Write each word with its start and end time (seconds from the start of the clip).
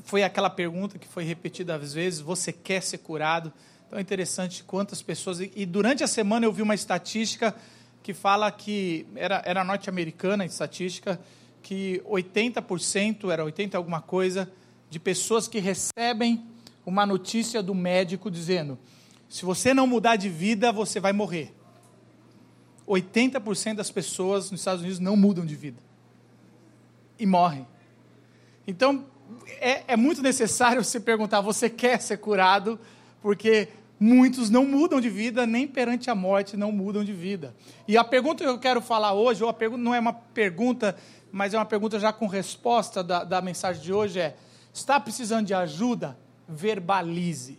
foi 0.05 0.23
aquela 0.23 0.50
pergunta 0.50 0.98
que 0.98 1.09
foi 1.09 1.25
repetida 1.25 1.75
às 1.75 1.94
vezes, 1.94 2.22
você 2.22 2.53
quer 2.53 2.81
ser 2.81 3.00
curado? 3.00 3.52
Então 3.88 3.97
é 3.97 4.02
interessante 4.02 4.63
quantas 4.66 5.02
pessoas. 5.02 5.39
E 5.39 5.66
durante 5.66 6.03
a 6.03 6.07
semana 6.07 6.45
eu 6.45 6.52
vi 6.52 6.61
uma 6.61 6.75
estatística 6.75 7.55
que 8.03 8.13
fala 8.13 8.52
que 8.52 9.07
era, 9.16 9.41
era 9.45 9.63
norte-americana, 9.63 10.45
estatística, 10.45 11.19
que 11.61 12.02
80%, 12.05 13.31
era 13.31 13.43
80 13.45 13.77
alguma 13.77 14.02
coisa, 14.02 14.52
de 14.89 14.99
pessoas 14.99 15.47
que 15.47 15.59
recebem 15.59 16.45
uma 16.85 17.05
notícia 17.05 17.63
do 17.63 17.73
médico 17.73 18.30
dizendo: 18.30 18.77
se 19.30 19.45
você 19.45 19.73
não 19.73 19.88
mudar 19.88 20.17
de 20.17 20.30
vida, 20.30 20.71
você 20.71 20.99
vai 20.99 21.13
morrer. 21.13 21.53
80% 22.85 23.75
das 23.75 23.91
pessoas 23.91 24.52
nos 24.52 24.61
Estados 24.61 24.81
Unidos 24.81 24.99
não 24.99 25.15
mudam 25.15 25.45
de 25.45 25.55
vida 25.55 25.81
e 27.17 27.25
morrem. 27.25 27.65
Então, 28.65 29.05
é, 29.59 29.93
é 29.93 29.98
muito 29.98 30.21
necessário 30.21 30.83
você 30.83 30.99
perguntar: 30.99 31.39
você 31.39 31.69
quer 31.69 32.02
ser 32.02 32.17
curado? 32.17 32.77
porque 33.21 33.67
muitos 33.99 34.49
não 34.49 34.65
mudam 34.65 35.02
de 35.02 35.09
vida, 35.09 35.45
nem 35.45 35.67
perante 35.67 36.09
a 36.09 36.15
morte 36.15 36.55
não 36.55 36.71
mudam 36.71 37.03
de 37.03 37.13
vida. 37.13 37.55
E 37.87 37.97
a 37.97 38.03
pergunta 38.03 38.43
que 38.43 38.49
eu 38.49 38.59
quero 38.59 38.81
falar 38.81 39.13
hoje, 39.13 39.43
ou 39.43 39.49
a 39.49 39.53
pergunta 39.53 39.81
não 39.81 39.93
é 39.93 39.99
uma 39.99 40.13
pergunta, 40.13 40.95
mas 41.31 41.53
é 41.53 41.58
uma 41.58 41.65
pergunta 41.65 41.99
já 41.99 42.13
com 42.13 42.27
resposta 42.27 43.03
da, 43.03 43.23
da 43.23 43.41
mensagem 43.41 43.81
de 43.81 43.91
hoje, 43.91 44.19
é: 44.19 44.36
está 44.73 44.99
precisando 44.99 45.47
de 45.47 45.53
ajuda? 45.53 46.17
Verbalize. 46.47 47.57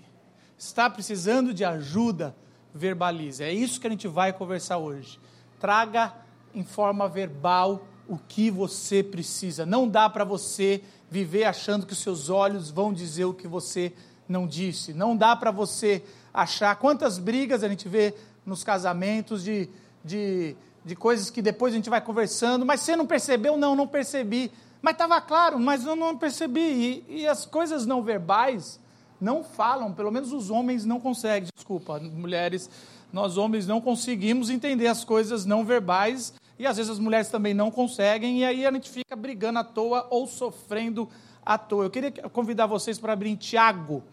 Está 0.57 0.89
precisando 0.89 1.53
de 1.53 1.65
ajuda? 1.65 2.35
Verbalize. 2.75 3.43
É 3.43 3.53
isso 3.53 3.81
que 3.81 3.87
a 3.87 3.91
gente 3.91 4.09
vai 4.09 4.33
conversar 4.33 4.79
hoje. 4.79 5.21
Traga 5.61 6.15
em 6.55 6.65
forma 6.65 7.09
verbal 7.09 7.87
o 8.09 8.17
que 8.17 8.51
você 8.51 9.03
precisa. 9.03 9.67
Não 9.67 9.89
dá 9.89 10.09
para 10.09 10.25
você 10.25 10.83
viver 11.11 11.45
achando 11.45 11.87
que 11.87 11.93
os 11.93 11.99
seus 11.99 12.31
olhos 12.31 12.71
vão 12.71 12.93
dizer 12.93 13.27
o 13.27 13.35
que 13.35 13.47
você 13.47 13.93
não 14.29 14.47
disse. 14.47 14.93
Não 14.93 15.17
dá 15.17 15.37
para 15.37 15.51
você 15.51 16.03
achar 16.39 16.77
quantas 16.77 17.19
brigas 17.19 17.65
a 17.65 17.69
gente 17.69 17.89
vê 17.89 18.15
nos 18.47 18.63
casamentos 18.63 19.43
de, 19.43 19.69
de, 20.05 20.55
de 20.85 20.95
coisas 20.95 21.31
que 21.31 21.43
depois 21.43 21.73
a 21.73 21.77
gente 21.77 21.91
vai 21.91 22.01
conversando, 22.01 22.65
mas 22.65 22.81
você 22.81 22.95
não 22.95 23.07
percebeu? 23.07 23.57
Não, 23.57 23.75
não 23.75 23.89
percebi. 23.89 24.53
Mas 24.81 24.93
estava 24.93 25.21
claro, 25.21 25.59
mas 25.59 25.85
eu 25.85 25.97
não 25.97 26.17
percebi. 26.17 26.61
E, 27.09 27.23
e, 27.23 27.27
as 27.27 27.45
coisas 27.45 27.85
não 27.85 28.05
verbais 28.05 28.79
não 29.21 29.43
falam, 29.43 29.93
pelo 29.93 30.13
menos 30.13 30.33
os 30.33 30.49
homens 30.49 30.85
não 30.85 31.01
conseguem, 31.01 31.49
desculpa, 31.53 31.99
mulheres, 31.99 32.71
nós 33.13 33.37
homens 33.37 33.67
não 33.67 33.81
conseguimos 33.81 34.49
entender 34.49 34.87
as 34.87 35.03
coisas 35.03 35.45
não 35.45 35.65
verbais 35.65 36.33
e 36.57 36.69
às 36.69 36.77
vezes 36.77 36.93
as 36.93 37.01
mulheres 37.01 37.29
também 37.29 37.53
não 37.53 37.69
conseguem, 37.69 38.39
e 38.39 38.45
aí 38.45 38.65
a 38.65 38.71
gente 38.71 38.89
fica 38.89 39.17
brigando 39.17 39.59
à 39.59 39.65
toa 39.65 40.07
ou 40.09 40.25
sofrendo 40.29 41.09
à 41.45 41.59
toa. 41.59 41.87
Eu 41.87 41.91
queria 41.91 42.13
convidar 42.13 42.67
vocês 42.67 42.97
para 42.97 43.13
abrir 43.13 43.31
em 43.31 43.37
Tiago, 43.37 44.05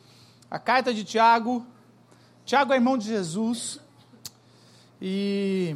a 0.50 0.58
carta 0.58 0.92
de 0.92 1.04
Tiago. 1.04 1.64
Tiago 2.46 2.74
é 2.74 2.76
irmão 2.76 2.98
de 2.98 3.08
Jesus. 3.08 3.80
E 5.02 5.76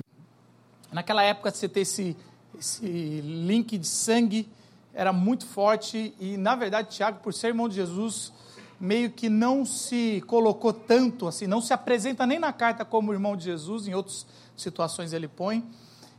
naquela 0.91 1.23
época 1.23 1.51
você 1.51 1.67
ter 1.67 1.81
esse, 1.81 2.15
esse 2.57 2.85
link 3.21 3.77
de 3.77 3.87
sangue 3.87 4.47
era 4.93 5.11
muito 5.11 5.45
forte. 5.45 6.13
E 6.19 6.37
na 6.37 6.55
verdade, 6.55 6.89
Tiago, 6.89 7.19
por 7.21 7.33
ser 7.33 7.47
irmão 7.47 7.67
de 7.67 7.75
Jesus, 7.75 8.31
meio 8.79 9.09
que 9.11 9.29
não 9.29 9.65
se 9.65 10.23
colocou 10.27 10.71
tanto 10.71 11.27
assim, 11.27 11.47
não 11.47 11.59
se 11.59 11.73
apresenta 11.73 12.25
nem 12.27 12.39
na 12.39 12.53
carta 12.53 12.85
como 12.85 13.11
irmão 13.11 13.35
de 13.35 13.45
Jesus, 13.45 13.87
em 13.87 13.93
outras 13.93 14.25
situações 14.55 15.11
ele 15.11 15.27
põe, 15.27 15.65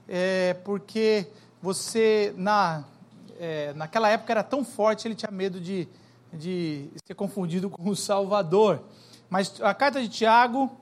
é, 0.09 0.55
porque 0.65 1.29
você, 1.63 2.35
na, 2.37 2.85
é, 3.39 3.73
naquela 3.75 4.09
época 4.09 4.33
era 4.33 4.43
tão 4.43 4.65
forte, 4.65 5.07
ele 5.07 5.15
tinha 5.15 5.31
medo 5.31 5.61
de 5.61 5.89
de 6.33 6.89
ser 7.05 7.15
confundido 7.15 7.69
com 7.69 7.89
o 7.89 7.97
Salvador. 7.97 8.83
Mas 9.31 9.61
a 9.63 9.73
carta 9.73 10.03
de 10.03 10.09
Tiago, 10.09 10.77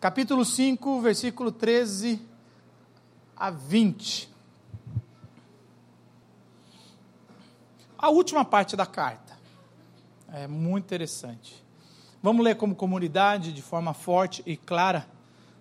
capítulo 0.00 0.44
5, 0.44 1.00
versículo 1.00 1.50
13 1.50 2.22
a 3.36 3.50
20. 3.50 4.30
A 7.98 8.08
última 8.08 8.44
parte 8.44 8.76
da 8.76 8.86
carta. 8.86 9.36
É 10.32 10.46
muito 10.46 10.84
interessante. 10.84 11.62
Vamos 12.22 12.44
ler 12.44 12.54
como 12.54 12.76
comunidade 12.76 13.52
de 13.52 13.60
forma 13.60 13.92
forte 13.92 14.42
e 14.46 14.56
clara, 14.56 15.06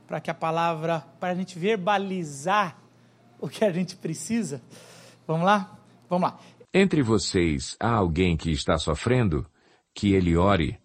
para 0.08 0.22
que 0.22 0.30
a 0.30 0.34
palavra, 0.34 1.04
para 1.20 1.34
a 1.34 1.36
gente 1.36 1.58
verbalizar 1.58 2.78
o 3.40 3.50
que 3.50 3.66
a 3.66 3.72
gente 3.72 3.96
precisa. 3.96 4.62
Vamos 5.28 5.46
lá? 5.46 5.76
Vamos 6.08 6.30
lá. 6.30 6.40
Entre 6.72 7.02
vocês 7.02 7.76
há 7.80 7.92
alguém 7.92 8.38
que 8.38 8.52
está 8.52 8.78
sofrendo? 8.78 9.46
Que 9.94 10.14
ele 10.14 10.38
ore. 10.38 10.81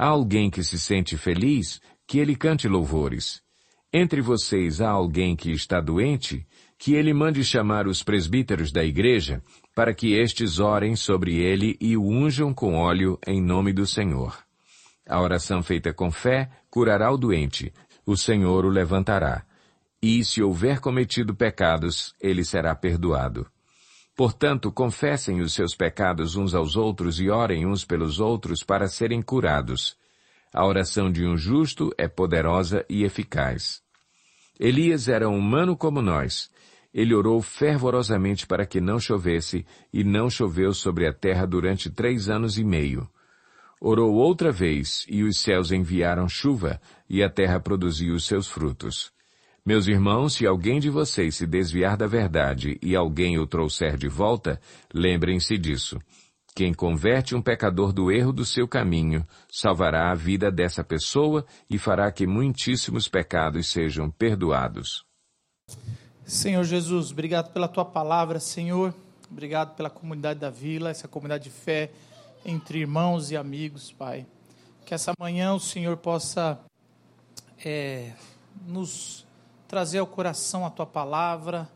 Há 0.00 0.06
alguém 0.06 0.48
que 0.48 0.62
se 0.62 0.78
sente 0.78 1.16
feliz? 1.16 1.80
Que 2.06 2.20
ele 2.20 2.36
cante 2.36 2.68
louvores. 2.68 3.42
Entre 3.92 4.20
vocês 4.20 4.80
há 4.80 4.88
alguém 4.88 5.34
que 5.34 5.50
está 5.50 5.80
doente? 5.80 6.46
Que 6.78 6.94
ele 6.94 7.12
mande 7.12 7.42
chamar 7.42 7.88
os 7.88 8.00
presbíteros 8.00 8.70
da 8.70 8.84
igreja, 8.84 9.42
para 9.74 9.92
que 9.92 10.14
estes 10.14 10.60
orem 10.60 10.94
sobre 10.94 11.34
ele 11.40 11.76
e 11.80 11.96
o 11.96 12.08
unjam 12.08 12.54
com 12.54 12.76
óleo 12.76 13.18
em 13.26 13.42
nome 13.42 13.72
do 13.72 13.84
Senhor. 13.84 14.38
A 15.04 15.20
oração 15.20 15.64
feita 15.64 15.92
com 15.92 16.12
fé 16.12 16.48
curará 16.70 17.10
o 17.10 17.18
doente, 17.18 17.72
o 18.06 18.16
Senhor 18.16 18.64
o 18.64 18.68
levantará. 18.68 19.44
E 20.00 20.24
se 20.24 20.40
houver 20.40 20.78
cometido 20.78 21.34
pecados, 21.34 22.14
ele 22.20 22.44
será 22.44 22.72
perdoado. 22.72 23.50
Portanto, 24.18 24.72
confessem 24.72 25.40
os 25.40 25.54
seus 25.54 25.76
pecados 25.76 26.34
uns 26.34 26.52
aos 26.52 26.74
outros 26.74 27.20
e 27.20 27.30
orem 27.30 27.64
uns 27.64 27.84
pelos 27.84 28.18
outros 28.18 28.64
para 28.64 28.88
serem 28.88 29.22
curados. 29.22 29.96
A 30.52 30.66
oração 30.66 31.08
de 31.08 31.24
um 31.24 31.36
justo 31.36 31.92
é 31.96 32.08
poderosa 32.08 32.84
e 32.90 33.04
eficaz. 33.04 33.80
Elias 34.58 35.06
era 35.06 35.28
humano 35.28 35.76
como 35.76 36.02
nós. 36.02 36.50
Ele 36.92 37.14
orou 37.14 37.40
fervorosamente 37.40 38.44
para 38.44 38.66
que 38.66 38.80
não 38.80 38.98
chovesse, 38.98 39.64
e 39.92 40.02
não 40.02 40.28
choveu 40.28 40.74
sobre 40.74 41.06
a 41.06 41.12
terra 41.12 41.46
durante 41.46 41.88
três 41.88 42.28
anos 42.28 42.58
e 42.58 42.64
meio. 42.64 43.08
Orou 43.80 44.12
outra 44.14 44.50
vez, 44.50 45.06
e 45.08 45.22
os 45.22 45.38
céus 45.38 45.70
enviaram 45.70 46.28
chuva, 46.28 46.80
e 47.08 47.22
a 47.22 47.30
terra 47.30 47.60
produziu 47.60 48.16
os 48.16 48.26
seus 48.26 48.48
frutos. 48.48 49.12
Meus 49.68 49.86
irmãos, 49.86 50.32
se 50.32 50.46
alguém 50.46 50.80
de 50.80 50.88
vocês 50.88 51.36
se 51.36 51.46
desviar 51.46 51.94
da 51.94 52.06
verdade 52.06 52.78
e 52.80 52.96
alguém 52.96 53.38
o 53.38 53.46
trouxer 53.46 53.98
de 53.98 54.08
volta, 54.08 54.58
lembrem-se 54.94 55.58
disso. 55.58 55.98
Quem 56.54 56.72
converte 56.72 57.34
um 57.34 57.42
pecador 57.42 57.92
do 57.92 58.10
erro 58.10 58.32
do 58.32 58.46
seu 58.46 58.66
caminho, 58.66 59.26
salvará 59.52 60.10
a 60.10 60.14
vida 60.14 60.50
dessa 60.50 60.82
pessoa 60.82 61.44
e 61.68 61.76
fará 61.76 62.10
que 62.10 62.26
muitíssimos 62.26 63.08
pecados 63.08 63.70
sejam 63.70 64.10
perdoados. 64.10 65.04
Senhor 66.24 66.64
Jesus, 66.64 67.12
obrigado 67.12 67.52
pela 67.52 67.68
tua 67.68 67.84
palavra, 67.84 68.40
Senhor. 68.40 68.94
Obrigado 69.30 69.76
pela 69.76 69.90
comunidade 69.90 70.40
da 70.40 70.48
vila, 70.48 70.88
essa 70.88 71.06
comunidade 71.06 71.44
de 71.44 71.50
fé 71.50 71.90
entre 72.42 72.78
irmãos 72.78 73.30
e 73.30 73.36
amigos, 73.36 73.92
Pai. 73.92 74.24
Que 74.86 74.94
essa 74.94 75.12
manhã 75.20 75.52
o 75.52 75.60
Senhor 75.60 75.98
possa 75.98 76.58
é, 77.62 78.12
nos 78.66 79.27
trazer 79.68 79.98
ao 79.98 80.06
coração 80.06 80.64
a 80.64 80.70
tua 80.70 80.86
palavra, 80.86 81.68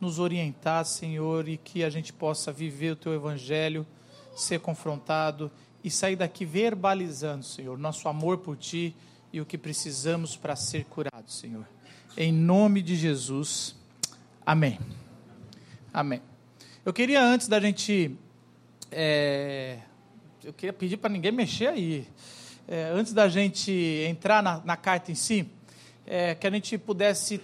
nos 0.00 0.18
orientar, 0.18 0.86
Senhor, 0.86 1.46
e 1.46 1.58
que 1.58 1.84
a 1.84 1.90
gente 1.90 2.10
possa 2.10 2.50
viver 2.50 2.92
o 2.92 2.96
teu 2.96 3.12
evangelho, 3.12 3.86
ser 4.34 4.58
confrontado 4.60 5.50
e 5.84 5.90
sair 5.90 6.16
daqui 6.16 6.46
verbalizando, 6.46 7.44
Senhor, 7.44 7.78
nosso 7.78 8.08
amor 8.08 8.38
por 8.38 8.56
ti 8.56 8.96
e 9.32 9.40
o 9.40 9.44
que 9.44 9.58
precisamos 9.58 10.34
para 10.34 10.56
ser 10.56 10.86
curados, 10.86 11.38
Senhor. 11.38 11.68
Em 12.16 12.32
nome 12.32 12.80
de 12.80 12.96
Jesus. 12.96 13.76
Amém. 14.44 14.80
Amém. 15.92 16.22
Eu 16.84 16.92
queria, 16.92 17.22
antes 17.22 17.48
da 17.48 17.60
gente. 17.60 18.16
É, 18.90 19.78
eu 20.42 20.54
queria 20.54 20.72
pedir 20.72 20.96
para 20.96 21.10
ninguém 21.10 21.32
mexer 21.32 21.66
aí. 21.66 22.08
É, 22.66 22.84
antes 22.94 23.12
da 23.12 23.28
gente 23.28 23.70
entrar 24.08 24.42
na, 24.42 24.62
na 24.64 24.76
carta 24.76 25.12
em 25.12 25.14
si, 25.14 25.48
é, 26.06 26.34
que 26.34 26.46
a 26.46 26.50
gente 26.50 26.78
pudesse 26.78 27.40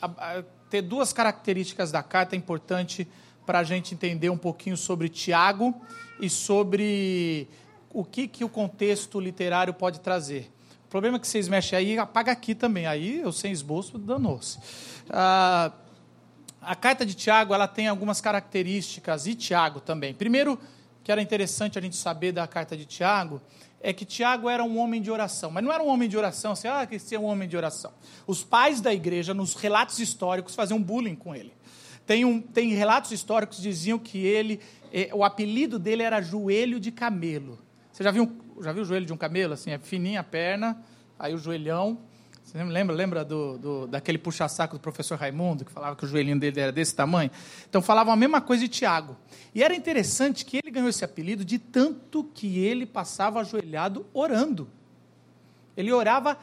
a, 0.00 0.06
a, 0.06 0.42
ter 0.68 0.82
duas 0.82 1.12
características 1.12 1.92
da 1.92 2.02
carta 2.02 2.34
importante 2.34 3.06
para 3.46 3.60
a 3.60 3.64
gente 3.64 3.94
entender 3.94 4.30
um 4.30 4.36
pouquinho 4.36 4.76
sobre 4.76 5.08
Tiago 5.08 5.74
e 6.20 6.28
sobre 6.28 7.48
o 7.90 8.04
que, 8.04 8.26
que 8.26 8.44
o 8.44 8.48
contexto 8.48 9.20
literário 9.20 9.72
pode 9.72 10.00
trazer. 10.00 10.50
O 10.86 10.88
problema 10.88 11.16
é 11.16 11.20
que 11.20 11.28
vocês 11.28 11.48
mexem 11.48 11.78
aí, 11.78 11.98
apaga 11.98 12.32
aqui 12.32 12.54
também. 12.54 12.86
Aí 12.86 13.20
eu 13.20 13.32
sem 13.32 13.52
esboço, 13.52 13.98
danou-se. 13.98 14.58
Ah, 15.10 15.72
a 16.60 16.74
carta 16.74 17.04
de 17.04 17.14
Tiago 17.14 17.52
ela 17.52 17.68
tem 17.68 17.88
algumas 17.88 18.20
características, 18.20 19.26
e 19.26 19.34
Tiago 19.34 19.80
também. 19.80 20.14
Primeiro, 20.14 20.58
que 21.02 21.12
era 21.12 21.20
interessante 21.20 21.78
a 21.78 21.82
gente 21.82 21.96
saber 21.96 22.32
da 22.32 22.46
carta 22.46 22.76
de 22.76 22.86
Tiago, 22.86 23.40
é 23.84 23.92
que 23.92 24.06
Tiago 24.06 24.48
era 24.48 24.64
um 24.64 24.78
homem 24.78 25.02
de 25.02 25.10
oração. 25.10 25.50
Mas 25.50 25.62
não 25.62 25.70
era 25.70 25.82
um 25.82 25.88
homem 25.88 26.08
de 26.08 26.16
oração, 26.16 26.52
assim, 26.52 26.66
ah, 26.66 26.86
que 26.86 27.14
é 27.14 27.18
um 27.18 27.24
homem 27.24 27.46
de 27.46 27.54
oração. 27.54 27.92
Os 28.26 28.42
pais 28.42 28.80
da 28.80 28.94
igreja, 28.94 29.34
nos 29.34 29.54
relatos 29.54 29.98
históricos, 29.98 30.54
faziam 30.54 30.82
bullying 30.82 31.14
com 31.14 31.34
ele. 31.34 31.52
Tem, 32.06 32.24
um, 32.24 32.40
tem 32.40 32.70
relatos 32.70 33.12
históricos 33.12 33.58
que 33.58 33.62
diziam 33.62 33.98
que 33.98 34.24
ele, 34.24 34.58
eh, 34.90 35.10
o 35.12 35.22
apelido 35.22 35.78
dele 35.78 36.02
era 36.02 36.22
joelho 36.22 36.80
de 36.80 36.90
camelo. 36.90 37.58
Você 37.92 38.02
já 38.02 38.10
viu, 38.10 38.34
já 38.62 38.72
viu 38.72 38.84
o 38.84 38.86
joelho 38.86 39.04
de 39.04 39.12
um 39.12 39.18
camelo? 39.18 39.52
Assim, 39.52 39.70
é 39.70 39.78
fininha 39.78 40.20
a 40.20 40.24
perna, 40.24 40.82
aí 41.18 41.34
o 41.34 41.38
joelhão. 41.38 41.98
Você 42.54 42.62
lembra, 42.62 42.94
lembra 42.94 43.24
do, 43.24 43.58
do 43.58 43.86
daquele 43.88 44.16
puxa-saco 44.16 44.76
do 44.76 44.80
professor 44.80 45.18
Raimundo, 45.18 45.64
que 45.64 45.72
falava 45.72 45.96
que 45.96 46.04
o 46.04 46.06
joelhinho 46.06 46.38
dele 46.38 46.60
era 46.60 46.70
desse 46.70 46.94
tamanho? 46.94 47.28
Então 47.68 47.82
falavam 47.82 48.14
a 48.14 48.16
mesma 48.16 48.40
coisa 48.40 48.62
de 48.62 48.68
Tiago. 48.68 49.16
E 49.52 49.60
era 49.60 49.74
interessante 49.74 50.44
que 50.44 50.58
ele 50.58 50.70
ganhou 50.70 50.88
esse 50.88 51.04
apelido 51.04 51.44
de 51.44 51.58
tanto 51.58 52.22
que 52.32 52.60
ele 52.60 52.86
passava 52.86 53.40
ajoelhado 53.40 54.06
orando. 54.14 54.70
Ele 55.76 55.92
orava 55.92 56.38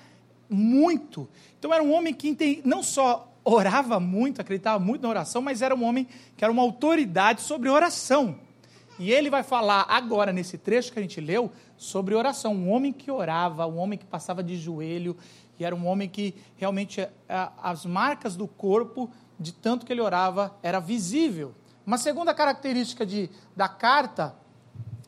muito. 0.50 1.30
Então 1.58 1.74
era 1.74 1.82
um 1.82 1.94
homem 1.94 2.14
que 2.14 2.62
não 2.66 2.84
só 2.84 3.34
orava 3.42 3.98
muito, 3.98 4.42
acreditava 4.42 4.84
muito 4.84 5.04
na 5.04 5.08
oração, 5.08 5.42
mas 5.42 5.62
era 5.62 5.74
um 5.74 5.82
homem 5.82 6.06
que 6.36 6.44
era 6.44 6.52
uma 6.52 6.62
autoridade 6.62 7.40
sobre 7.40 7.70
oração. 7.70 8.38
E 9.02 9.12
ele 9.12 9.32
vai 9.32 9.42
falar 9.42 9.88
agora, 9.90 10.32
nesse 10.32 10.60
trecho 10.60 10.94
que 10.94 11.00
a 11.00 11.02
gente 11.02 11.20
leu, 11.20 11.52
sobre 11.76 12.14
oração. 12.14 12.54
Um 12.54 12.70
homem 12.70 12.94
que 12.94 13.10
orava, 13.10 13.66
um 13.66 13.80
homem 13.80 13.98
que 13.98 14.06
passava 14.06 14.44
de 14.44 14.56
joelho, 14.56 15.18
e 15.58 15.66
era 15.66 15.76
um 15.76 15.88
homem 15.88 16.08
que 16.08 16.36
realmente 16.56 17.10
as 17.58 17.84
marcas 17.84 18.36
do 18.36 18.48
corpo, 18.48 19.10
de 19.40 19.54
tanto 19.54 19.88
que 19.88 19.92
ele 19.92 20.02
orava, 20.02 20.56
era 20.62 20.80
visível. 20.80 21.56
Uma 21.84 21.98
segunda 21.98 22.32
característica 22.32 23.04
de, 23.04 23.28
da 23.56 23.68
carta 23.68 24.36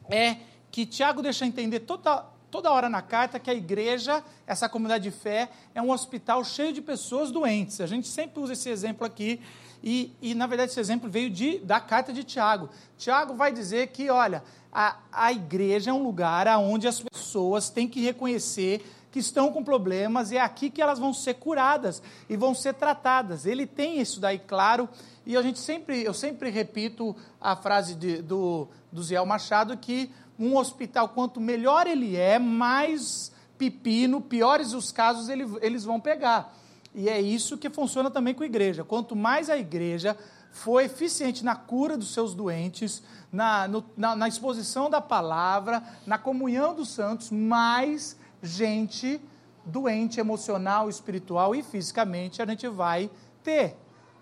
é 0.10 0.38
que 0.72 0.88
Tiago 0.88 1.22
deixa 1.22 1.46
entender 1.46 1.82
toda, 1.82 2.26
toda 2.50 2.72
hora 2.72 2.90
na 2.90 3.04
carta 3.04 3.40
que 3.40 3.52
a 3.52 3.54
igreja, 3.54 4.24
essa 4.48 4.68
comunidade 4.68 5.04
de 5.04 5.12
fé, 5.12 5.52
é 5.76 5.80
um 5.80 5.92
hospital 5.92 6.44
cheio 6.44 6.74
de 6.74 6.82
pessoas 6.82 7.30
doentes. 7.30 7.80
A 7.80 7.86
gente 7.86 8.08
sempre 8.08 8.42
usa 8.42 8.54
esse 8.54 8.72
exemplo 8.72 9.06
aqui, 9.06 9.40
e, 9.84 10.16
e 10.22 10.34
na 10.34 10.48
verdade 10.48 10.72
esse 10.72 10.80
exemplo 10.80 11.10
veio 11.10 11.30
de, 11.30 11.60
da 11.60 11.80
carta 11.80 12.14
de 12.14 12.24
Tiago. 12.24 12.70
Tiago 12.98 13.34
vai 13.34 13.52
dizer 13.52 13.88
que, 13.88 14.10
olha, 14.10 14.44
a, 14.72 14.98
a 15.12 15.32
igreja 15.34 15.92
é 15.92 15.94
um 15.94 16.02
lugar 16.02 16.48
onde 16.58 16.88
as 16.88 17.02
pessoas 17.02 17.70
têm 17.70 17.88
que 17.88 18.02
reconhecer 18.02 18.84
que 19.12 19.20
estão 19.20 19.52
com 19.52 19.64
problemas 19.64 20.32
e 20.32 20.38
é 20.38 20.42
aqui 20.42 20.72
que 20.72 20.82
elas 20.82 20.98
vão 20.98 21.14
ser 21.14 21.36
curadas 21.36 22.02
e 22.28 22.36
vão 22.36 22.56
ser 22.56 22.74
tratadas. 22.74 23.46
Ele 23.46 23.68
tem 23.68 24.00
isso 24.00 24.20
daí 24.20 24.40
claro 24.40 24.90
e 25.26 25.38
a 25.38 25.42
gente 25.42 25.60
sempre, 25.60 26.04
eu 26.04 26.14
sempre 26.14 26.50
repito 26.50 27.16
a 27.40 27.56
frase 27.56 27.94
de, 27.94 28.22
do, 28.24 28.68
do 28.92 29.04
Zé 29.04 29.24
Machado 29.24 29.78
que 29.78 30.10
um 30.40 30.58
hospital, 30.58 31.10
quanto 31.10 31.40
melhor 31.40 31.86
ele 31.86 32.16
é, 32.16 32.40
mais 32.40 33.32
pepino, 33.58 34.20
piores 34.20 34.74
os 34.74 34.92
casos 34.92 35.30
ele, 35.30 35.46
eles 35.62 35.84
vão 35.84 36.00
pegar. 36.00 36.52
E 36.96 37.10
é 37.10 37.20
isso 37.20 37.58
que 37.58 37.70
funciona 37.70 38.12
também 38.12 38.34
com 38.34 38.44
a 38.44 38.46
igreja. 38.46 38.84
Quanto 38.84 39.16
mais 39.16 39.50
a 39.50 39.58
igreja 39.58 40.18
for 40.52 40.82
eficiente 40.82 41.44
na 41.44 41.56
cura 41.56 41.98
dos 41.98 42.14
seus 42.14 42.36
doentes, 42.36 43.02
na, 43.32 43.68
no, 43.68 43.84
na, 43.98 44.16
na 44.16 44.28
exposição 44.28 44.90
da 44.90 45.02
palavra, 45.02 45.84
na 46.06 46.18
comunhão 46.20 46.76
dos 46.76 46.90
santos, 46.90 47.32
mais 47.32 48.16
gente 48.42 49.20
doente 49.66 50.20
emocional, 50.20 50.90
espiritual 50.90 51.56
e 51.56 51.64
fisicamente 51.64 52.42
a 52.42 52.46
gente 52.46 52.68
vai 52.68 53.10
ter. 53.44 53.78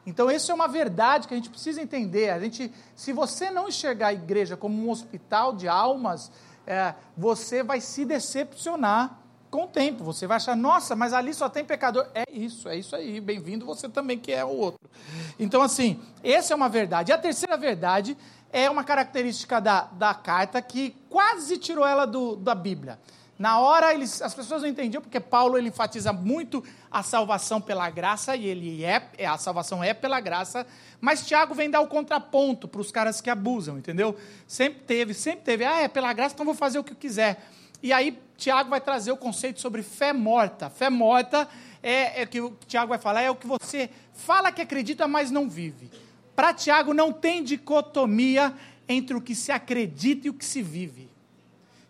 Então, 0.05 0.31
isso 0.31 0.51
é 0.51 0.55
uma 0.55 0.67
verdade 0.67 1.27
que 1.27 1.33
a 1.33 1.37
gente 1.37 1.49
precisa 1.49 1.81
entender. 1.81 2.29
A 2.29 2.39
gente, 2.39 2.71
se 2.95 3.11
você 3.11 3.51
não 3.51 3.67
enxergar 3.67 4.07
a 4.07 4.13
igreja 4.13 4.57
como 4.57 4.83
um 4.83 4.89
hospital 4.89 5.53
de 5.53 5.67
almas, 5.67 6.31
é, 6.65 6.95
você 7.15 7.61
vai 7.61 7.81
se 7.81 8.05
decepcionar 8.05 9.20
com 9.51 9.65
o 9.65 9.67
tempo. 9.67 10.03
Você 10.05 10.25
vai 10.25 10.37
achar, 10.37 10.55
nossa, 10.55 10.95
mas 10.95 11.13
ali 11.13 11.33
só 11.33 11.49
tem 11.49 11.63
pecador. 11.65 12.07
É 12.15 12.23
isso, 12.31 12.69
é 12.69 12.77
isso 12.77 12.95
aí. 12.95 13.19
Bem-vindo 13.19 13.65
você 13.65 13.89
também, 13.89 14.17
que 14.17 14.31
é 14.31 14.43
o 14.45 14.49
outro. 14.49 14.89
Então, 15.37 15.61
assim, 15.61 15.99
essa 16.23 16.53
é 16.53 16.55
uma 16.55 16.69
verdade. 16.69 17.11
E 17.11 17.13
a 17.13 17.17
terceira 17.17 17.57
verdade 17.57 18.17
é 18.51 18.69
uma 18.69 18.83
característica 18.83 19.59
da, 19.59 19.81
da 19.91 20.13
carta 20.13 20.61
que 20.61 20.95
quase 21.09 21.57
tirou 21.57 21.85
ela 21.85 22.07
do, 22.07 22.37
da 22.37 22.55
Bíblia. 22.55 22.97
Na 23.37 23.59
hora 23.59 23.91
eles, 23.91 24.21
as 24.21 24.35
pessoas 24.35 24.61
não 24.61 24.69
entendiam 24.69 25.01
porque 25.01 25.19
Paulo 25.19 25.57
ele 25.57 25.69
enfatiza 25.69 26.13
muito 26.13 26.63
a 26.91 27.01
salvação 27.01 27.59
pela 27.59 27.89
graça 27.89 28.35
e 28.35 28.45
ele 28.45 28.83
é, 28.83 29.09
é 29.17 29.25
a 29.25 29.35
salvação 29.35 29.83
é 29.83 29.95
pela 29.95 30.19
graça, 30.19 30.67
mas 30.99 31.25
Tiago 31.25 31.55
vem 31.55 31.67
dar 31.67 31.81
o 31.81 31.87
contraponto 31.87 32.67
para 32.67 32.79
os 32.79 32.91
caras 32.91 33.19
que 33.19 33.31
abusam, 33.31 33.79
entendeu? 33.79 34.15
Sempre 34.45 34.81
teve, 34.81 35.15
sempre 35.15 35.43
teve, 35.43 35.65
ah, 35.65 35.81
é 35.81 35.87
pela 35.87 36.13
graça, 36.13 36.35
então 36.35 36.45
vou 36.45 36.53
fazer 36.53 36.77
o 36.77 36.83
que 36.83 36.91
eu 36.91 36.97
quiser. 36.97 37.43
E 37.81 37.91
aí 37.91 38.19
Tiago 38.37 38.69
vai 38.69 38.81
trazer 38.81 39.11
o 39.11 39.17
conceito 39.17 39.59
sobre 39.59 39.81
fé 39.81 40.13
morta. 40.13 40.69
Fé 40.69 40.89
morta 40.89 41.47
é, 41.81 42.21
é 42.21 42.25
que 42.25 42.39
o 42.41 42.55
Tiago 42.67 42.89
vai 42.89 42.99
falar 42.99 43.21
é 43.21 43.31
o 43.31 43.35
que 43.35 43.47
você 43.47 43.89
fala 44.13 44.51
que 44.51 44.61
acredita, 44.61 45.07
mas 45.07 45.31
não 45.31 45.49
vive. 45.49 45.89
Para 46.35 46.53
Tiago 46.53 46.93
não 46.93 47.11
tem 47.11 47.43
dicotomia 47.43 48.53
entre 48.87 49.15
o 49.15 49.21
que 49.21 49.35
se 49.35 49.51
acredita 49.51 50.27
e 50.27 50.29
o 50.29 50.33
que 50.33 50.45
se 50.45 50.61
vive. 50.61 51.09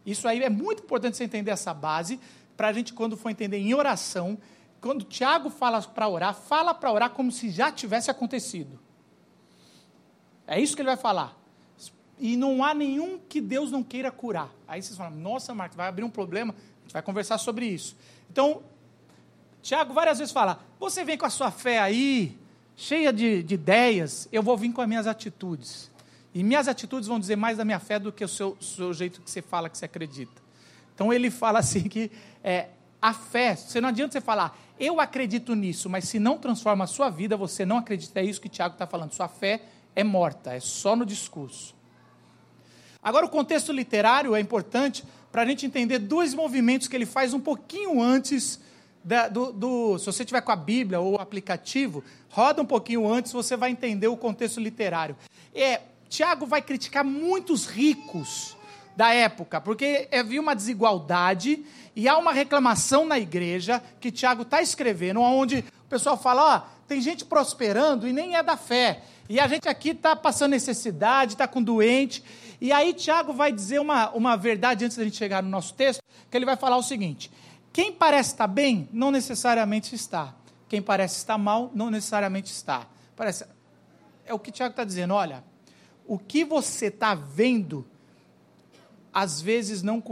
Isso 0.06 0.28
aí 0.28 0.42
é 0.42 0.50
muito 0.50 0.84
importante 0.84 1.18
você 1.18 1.24
entender 1.24 1.52
essa 1.52 1.74
base, 1.74 2.20
para 2.58 2.70
a 2.70 2.74
gente, 2.74 2.94
quando 2.94 3.18
for 3.18 3.30
entender 3.30 3.58
em 3.58 3.74
oração, 3.74 4.38
quando 4.80 5.06
Tiago 5.06 5.50
fala 5.50 5.82
para 5.82 6.08
orar, 6.08 6.34
fala 6.34 6.74
para 6.74 6.92
orar 6.92 7.10
como 7.12 7.32
se 7.32 7.50
já 7.50 7.72
tivesse 7.72 8.10
acontecido. 8.10 8.80
É 10.48 10.60
isso 10.60 10.76
que 10.76 10.82
ele 10.82 10.90
vai 10.90 10.98
falar. 10.98 11.41
E 12.24 12.38
não 12.38 12.64
há 12.64 12.72
nenhum 12.76 13.18
que 13.18 13.42
Deus 13.42 13.72
não 13.72 13.82
queira 13.82 14.12
curar. 14.12 14.54
Aí 14.68 14.80
vocês 14.80 14.96
falam, 14.96 15.18
nossa, 15.18 15.56
Marcos, 15.56 15.76
vai 15.76 15.88
abrir 15.88 16.04
um 16.04 16.10
problema, 16.10 16.54
a 16.54 16.82
gente 16.84 16.94
vai 16.94 17.02
conversar 17.02 17.40
sobre 17.40 17.66
isso. 17.66 17.98
Então, 18.30 18.62
Tiago 19.64 19.92
várias 19.92 20.20
vezes 20.20 20.32
fala: 20.32 20.60
você 20.80 21.04
vem 21.04 21.18
com 21.18 21.26
a 21.26 21.32
sua 21.32 21.50
fé 21.50 21.80
aí, 21.80 22.38
cheia 22.76 23.12
de, 23.12 23.42
de 23.42 23.56
ideias, 23.56 24.30
eu 24.32 24.44
vou 24.44 24.56
vir 24.56 24.72
com 24.72 24.82
as 24.82 24.88
minhas 24.88 25.08
atitudes. 25.08 25.90
E 26.32 26.44
minhas 26.44 26.68
atitudes 26.68 27.08
vão 27.08 27.20
dizer 27.20 27.36
mais 27.36 27.58
da 27.58 27.66
minha 27.66 27.80
fé 27.80 27.98
do 27.98 28.12
que 28.12 28.24
o 28.24 28.28
seu, 28.28 28.56
seu 28.62 28.94
jeito 28.94 29.20
que 29.20 29.30
você 29.30 29.42
fala 29.42 29.68
que 29.68 29.76
você 29.76 29.86
acredita. 29.86 30.40
Então 30.94 31.12
ele 31.12 31.30
fala 31.32 31.58
assim 31.58 31.90
que 31.90 32.12
é, 32.44 32.68
a 33.02 33.16
fé, 33.16 33.56
você 33.56 33.82
não 33.82 33.90
adianta 33.90 34.14
você 34.14 34.22
falar, 34.22 34.56
eu 34.80 35.00
acredito 35.02 35.56
nisso, 35.56 35.90
mas 35.90 36.08
se 36.08 36.20
não 36.20 36.38
transforma 36.38 36.84
a 36.84 36.88
sua 36.88 37.10
vida, 37.10 37.36
você 37.36 37.66
não 37.66 37.78
acredita. 37.78 38.20
É 38.20 38.24
isso 38.24 38.40
que 38.40 38.48
Tiago 38.48 38.74
está 38.74 38.86
falando. 38.86 39.12
Sua 39.12 39.28
fé 39.28 39.64
é 39.96 40.04
morta, 40.04 40.54
é 40.54 40.60
só 40.60 40.96
no 40.96 41.04
discurso. 41.04 41.81
Agora, 43.02 43.26
o 43.26 43.30
contexto 43.30 43.72
literário 43.72 44.36
é 44.36 44.40
importante 44.40 45.04
para 45.32 45.42
a 45.42 45.46
gente 45.46 45.66
entender 45.66 46.00
dois 46.00 46.34
movimentos 46.34 46.88
que 46.88 46.96
ele 46.96 47.06
faz 47.06 47.34
um 47.34 47.40
pouquinho 47.40 48.02
antes 48.02 48.60
da, 49.04 49.28
do, 49.28 49.52
do, 49.52 49.98
Se 49.98 50.06
você 50.06 50.24
tiver 50.24 50.42
com 50.42 50.52
a 50.52 50.56
Bíblia 50.56 51.00
ou 51.00 51.14
o 51.14 51.20
aplicativo, 51.20 52.04
roda 52.30 52.62
um 52.62 52.66
pouquinho 52.66 53.12
antes, 53.12 53.32
você 53.32 53.58
vai 53.58 53.72
entender 53.72 54.08
o 54.08 54.18
contexto 54.18 54.60
literário. 54.60 55.16
É, 55.54 55.82
Tiago 56.08 56.46
vai 56.46 56.62
criticar 56.62 57.04
muitos 57.04 57.66
ricos 57.66 58.56
da 58.96 59.14
época, 59.14 59.60
porque 59.60 60.08
havia 60.12 60.42
uma 60.42 60.54
desigualdade 60.54 61.66
e 61.96 62.08
há 62.08 62.18
uma 62.18 62.34
reclamação 62.34 63.06
na 63.06 63.18
igreja 63.18 63.82
que 64.00 64.12
Tiago 64.12 64.44
está 64.44 64.62
escrevendo, 64.62 65.22
onde 65.22 65.60
o 65.60 65.90
pessoal 65.90 66.18
fala: 66.18 66.56
ó, 66.56 66.81
tem 66.92 67.00
gente 67.00 67.24
prosperando 67.24 68.06
e 68.06 68.12
nem 68.12 68.36
é 68.36 68.44
da 68.44 68.58
fé. 68.58 69.04
E 69.30 69.40
a 69.40 69.48
gente 69.48 69.70
aqui 69.70 69.92
está 69.92 70.14
passando 70.14 70.52
necessidade, 70.52 71.36
está 71.36 71.48
com 71.48 71.64
doente. 71.64 72.22
E 72.60 72.70
aí 72.70 72.94
Tiago 72.94 73.32
vai 73.32 73.50
dizer 73.50 73.80
uma, 73.80 74.10
uma 74.10 74.36
verdade 74.36 74.84
antes 74.84 74.98
da 74.98 75.06
gente 75.06 75.16
chegar 75.16 75.42
no 75.42 75.48
nosso 75.48 75.74
texto, 75.74 76.04
que 76.30 76.36
ele 76.36 76.46
vai 76.46 76.58
falar 76.58 76.76
o 76.76 76.84
seguinte: 76.84 77.32
quem 77.72 77.94
parece 77.94 78.32
estar 78.32 78.48
bem, 78.48 78.90
não 78.92 79.10
necessariamente 79.10 79.96
está. 79.96 80.36
Quem 80.68 80.82
parece 80.82 81.16
estar 81.16 81.38
mal, 81.38 81.72
não 81.74 81.90
necessariamente 81.90 82.52
está. 82.52 82.86
Parece, 83.16 83.46
é 84.26 84.34
o 84.34 84.40
que 84.40 84.52
Tiago 84.52 84.72
está 84.72 84.84
dizendo, 84.84 85.14
olha, 85.14 85.46
o 86.06 86.20
que 86.20 86.44
você 86.44 86.88
está 86.88 87.16
vendo 87.16 87.88
às 89.14 89.42
vezes 89.42 89.82
não, 89.82 90.04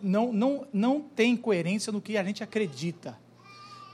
não, 0.00 0.32
não, 0.32 0.66
não 0.72 1.00
tem 1.02 1.36
coerência 1.36 1.92
no 1.92 2.00
que 2.00 2.16
a 2.16 2.24
gente 2.24 2.42
acredita. 2.42 3.20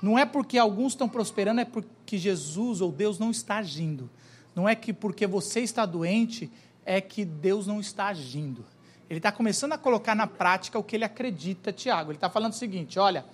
Não 0.01 0.19
é 0.19 0.25
porque 0.25 0.59
alguns 0.59 0.93
estão 0.93 1.09
prosperando, 1.09 1.61
é 1.61 1.65
porque 1.65 2.19
Jesus 2.19 2.81
ou 2.81 2.93
Deus 2.93 3.19
não 3.19 3.31
está 3.31 3.57
agindo. 3.57 4.09
Não 4.55 4.69
é 4.69 4.75
que 4.75 4.93
porque 4.93 5.27
você 5.27 5.61
está 5.61 5.85
doente, 5.85 6.51
é 6.85 7.01
que 7.01 7.25
Deus 7.25 7.67
não 7.67 7.81
está 7.81 8.07
agindo. 8.07 8.65
Ele 9.09 9.19
está 9.19 9.33
começando 9.33 9.73
a 9.73 9.79
colocar 9.79 10.15
na 10.15 10.27
prática 10.27 10.79
o 10.79 10.85
que 10.85 10.97
ele 10.97 11.05
acredita, 11.05 11.73
Tiago. 11.73 12.11
Ele 12.11 12.17
está 12.17 12.29
falando 12.31 12.53
o 12.53 12.57
seguinte: 12.57 12.99
olha, 12.99 13.25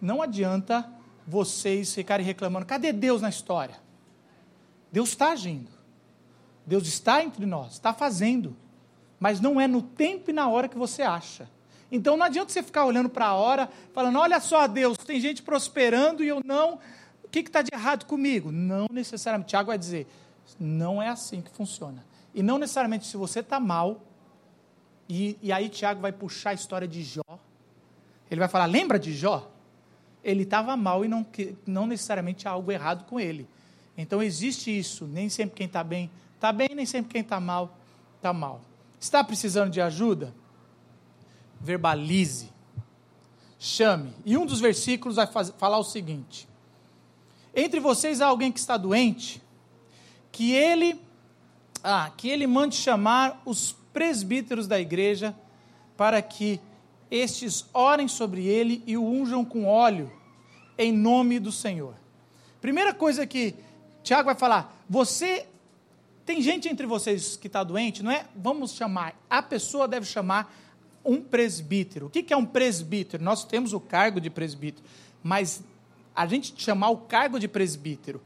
não 0.00 0.20
adianta 0.22 0.88
vocês 1.26 1.94
ficarem 1.94 2.24
reclamando, 2.24 2.66
cadê 2.66 2.92
Deus 2.92 3.22
na 3.22 3.28
história? 3.28 3.76
Deus 4.90 5.10
está 5.10 5.32
agindo. 5.32 5.70
Deus 6.66 6.86
está 6.86 7.22
entre 7.22 7.46
nós, 7.46 7.72
está 7.72 7.94
fazendo 7.94 8.56
mas 9.18 9.40
não 9.40 9.60
é 9.60 9.66
no 9.66 9.82
tempo 9.82 10.30
e 10.30 10.32
na 10.32 10.48
hora 10.48 10.68
que 10.68 10.78
você 10.78 11.02
acha. 11.02 11.48
Então 11.90 12.16
não 12.16 12.26
adianta 12.26 12.52
você 12.52 12.62
ficar 12.62 12.84
olhando 12.84 13.08
para 13.08 13.26
a 13.26 13.34
hora, 13.34 13.68
falando: 13.92 14.18
olha 14.18 14.40
só, 14.40 14.66
Deus, 14.66 14.98
tem 14.98 15.20
gente 15.20 15.42
prosperando 15.42 16.22
e 16.22 16.28
eu 16.28 16.40
não. 16.44 16.78
O 17.24 17.28
que 17.28 17.40
está 17.40 17.62
de 17.62 17.70
errado 17.72 18.06
comigo? 18.06 18.52
Não 18.52 18.86
necessariamente. 18.90 19.50
Tiago 19.50 19.68
vai 19.68 19.78
dizer: 19.78 20.06
não 20.58 21.02
é 21.02 21.08
assim 21.08 21.40
que 21.40 21.50
funciona. 21.50 22.04
E 22.34 22.42
não 22.42 22.58
necessariamente 22.58 23.06
se 23.06 23.16
você 23.16 23.40
está 23.40 23.58
mal, 23.58 24.02
e, 25.08 25.38
e 25.42 25.50
aí 25.50 25.68
Tiago 25.68 26.00
vai 26.00 26.12
puxar 26.12 26.50
a 26.50 26.54
história 26.54 26.86
de 26.86 27.02
Jó. 27.02 27.38
Ele 28.30 28.40
vai 28.40 28.48
falar: 28.48 28.66
lembra 28.66 28.98
de 28.98 29.14
Jó? 29.14 29.50
Ele 30.22 30.42
estava 30.42 30.76
mal 30.76 31.04
e 31.04 31.08
não, 31.08 31.26
não 31.66 31.86
necessariamente 31.86 32.46
há 32.46 32.50
algo 32.50 32.70
errado 32.70 33.04
com 33.04 33.18
ele. 33.18 33.48
Então 33.96 34.22
existe 34.22 34.76
isso. 34.76 35.06
Nem 35.06 35.28
sempre 35.28 35.56
quem 35.56 35.66
está 35.66 35.82
bem 35.82 36.10
está 36.34 36.52
bem, 36.52 36.68
nem 36.72 36.86
sempre 36.86 37.12
quem 37.12 37.22
está 37.22 37.40
mal 37.40 37.76
está 38.18 38.32
mal. 38.32 38.60
Está 39.00 39.24
precisando 39.24 39.70
de 39.70 39.80
ajuda? 39.80 40.34
Verbalize. 41.60 42.50
Chame. 43.58 44.12
E 44.24 44.36
um 44.36 44.46
dos 44.46 44.60
versículos 44.60 45.16
vai 45.16 45.26
falar 45.26 45.78
o 45.78 45.84
seguinte: 45.84 46.48
Entre 47.54 47.80
vocês 47.80 48.20
há 48.20 48.26
alguém 48.26 48.52
que 48.52 48.60
está 48.60 48.76
doente, 48.76 49.42
que 50.30 50.52
ele 50.52 51.00
ah, 51.82 52.10
que 52.16 52.28
ele 52.28 52.46
mande 52.46 52.76
chamar 52.76 53.40
os 53.44 53.74
presbíteros 53.92 54.66
da 54.66 54.80
igreja 54.80 55.34
para 55.96 56.20
que 56.22 56.60
estes 57.10 57.66
orem 57.72 58.06
sobre 58.06 58.46
ele 58.46 58.82
e 58.86 58.96
o 58.96 59.04
unjam 59.04 59.44
com 59.44 59.66
óleo 59.66 60.12
em 60.76 60.92
nome 60.92 61.40
do 61.40 61.50
Senhor. 61.50 61.94
Primeira 62.60 62.94
coisa 62.94 63.26
que 63.26 63.54
Tiago 64.02 64.26
vai 64.26 64.34
falar: 64.34 64.84
você 64.88 65.46
tem 66.24 66.40
gente 66.40 66.68
entre 66.68 66.86
vocês 66.86 67.36
que 67.36 67.46
está 67.46 67.64
doente, 67.64 68.02
não 68.02 68.10
é? 68.10 68.26
Vamos 68.36 68.72
chamar, 68.72 69.14
a 69.28 69.42
pessoa 69.42 69.88
deve 69.88 70.06
chamar 70.06 70.54
um 71.04 71.20
presbítero. 71.22 72.06
O 72.06 72.10
que 72.10 72.32
é 72.32 72.36
um 72.36 72.46
presbítero? 72.46 73.22
Nós 73.22 73.44
temos 73.44 73.72
o 73.72 73.80
cargo 73.80 74.20
de 74.20 74.30
presbítero, 74.30 74.86
mas 75.22 75.62
a 76.14 76.26
gente 76.26 76.52
chamar 76.56 76.90
o 76.90 76.98
cargo 76.98 77.38
de 77.38 77.48
presbítero 77.48 78.20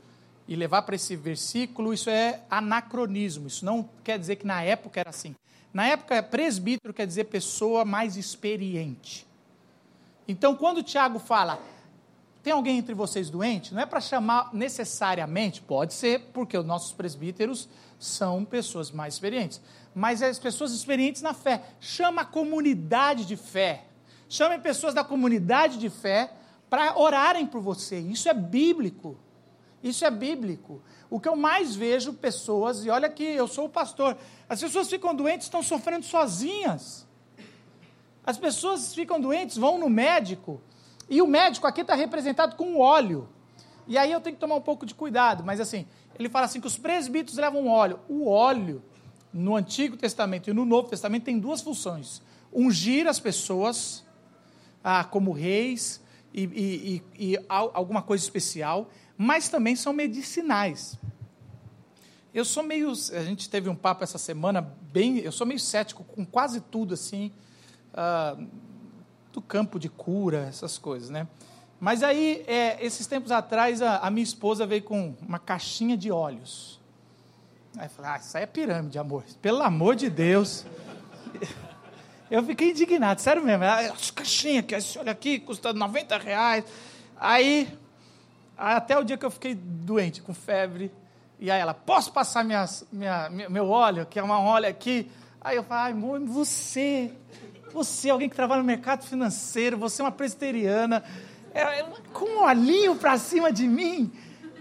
e 0.48 0.56
levar 0.56 0.82
para 0.82 0.96
esse 0.96 1.14
versículo, 1.14 1.94
isso 1.94 2.10
é 2.10 2.42
anacronismo. 2.50 3.46
Isso 3.46 3.64
não 3.64 3.88
quer 4.02 4.18
dizer 4.18 4.36
que 4.36 4.46
na 4.46 4.62
época 4.62 5.00
era 5.00 5.10
assim. 5.10 5.34
Na 5.72 5.86
época, 5.86 6.22
presbítero 6.22 6.92
quer 6.92 7.06
dizer 7.06 7.24
pessoa 7.24 7.84
mais 7.84 8.16
experiente. 8.16 9.26
Então, 10.28 10.54
quando 10.54 10.82
Tiago 10.82 11.18
fala, 11.18 11.58
tem 12.42 12.52
alguém 12.52 12.78
entre 12.78 12.94
vocês 12.94 13.30
doente? 13.30 13.72
Não 13.72 13.80
é 13.80 13.86
para 13.86 14.00
chamar 14.00 14.50
necessariamente, 14.52 15.62
pode 15.62 15.94
ser, 15.94 16.20
porque 16.32 16.58
os 16.58 16.66
nossos 16.66 16.92
presbíteros 16.92 17.68
são 18.04 18.44
pessoas 18.44 18.90
mais 18.90 19.14
experientes. 19.14 19.60
Mas 19.94 20.22
as 20.22 20.38
pessoas 20.38 20.72
experientes 20.72 21.22
na 21.22 21.34
fé. 21.34 21.62
Chama 21.80 22.22
a 22.22 22.24
comunidade 22.24 23.24
de 23.24 23.36
fé. 23.36 23.84
Chame 24.28 24.58
pessoas 24.58 24.94
da 24.94 25.04
comunidade 25.04 25.78
de 25.78 25.90
fé 25.90 26.32
para 26.70 26.98
orarem 26.98 27.46
por 27.46 27.60
você. 27.60 27.98
Isso 27.98 28.28
é 28.28 28.34
bíblico. 28.34 29.16
Isso 29.82 30.04
é 30.04 30.10
bíblico. 30.10 30.82
O 31.10 31.20
que 31.20 31.28
eu 31.28 31.36
mais 31.36 31.76
vejo 31.76 32.14
pessoas, 32.14 32.84
e 32.84 32.90
olha 32.90 33.08
que 33.08 33.22
eu 33.22 33.46
sou 33.46 33.66
o 33.66 33.68
pastor, 33.68 34.16
as 34.48 34.60
pessoas 34.60 34.88
ficam 34.88 35.14
doentes, 35.14 35.46
estão 35.46 35.62
sofrendo 35.62 36.06
sozinhas. 36.06 37.06
As 38.24 38.38
pessoas 38.38 38.94
ficam 38.94 39.20
doentes, 39.20 39.56
vão 39.56 39.78
no 39.78 39.90
médico, 39.90 40.60
e 41.10 41.20
o 41.20 41.26
médico 41.26 41.66
aqui 41.66 41.80
está 41.80 41.94
representado 41.94 42.56
com 42.56 42.78
óleo. 42.78 43.28
E 43.86 43.98
aí 43.98 44.12
eu 44.12 44.20
tenho 44.20 44.36
que 44.36 44.40
tomar 44.40 44.54
um 44.54 44.60
pouco 44.60 44.86
de 44.86 44.94
cuidado, 44.94 45.42
mas 45.44 45.60
assim, 45.60 45.86
ele 46.18 46.28
fala 46.28 46.46
assim 46.46 46.60
que 46.60 46.66
os 46.66 46.78
presbíteros 46.78 47.38
levam 47.38 47.66
óleo. 47.66 47.98
O 48.08 48.28
óleo, 48.28 48.82
no 49.32 49.56
Antigo 49.56 49.96
Testamento 49.96 50.48
e 50.48 50.52
no 50.52 50.64
Novo 50.64 50.88
Testamento, 50.88 51.24
tem 51.24 51.38
duas 51.38 51.60
funções: 51.60 52.22
ungir 52.52 53.06
as 53.06 53.18
pessoas 53.18 54.04
ah, 54.82 55.04
como 55.04 55.32
reis 55.32 56.02
e, 56.32 56.44
e, 56.44 57.02
e, 57.18 57.34
e 57.34 57.38
alguma 57.48 58.02
coisa 58.02 58.22
especial, 58.22 58.90
mas 59.16 59.48
também 59.48 59.76
são 59.76 59.92
medicinais. 59.92 60.98
Eu 62.32 62.44
sou 62.44 62.62
meio. 62.62 62.90
A 62.90 63.24
gente 63.24 63.48
teve 63.50 63.68
um 63.68 63.74
papo 63.74 64.02
essa 64.02 64.16
semana, 64.16 64.62
bem. 64.92 65.18
Eu 65.18 65.32
sou 65.32 65.46
meio 65.46 65.60
cético 65.60 66.02
com 66.02 66.24
quase 66.24 66.60
tudo, 66.60 66.94
assim, 66.94 67.30
ah, 67.92 68.36
do 69.32 69.42
campo 69.42 69.78
de 69.78 69.88
cura, 69.88 70.46
essas 70.48 70.78
coisas, 70.78 71.10
né? 71.10 71.28
Mas 71.82 72.04
aí, 72.04 72.44
é, 72.46 72.78
esses 72.80 73.08
tempos 73.08 73.32
atrás, 73.32 73.82
a, 73.82 73.96
a, 73.96 74.08
minha 74.08 74.22
esposa 74.22 74.64
veio 74.64 74.84
com 74.84 75.16
uma 75.20 75.40
caixinha 75.40 75.96
de 75.96 76.12
óleos. 76.12 76.80
Aí 77.76 77.86
eu 77.86 77.90
falei, 77.90 78.12
ah, 78.12 78.18
isso 78.18 78.36
aí 78.36 78.44
é 78.44 78.46
pirâmide, 78.46 79.00
amor. 79.00 79.24
Pelo 79.42 79.60
amor 79.64 79.96
de 79.96 80.08
Deus. 80.08 80.64
Eu 82.30 82.42
fiquei 82.44 82.70
indignado, 82.70 83.20
sério 83.20 83.44
mesmo. 83.44 83.64
Essa 83.64 84.12
caixinha, 84.12 84.62
que 84.62 84.76
esse 84.76 84.96
óleo 84.96 85.10
aqui, 85.10 85.40
custa 85.40 85.72
90 85.72 86.16
reais. 86.18 86.64
Aí, 87.16 87.68
até 88.56 88.96
o 88.96 89.02
dia 89.02 89.18
que 89.18 89.26
eu 89.26 89.30
fiquei 89.30 89.54
doente, 89.54 90.22
com 90.22 90.32
febre. 90.32 90.90
E 91.38 91.50
aí 91.50 91.60
ela, 91.60 91.74
posso 91.74 92.10
passar 92.10 92.42
minhas, 92.42 92.86
minha, 92.90 93.28
meu 93.28 93.68
óleo, 93.68 94.06
que 94.06 94.18
é 94.18 94.22
uma 94.22 94.40
óleo 94.40 94.68
aqui? 94.68 95.10
Aí 95.40 95.56
eu 95.56 95.62
falei, 95.64 95.84
ai, 95.86 95.92
amor, 95.92 96.20
você, 96.20 97.12
você, 97.70 98.08
alguém 98.08 98.30
que 98.30 98.36
trabalha 98.36 98.62
no 98.62 98.66
mercado 98.66 99.04
financeiro, 99.04 99.76
você 99.76 100.00
é 100.00 100.04
uma 100.04 100.12
presbiteriana 100.12 101.04
é, 101.54 101.84
com 102.12 102.24
um 102.24 102.44
olhinho 102.44 102.96
para 102.96 103.18
cima 103.18 103.52
de 103.52 103.66
mim. 103.66 104.12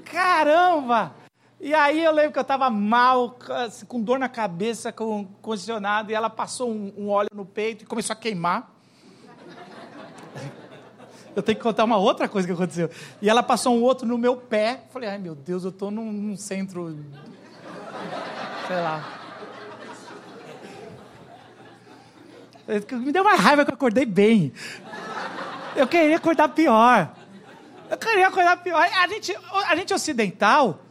Caramba! 0.06 1.16
E 1.60 1.74
aí 1.76 2.04
eu 2.04 2.12
lembro 2.12 2.32
que 2.32 2.40
eu 2.40 2.42
estava 2.44 2.70
mal, 2.72 3.38
com 3.88 4.02
dor 4.02 4.18
na 4.18 4.28
cabeça, 4.28 4.92
com 4.92 5.26
condicionado, 5.44 6.12
e 6.12 6.14
ela 6.16 6.30
passou 6.30 6.72
um, 6.72 6.92
um, 6.98 7.10
óleo 7.10 7.30
no 7.36 7.46
peito 7.46 7.84
e 7.84 7.86
começou 7.86 8.14
a 8.14 8.18
queimar. 8.18 8.74
Eu 11.36 11.44
tenho 11.44 11.56
que 11.56 11.64
contar 11.64 11.84
uma 11.84 11.98
outra 11.98 12.28
coisa 12.28 12.48
que 12.48 12.54
aconteceu. 12.54 12.90
E 13.22 13.30
ela 13.30 13.44
passou 13.44 13.76
um 13.76 13.84
outro 13.84 14.08
no 14.08 14.18
meu 14.18 14.36
pé. 14.36 14.84
Falei, 14.90 15.08
ai 15.08 15.18
meu 15.18 15.36
Deus, 15.36 15.64
eu 15.64 15.70
estou 15.70 15.92
num, 15.92 16.12
num 16.12 16.36
centro. 16.36 16.98
Sei 18.68 18.76
lá. 18.76 19.22
Me 22.92 23.12
deu 23.12 23.22
uma 23.22 23.36
raiva 23.36 23.64
que 23.64 23.72
eu 23.72 23.76
acordei 23.76 24.06
bem. 24.06 24.52
Eu 25.76 25.88
queria 25.88 26.18
acordar 26.18 26.50
pior. 26.50 27.16
Eu 27.90 27.98
queria 27.98 28.28
acordar 28.28 28.58
pior. 28.58 28.82
A 28.82 29.08
gente, 29.08 29.36
a 29.68 29.76
gente 29.76 29.94
ocidental, 29.94 30.82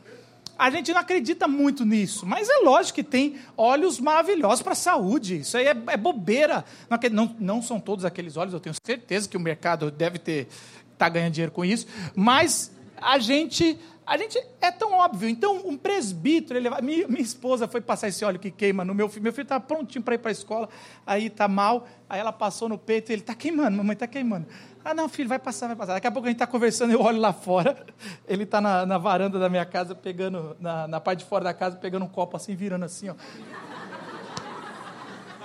a 0.58 0.70
gente 0.70 0.92
não 0.92 1.00
acredita 1.00 1.46
muito 1.46 1.84
nisso. 1.84 2.26
Mas 2.26 2.48
é 2.48 2.58
lógico 2.58 2.96
que 2.96 3.02
tem 3.02 3.38
óleos 3.56 4.00
maravilhosos 4.00 4.62
para 4.62 4.72
a 4.72 4.76
saúde. 4.76 5.40
Isso 5.40 5.56
aí 5.56 5.66
é, 5.66 5.76
é 5.88 5.96
bobeira. 5.96 6.64
Não, 7.10 7.36
não, 7.38 7.62
são 7.62 7.78
todos 7.78 8.04
aqueles 8.04 8.36
óleos, 8.36 8.54
eu 8.54 8.60
tenho 8.60 8.74
certeza 8.84 9.28
que 9.28 9.36
o 9.36 9.40
mercado 9.40 9.90
deve 9.90 10.18
ter 10.18 10.48
tá 10.96 11.08
ganhando 11.08 11.32
dinheiro 11.32 11.52
com 11.52 11.64
isso. 11.64 11.86
Mas 12.14 12.70
a 13.00 13.18
gente 13.18 13.78
a 14.10 14.16
gente 14.16 14.42
é 14.60 14.72
tão 14.72 14.94
óbvio. 14.94 15.28
Então, 15.28 15.62
um 15.64 15.76
presbítero, 15.76 16.58
ele 16.58 16.68
minha, 16.82 17.06
minha, 17.06 17.22
esposa 17.22 17.68
foi 17.68 17.80
passar 17.80 18.08
esse 18.08 18.24
óleo 18.24 18.40
que 18.40 18.50
queima 18.50 18.84
no 18.84 18.92
meu 18.92 19.08
filho. 19.08 19.22
Meu 19.22 19.32
filho 19.32 19.44
estava 19.44 19.62
prontinho 19.62 20.02
para 20.02 20.16
ir 20.16 20.18
para 20.18 20.30
a 20.30 20.32
escola, 20.32 20.68
aí 21.06 21.26
está 21.26 21.46
mal, 21.46 21.86
aí 22.08 22.18
ela 22.18 22.32
passou 22.32 22.68
no 22.68 22.76
peito 22.76 23.12
ele 23.12 23.20
está 23.20 23.36
queimando, 23.36 23.76
mamãe 23.76 23.94
está 23.94 24.08
queimando. 24.08 24.48
Ah, 24.84 24.94
não, 24.94 25.08
filho, 25.08 25.28
vai 25.28 25.38
passar, 25.38 25.66
vai 25.66 25.76
passar. 25.76 25.94
Daqui 25.94 26.06
a 26.06 26.10
pouco 26.10 26.26
a 26.26 26.30
gente 26.30 26.36
está 26.36 26.46
conversando, 26.46 26.92
eu 26.92 27.00
olho 27.02 27.18
lá 27.18 27.32
fora, 27.32 27.84
ele 28.26 28.44
está 28.44 28.60
na, 28.60 28.86
na, 28.86 28.96
varanda 28.96 29.38
da 29.38 29.48
minha 29.48 29.64
casa, 29.66 29.94
pegando, 29.94 30.56
na, 30.58 30.88
na 30.88 31.00
parte 31.00 31.20
de 31.20 31.26
fora 31.26 31.44
da 31.44 31.52
casa, 31.52 31.76
pegando 31.76 32.04
um 32.04 32.08
copo 32.08 32.36
assim, 32.36 32.54
virando 32.54 32.84
assim, 32.84 33.10
ó. 33.10 33.14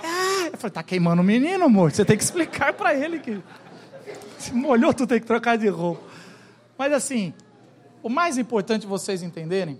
Ah, 0.02 0.48
eu 0.52 0.56
falei, 0.56 0.68
está 0.68 0.82
queimando 0.82 1.20
o 1.20 1.24
menino, 1.24 1.64
amor, 1.64 1.92
você 1.92 2.04
tem 2.04 2.16
que 2.16 2.22
explicar 2.22 2.72
para 2.72 2.94
ele 2.94 3.18
que 3.18 3.42
se 4.38 4.54
molhou, 4.54 4.94
tu 4.94 5.06
tem 5.06 5.20
que 5.20 5.26
trocar 5.26 5.58
de 5.58 5.68
roupa. 5.68 6.02
Mas 6.78 6.92
assim, 6.92 7.34
o 8.02 8.08
mais 8.08 8.38
importante 8.38 8.86
vocês 8.86 9.22
entenderem 9.22 9.78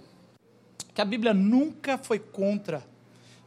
que 0.93 1.01
a 1.01 1.05
Bíblia 1.05 1.33
nunca 1.33 1.97
foi 1.97 2.19
contra, 2.19 2.83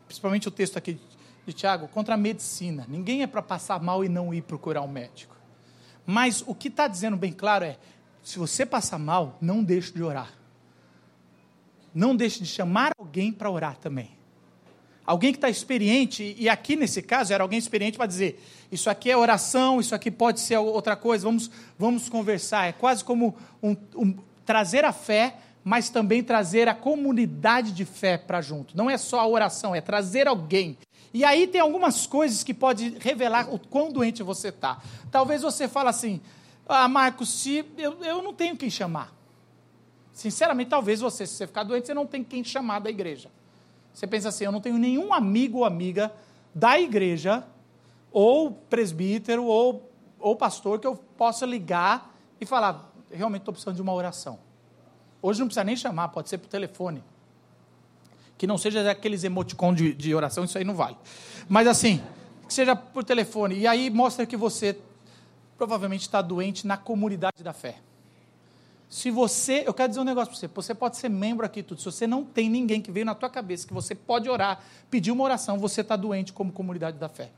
principalmente 0.08 0.48
o 0.48 0.52
texto 0.52 0.78
aqui 0.78 1.00
de 1.46 1.54
Tiago, 1.54 1.88
contra 1.88 2.16
a 2.16 2.18
medicina. 2.18 2.86
Ninguém 2.88 3.24
é 3.24 3.28
para 3.28 3.42
passar 3.42 3.82
mal 3.82 4.04
e 4.04 4.10
não 4.10 4.34
ir 4.34 4.42
procurar 4.42 4.82
um 4.82 4.88
médico. 4.88 5.39
Mas 6.10 6.44
o 6.48 6.56
que 6.56 6.70
está 6.70 6.88
dizendo 6.88 7.16
bem 7.16 7.32
claro 7.32 7.64
é: 7.64 7.78
se 8.24 8.40
você 8.40 8.66
passar 8.66 8.98
mal, 8.98 9.38
não 9.40 9.64
deixe 9.64 9.94
de 9.94 10.02
orar. 10.02 10.34
Não 11.94 12.16
deixe 12.16 12.40
de 12.40 12.48
chamar 12.48 12.94
alguém 12.98 13.32
para 13.32 13.48
orar 13.48 13.78
também. 13.78 14.10
Alguém 15.06 15.32
que 15.32 15.38
está 15.38 15.52
experiente, 15.52 16.36
e 16.36 16.50
aqui 16.50 16.76
nesse 16.76 17.04
caso 17.04 17.32
era 17.32 17.44
alguém 17.44 17.60
experiente 17.60 17.96
para 17.96 18.08
dizer: 18.08 18.44
isso 18.72 18.90
aqui 18.90 19.12
é 19.12 19.16
oração, 19.16 19.80
isso 19.80 19.94
aqui 19.94 20.10
pode 20.10 20.40
ser 20.40 20.58
outra 20.58 20.96
coisa, 20.96 21.26
vamos, 21.26 21.52
vamos 21.78 22.10
conversar. 22.10 22.66
É 22.66 22.72
quase 22.72 23.04
como 23.04 23.36
um, 23.62 23.78
um, 23.96 24.16
trazer 24.44 24.84
a 24.86 24.92
fé, 24.92 25.36
mas 25.64 25.92
também 25.92 26.24
trazer 26.24 26.68
a 26.68 26.74
comunidade 26.74 27.72
de 27.72 27.86
fé 27.86 28.18
para 28.18 28.42
junto. 28.42 28.76
Não 28.76 28.90
é 28.90 28.98
só 28.98 29.20
a 29.20 29.28
oração, 29.28 29.76
é 29.76 29.82
trazer 29.82 30.28
alguém. 30.28 30.76
E 31.14 31.26
aí 31.26 31.48
tem 31.48 31.60
algumas 31.60 32.06
coisas 32.06 32.44
que 32.44 32.54
pode 32.54 32.98
revelar 33.00 33.54
o 33.54 33.58
quão 33.58 33.92
doente 33.92 34.22
você 34.22 34.50
está. 34.50 34.82
Talvez 35.12 35.42
você 35.42 35.68
fale 35.68 35.90
assim, 35.90 36.22
ah, 36.68 36.88
Marcos, 36.88 37.30
se 37.30 37.66
eu, 37.78 38.04
eu 38.04 38.22
não 38.22 38.34
tenho 38.34 38.56
quem 38.56 38.70
chamar. 38.70 39.12
Sinceramente, 40.14 40.70
talvez 40.70 41.00
você, 41.00 41.26
se 41.26 41.34
você 41.34 41.48
ficar 41.48 41.64
doente, 41.64 41.88
você 41.88 41.94
não 41.94 42.06
tem 42.06 42.24
quem 42.24 42.44
chamar 42.44 42.80
da 42.80 42.90
igreja. 42.90 43.32
Você 43.94 44.06
pensa 44.06 44.30
assim, 44.30 44.46
eu 44.46 44.52
não 44.52 44.62
tenho 44.62 44.78
nenhum 44.78 45.14
amigo 45.14 45.60
ou 45.60 45.66
amiga 45.66 46.14
da 46.54 46.80
igreja, 46.80 47.44
ou 48.12 48.52
presbítero, 48.52 49.46
ou, 49.46 49.90
ou 50.20 50.36
pastor, 50.36 50.80
que 50.80 50.88
eu 50.88 50.96
possa 50.96 51.46
ligar 51.46 52.16
e 52.40 52.46
falar, 52.46 52.92
realmente 53.12 53.42
estou 53.42 53.54
precisando 53.54 53.76
de 53.76 53.82
uma 53.82 53.94
oração. 53.94 54.40
Hoje 55.22 55.40
não 55.40 55.48
precisa 55.48 55.64
nem 55.64 55.76
chamar, 55.76 56.10
pode 56.10 56.30
ser 56.30 56.38
por 56.38 56.48
telefone. 56.48 57.04
Que 58.40 58.48
não 58.48 58.58
seja 58.58 58.90
aqueles 58.90 59.24
emoticons 59.24 59.76
de, 59.76 59.94
de 59.94 60.16
oração, 60.16 60.46
isso 60.46 60.58
aí 60.58 60.64
não 60.64 60.74
vale. 60.74 60.96
Mas 61.48 61.68
assim, 61.68 62.02
que 62.48 62.54
seja 62.54 62.76
por 62.76 63.04
telefone. 63.04 63.56
E 63.60 63.68
aí 63.68 63.92
mostra 63.92 64.26
que 64.26 64.36
você 64.36 64.76
provavelmente 65.58 66.02
está 66.02 66.22
doente 66.22 66.66
na 66.66 66.78
comunidade 66.78 67.44
da 67.44 67.54
fé. 67.54 67.76
Se 68.90 69.12
você, 69.12 69.64
eu 69.68 69.74
quero 69.74 69.90
dizer 69.90 70.00
um 70.00 70.06
negócio 70.06 70.32
para 70.32 70.40
você, 70.40 70.48
você 70.48 70.74
pode 70.74 70.98
ser 70.98 71.10
membro 71.10 71.46
aqui 71.46 71.62
tudo, 71.62 71.80
se 71.80 71.86
você 71.86 72.08
não 72.08 72.24
tem 72.24 72.50
ninguém 72.50 72.82
que 72.82 72.92
veio 72.92 73.06
na 73.06 73.14
tua 73.14 73.30
cabeça 73.30 73.68
que 73.68 73.74
você 73.74 73.94
pode 73.94 74.28
orar, 74.28 74.64
pedir 74.90 75.12
uma 75.12 75.24
oração, 75.24 75.60
você 75.60 75.82
está 75.82 75.96
doente 75.96 76.34
como 76.34 76.52
comunidade 76.52 76.98
da 76.98 77.08
fé. 77.08 77.30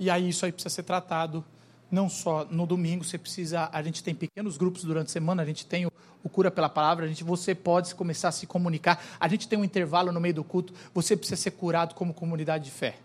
E 0.00 0.10
aí 0.10 0.30
isso 0.30 0.44
aí 0.44 0.50
precisa 0.50 0.74
ser 0.74 0.82
tratado 0.82 1.44
não 1.90 2.08
só 2.08 2.44
no 2.50 2.66
domingo, 2.66 3.04
você 3.04 3.16
precisa, 3.16 3.68
a 3.72 3.82
gente 3.82 4.02
tem 4.02 4.14
pequenos 4.14 4.56
grupos 4.56 4.84
durante 4.84 5.06
a 5.06 5.12
semana, 5.12 5.42
a 5.42 5.46
gente 5.46 5.64
tem 5.64 5.86
o, 5.86 5.92
o, 6.22 6.28
cura 6.28 6.50
pela 6.50 6.68
palavra, 6.68 7.04
a 7.04 7.08
gente, 7.08 7.22
você 7.22 7.54
pode 7.54 7.94
começar 7.94 8.28
a 8.28 8.32
se 8.32 8.46
comunicar, 8.46 9.02
a 9.20 9.28
gente 9.28 9.46
tem 9.48 9.58
um 9.58 9.64
intervalo 9.64 10.10
no 10.10 10.20
meio 10.20 10.34
do 10.34 10.44
culto, 10.44 10.74
você 10.92 11.16
precisa 11.16 11.40
ser 11.40 11.52
curado 11.52 11.94
como 11.94 12.12
comunidade 12.12 12.64
de 12.64 12.70
fé. 12.70 12.96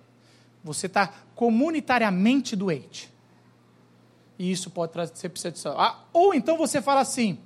Você 0.64 0.88
está 0.88 1.14
comunitariamente 1.36 2.56
doente. 2.56 3.12
E 4.38 4.52
isso 4.52 4.70
pode 4.70 4.92
trazer, 4.92 5.16
você 5.16 5.30
precisa 5.30 5.52
de 5.52 5.78
ah, 5.80 6.00
Ou 6.12 6.34
então 6.34 6.58
você 6.58 6.82
fala 6.82 7.02
assim, 7.02 7.38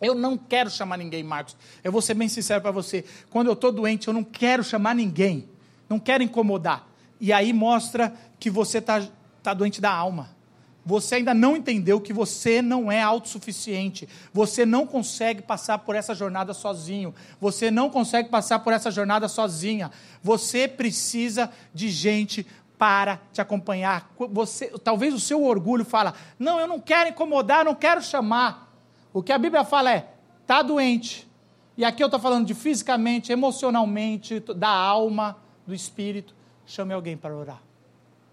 eu 0.00 0.14
não 0.14 0.36
quero 0.36 0.70
chamar 0.70 0.96
ninguém, 0.98 1.22
Marcos. 1.22 1.56
Eu 1.82 1.92
vou 1.92 2.02
ser 2.02 2.14
bem 2.14 2.28
sincero 2.28 2.60
para 2.60 2.70
você. 2.70 3.04
Quando 3.30 3.48
eu 3.48 3.54
estou 3.54 3.72
doente, 3.72 4.08
eu 4.08 4.14
não 4.14 4.24
quero 4.24 4.64
chamar 4.64 4.94
ninguém. 4.94 5.48
Não 5.88 5.98
quero 5.98 6.22
incomodar. 6.22 6.86
E 7.18 7.32
aí 7.32 7.52
mostra 7.52 8.14
que 8.38 8.48
você 8.48 8.78
está 8.78 9.06
tá 9.42 9.52
doente 9.52 9.80
da 9.80 9.90
alma 9.90 10.39
você 10.84 11.16
ainda 11.16 11.34
não 11.34 11.56
entendeu 11.56 12.00
que 12.00 12.12
você 12.12 12.62
não 12.62 12.90
é 12.90 13.02
autossuficiente. 13.02 14.08
Você 14.32 14.64
não 14.64 14.86
consegue 14.86 15.42
passar 15.42 15.78
por 15.78 15.94
essa 15.94 16.14
jornada 16.14 16.54
sozinho. 16.54 17.14
Você 17.40 17.70
não 17.70 17.90
consegue 17.90 18.28
passar 18.28 18.60
por 18.60 18.72
essa 18.72 18.90
jornada 18.90 19.28
sozinha. 19.28 19.90
Você 20.22 20.66
precisa 20.66 21.50
de 21.74 21.90
gente 21.90 22.46
para 22.78 23.20
te 23.32 23.40
acompanhar. 23.40 24.10
Você, 24.30 24.68
talvez 24.82 25.12
o 25.12 25.20
seu 25.20 25.44
orgulho 25.44 25.84
fala: 25.84 26.14
"Não, 26.38 26.58
eu 26.58 26.66
não 26.66 26.80
quero 26.80 27.10
incomodar, 27.10 27.64
não 27.64 27.74
quero 27.74 28.00
chamar". 28.00 28.74
O 29.12 29.22
que 29.22 29.32
a 29.32 29.38
Bíblia 29.38 29.64
fala 29.64 29.92
é: 29.92 30.14
tá 30.46 30.62
doente. 30.62 31.28
E 31.76 31.84
aqui 31.84 32.02
eu 32.02 32.06
estou 32.06 32.20
falando 32.20 32.46
de 32.46 32.54
fisicamente, 32.54 33.32
emocionalmente, 33.32 34.40
da 34.40 34.68
alma, 34.68 35.36
do 35.66 35.74
espírito. 35.74 36.34
Chame 36.66 36.94
alguém 36.94 37.16
para 37.16 37.34
orar. 37.34 37.62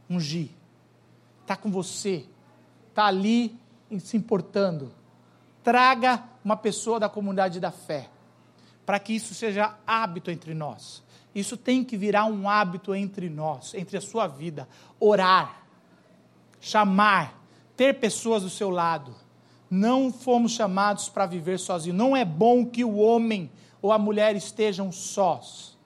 Ungir. 0.09 0.49
Está 1.41 1.55
com 1.55 1.69
você 1.71 2.25
está 2.97 3.05
ali 3.05 3.55
se 3.99 4.17
importando. 4.17 4.91
Traga 5.63 6.23
uma 6.43 6.57
pessoa 6.57 6.99
da 6.99 7.07
comunidade 7.07 7.59
da 7.59 7.69
fé, 7.69 8.09
para 8.87 8.97
que 8.99 9.13
isso 9.13 9.35
seja 9.35 9.75
hábito 9.85 10.31
entre 10.31 10.55
nós. 10.55 11.03
Isso 11.35 11.55
tem 11.55 11.83
que 11.83 11.95
virar 11.95 12.25
um 12.25 12.49
hábito 12.49 12.95
entre 12.95 13.29
nós, 13.29 13.75
entre 13.75 13.97
a 13.97 14.01
sua 14.01 14.25
vida. 14.25 14.67
Orar, 14.99 15.61
chamar, 16.59 17.39
ter 17.75 17.99
pessoas 17.99 18.41
do 18.41 18.49
seu 18.49 18.71
lado. 18.71 19.13
Não 19.69 20.11
fomos 20.11 20.53
chamados 20.53 21.07
para 21.07 21.27
viver 21.27 21.59
sozinhos. 21.59 21.97
Não 21.97 22.17
é 22.17 22.25
bom 22.25 22.65
que 22.65 22.83
o 22.83 22.95
homem 22.95 23.51
ou 23.79 23.91
a 23.91 23.99
mulher 23.99 24.35
estejam 24.35 24.91
sós. 24.91 25.77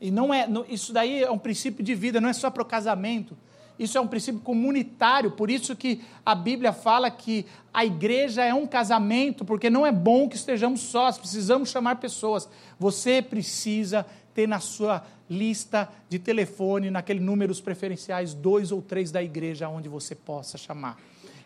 E 0.00 0.10
não 0.10 0.32
é, 0.32 0.48
isso 0.70 0.90
daí 0.90 1.22
é 1.22 1.30
um 1.30 1.38
princípio 1.38 1.84
de 1.84 1.94
vida, 1.94 2.18
não 2.18 2.30
é 2.30 2.32
só 2.32 2.50
para 2.50 2.62
o 2.62 2.66
casamento 2.66 3.36
isso 3.78 3.96
é 3.96 4.00
um 4.00 4.06
princípio 4.06 4.40
comunitário, 4.40 5.30
por 5.30 5.50
isso 5.50 5.74
que 5.74 6.02
a 6.24 6.34
Bíblia 6.34 6.72
fala 6.72 7.10
que 7.10 7.46
a 7.72 7.84
igreja 7.84 8.44
é 8.44 8.52
um 8.52 8.66
casamento, 8.66 9.44
porque 9.44 9.70
não 9.70 9.86
é 9.86 9.90
bom 9.90 10.28
que 10.28 10.36
estejamos 10.36 10.80
sós, 10.80 11.18
precisamos 11.18 11.70
chamar 11.70 11.96
pessoas. 11.96 12.48
Você 12.78 13.22
precisa 13.22 14.06
ter 14.34 14.46
na 14.46 14.60
sua 14.60 15.04
lista 15.28 15.88
de 16.08 16.18
telefone, 16.18 16.90
naquele 16.90 17.20
números 17.20 17.60
preferenciais, 17.60 18.34
dois 18.34 18.70
ou 18.70 18.82
três 18.82 19.10
da 19.10 19.22
igreja 19.22 19.68
onde 19.68 19.88
você 19.88 20.14
possa 20.14 20.58
chamar. 20.58 20.98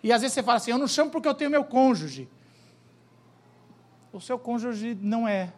E 0.03 0.13
às 0.13 0.21
vezes 0.21 0.35
você 0.35 0.43
fala 0.43 0.57
assim: 0.57 0.73
eu 0.73 0.79
não 0.79 0.89
chamo 0.89 1.11
porque 1.11 1.29
eu 1.29 1.35
tenho 1.35 1.51
meu 1.51 1.65
cônjuge. 1.65 2.29
O 4.13 4.21
seu 4.21 4.39
cônjuge 4.39 4.97
não 5.01 5.29
é 5.29 5.53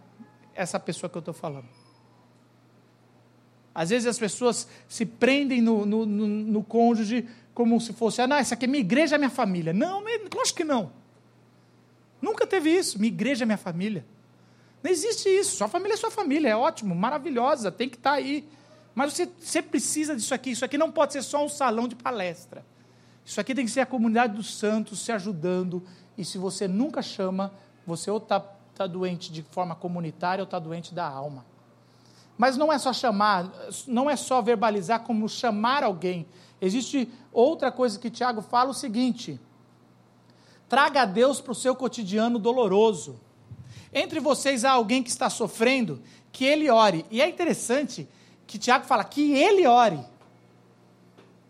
essa 0.54 0.78
pessoa 0.81 1.09
que 1.09 1.16
eu 1.16 1.20
estou 1.20 1.35
falando. 1.35 1.78
Às 3.74 3.90
vezes 3.90 4.07
as 4.07 4.18
pessoas 4.18 4.68
se 4.88 5.07
prendem 5.07 5.61
no, 5.61 5.87
no, 5.87 6.04
no, 6.07 6.26
no 6.26 6.64
cônjuge 6.64 7.28
como 7.54 7.81
se 7.81 7.92
fosse, 7.92 8.22
ah, 8.22 8.26
não, 8.26 8.37
essa 8.37 8.54
aqui 8.54 8.66
é 8.66 8.68
minha 8.68 8.81
igreja, 8.81 9.16
é 9.16 9.18
minha 9.18 9.31
família. 9.31 9.72
Não, 9.72 10.02
acho 10.40 10.54
que 10.54 10.64
não. 10.64 10.92
Nunca 12.22 12.46
teve 12.46 12.70
isso. 12.70 12.98
Minha 12.98 13.12
igreja 13.12 13.44
é 13.44 13.46
minha 13.46 13.59
família. 13.59 14.04
Não 14.83 14.90
existe 14.90 15.28
isso. 15.28 15.57
Sua 15.57 15.68
família 15.68 15.94
é 15.94 15.96
sua 15.96 16.11
família, 16.11 16.48
é 16.48 16.57
ótimo, 16.57 16.94
maravilhosa, 16.94 17.70
tem 17.70 17.88
que 17.88 17.96
estar 17.96 18.11
tá 18.11 18.16
aí. 18.16 18.48
Mas 18.94 19.12
você, 19.12 19.28
você 19.38 19.62
precisa 19.62 20.14
disso 20.14 20.35
aqui. 20.35 20.50
Isso 20.50 20.64
aqui 20.64 20.78
não 20.78 20.90
pode 20.90 21.12
ser 21.12 21.22
só 21.22 21.44
um 21.44 21.48
salão 21.48 21.88
de 21.88 21.96
palestra. 21.96 22.64
Isso 23.24 23.40
aqui 23.40 23.54
tem 23.54 23.64
que 23.64 23.70
ser 23.70 23.81
a 23.81 23.87
comunidade 23.87 24.35
dos 24.35 24.57
santos 24.57 25.00
se 25.00 25.12
ajudando. 25.12 25.83
E 26.16 26.24
se 26.24 26.38
você 26.38 26.66
nunca 26.66 27.02
chama, 27.02 27.52
você 27.87 28.11
ou 28.11 28.18
está 28.18 28.40
tá 28.40 28.87
doente 28.87 29.33
de 29.33 29.42
forma 29.42 29.74
comunitária 29.74 30.42
ou 30.42 30.44
está 30.44 30.59
doente 30.59 30.94
da 30.94 31.07
alma. 31.07 31.44
Mas 32.38 32.57
não 32.57 32.72
é 32.72 32.79
só 32.79 32.92
chamar, 32.92 33.53
não 33.88 34.09
é 34.09 34.14
só 34.14 34.40
verbalizar 34.40 35.01
como 35.01 35.29
chamar 35.29 35.83
alguém. 35.83 36.24
Existe 36.61 37.11
outra 37.33 37.72
coisa 37.72 37.98
que 37.98 38.09
Tiago 38.09 38.40
fala 38.40 38.70
o 38.70 38.74
seguinte: 38.74 39.40
traga 40.68 41.03
a 41.03 41.05
Deus 41.05 41.40
para 41.40 41.51
o 41.51 41.57
seu 41.57 41.74
cotidiano 41.74 42.38
doloroso. 42.38 43.20
Entre 43.92 44.20
vocês 44.20 44.64
há 44.64 44.70
alguém 44.70 45.03
que 45.03 45.11
está 45.11 45.29
sofrendo, 45.29 46.01
que 46.31 46.44
ele 46.44 46.70
ore. 46.70 47.05
E 47.11 47.20
é 47.20 47.29
interessante 47.29 48.09
que 48.46 48.57
Tiago 48.57 48.87
fala 48.87 49.03
que 49.03 49.33
ele 49.33 49.66
ore. 49.66 50.01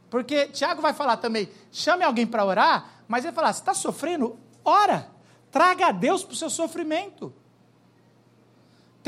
Porque 0.09 0.47
Tiago 0.47 0.81
vai 0.81 0.95
falar 0.95 1.19
também, 1.19 1.51
chame 1.71 2.03
alguém 2.03 2.27
para 2.27 2.45
orar, 2.45 3.03
mas 3.07 3.25
ele 3.25 3.35
fala, 3.35 3.53
você 3.53 3.61
está 3.61 3.75
sofrendo? 3.75 4.39
Ora, 4.65 5.11
traga 5.51 5.89
a 5.89 5.93
Deus 5.93 6.25
para 6.25 6.33
o 6.33 6.37
seu 6.37 6.49
sofrimento. 6.49 7.33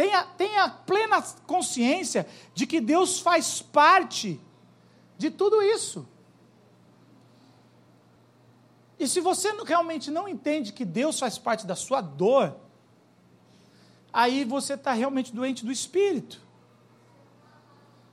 Tenha, 0.00 0.22
tenha 0.22 0.66
plena 0.66 1.20
consciência 1.46 2.26
de 2.54 2.66
que 2.66 2.80
Deus 2.80 3.20
faz 3.20 3.60
parte 3.60 4.40
de 5.18 5.30
tudo 5.30 5.60
isso. 5.60 6.08
E 8.98 9.06
se 9.06 9.20
você 9.20 9.52
realmente 9.62 10.10
não 10.10 10.26
entende 10.26 10.72
que 10.72 10.86
Deus 10.86 11.18
faz 11.18 11.36
parte 11.36 11.66
da 11.66 11.76
sua 11.76 12.00
dor, 12.00 12.56
aí 14.10 14.42
você 14.42 14.72
está 14.72 14.92
realmente 14.92 15.34
doente 15.34 15.66
do 15.66 15.70
espírito. 15.70 16.40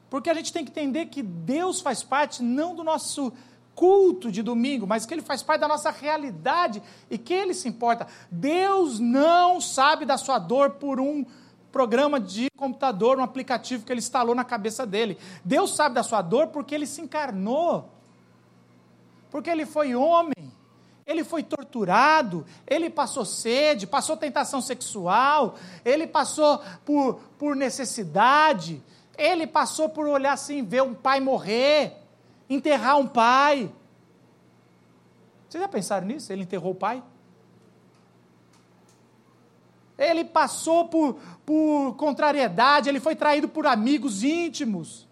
Porque 0.10 0.30
a 0.30 0.34
gente 0.34 0.52
tem 0.52 0.66
que 0.66 0.72
entender 0.72 1.06
que 1.06 1.24
Deus 1.24 1.80
faz 1.80 2.04
parte 2.04 2.44
não 2.44 2.76
do 2.76 2.84
nosso 2.84 3.32
culto 3.74 4.30
de 4.30 4.44
domingo, 4.44 4.86
mas 4.86 5.06
que 5.06 5.14
Ele 5.14 5.22
faz 5.22 5.42
parte 5.42 5.62
da 5.62 5.70
nossa 5.70 5.90
realidade 5.90 6.84
e 7.10 7.18
que 7.18 7.34
Ele 7.34 7.54
se 7.54 7.70
importa. 7.70 8.08
Deus 8.30 9.00
não 9.00 9.62
sabe 9.62 10.04
da 10.04 10.18
sua 10.18 10.38
dor 10.38 10.72
por 10.72 11.00
um 11.00 11.26
programa 11.72 12.20
de 12.20 12.50
computador, 12.56 13.20
um 13.20 13.24
aplicativo 13.24 13.86
que 13.86 13.92
Ele 13.92 14.00
instalou 14.00 14.34
na 14.34 14.44
cabeça 14.44 14.86
dele. 14.86 15.18
Deus 15.44 15.76
sabe 15.76 15.96
da 15.96 16.04
sua 16.04 16.22
dor 16.22 16.48
porque 16.48 16.74
Ele 16.74 16.86
se 16.86 17.02
encarnou, 17.02 17.90
porque 19.30 19.50
Ele 19.50 19.66
foi 19.66 19.96
homem. 19.96 20.52
Ele 21.06 21.24
foi 21.24 21.42
torturado, 21.42 22.46
ele 22.68 22.90
passou 22.90 23.24
sede, 23.24 23.88
passou 23.88 24.18
tentação 24.18 24.60
sexual, 24.60 25.56
ele 25.86 26.06
passou 26.06 26.62
por, 26.84 27.22
por 27.40 27.56
necessidade, 27.56 28.84
ele 29.18 29.48
passou 29.48 29.88
por 29.88 30.06
olhar 30.06 30.34
assim, 30.34 30.62
ver 30.66 30.84
um 30.84 30.94
pai 30.94 31.22
morrer, 31.22 31.94
enterrar 32.50 32.98
um 32.98 33.08
pai. 33.08 33.72
Vocês 35.48 35.62
já 35.64 35.70
pensaram 35.70 36.06
nisso? 36.06 36.32
Ele 36.34 36.44
enterrou 36.44 36.74
o 36.74 36.76
pai? 36.76 37.02
Ele 39.98 40.24
passou 40.24 40.88
por, 40.88 41.16
por 41.46 41.96
contrariedade, 41.96 42.88
ele 42.88 43.00
foi 43.00 43.16
traído 43.16 43.48
por 43.48 43.66
amigos 43.66 44.24
íntimos. 44.24 45.08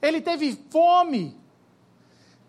Ele 0.00 0.20
teve 0.20 0.58
fome. 0.70 1.36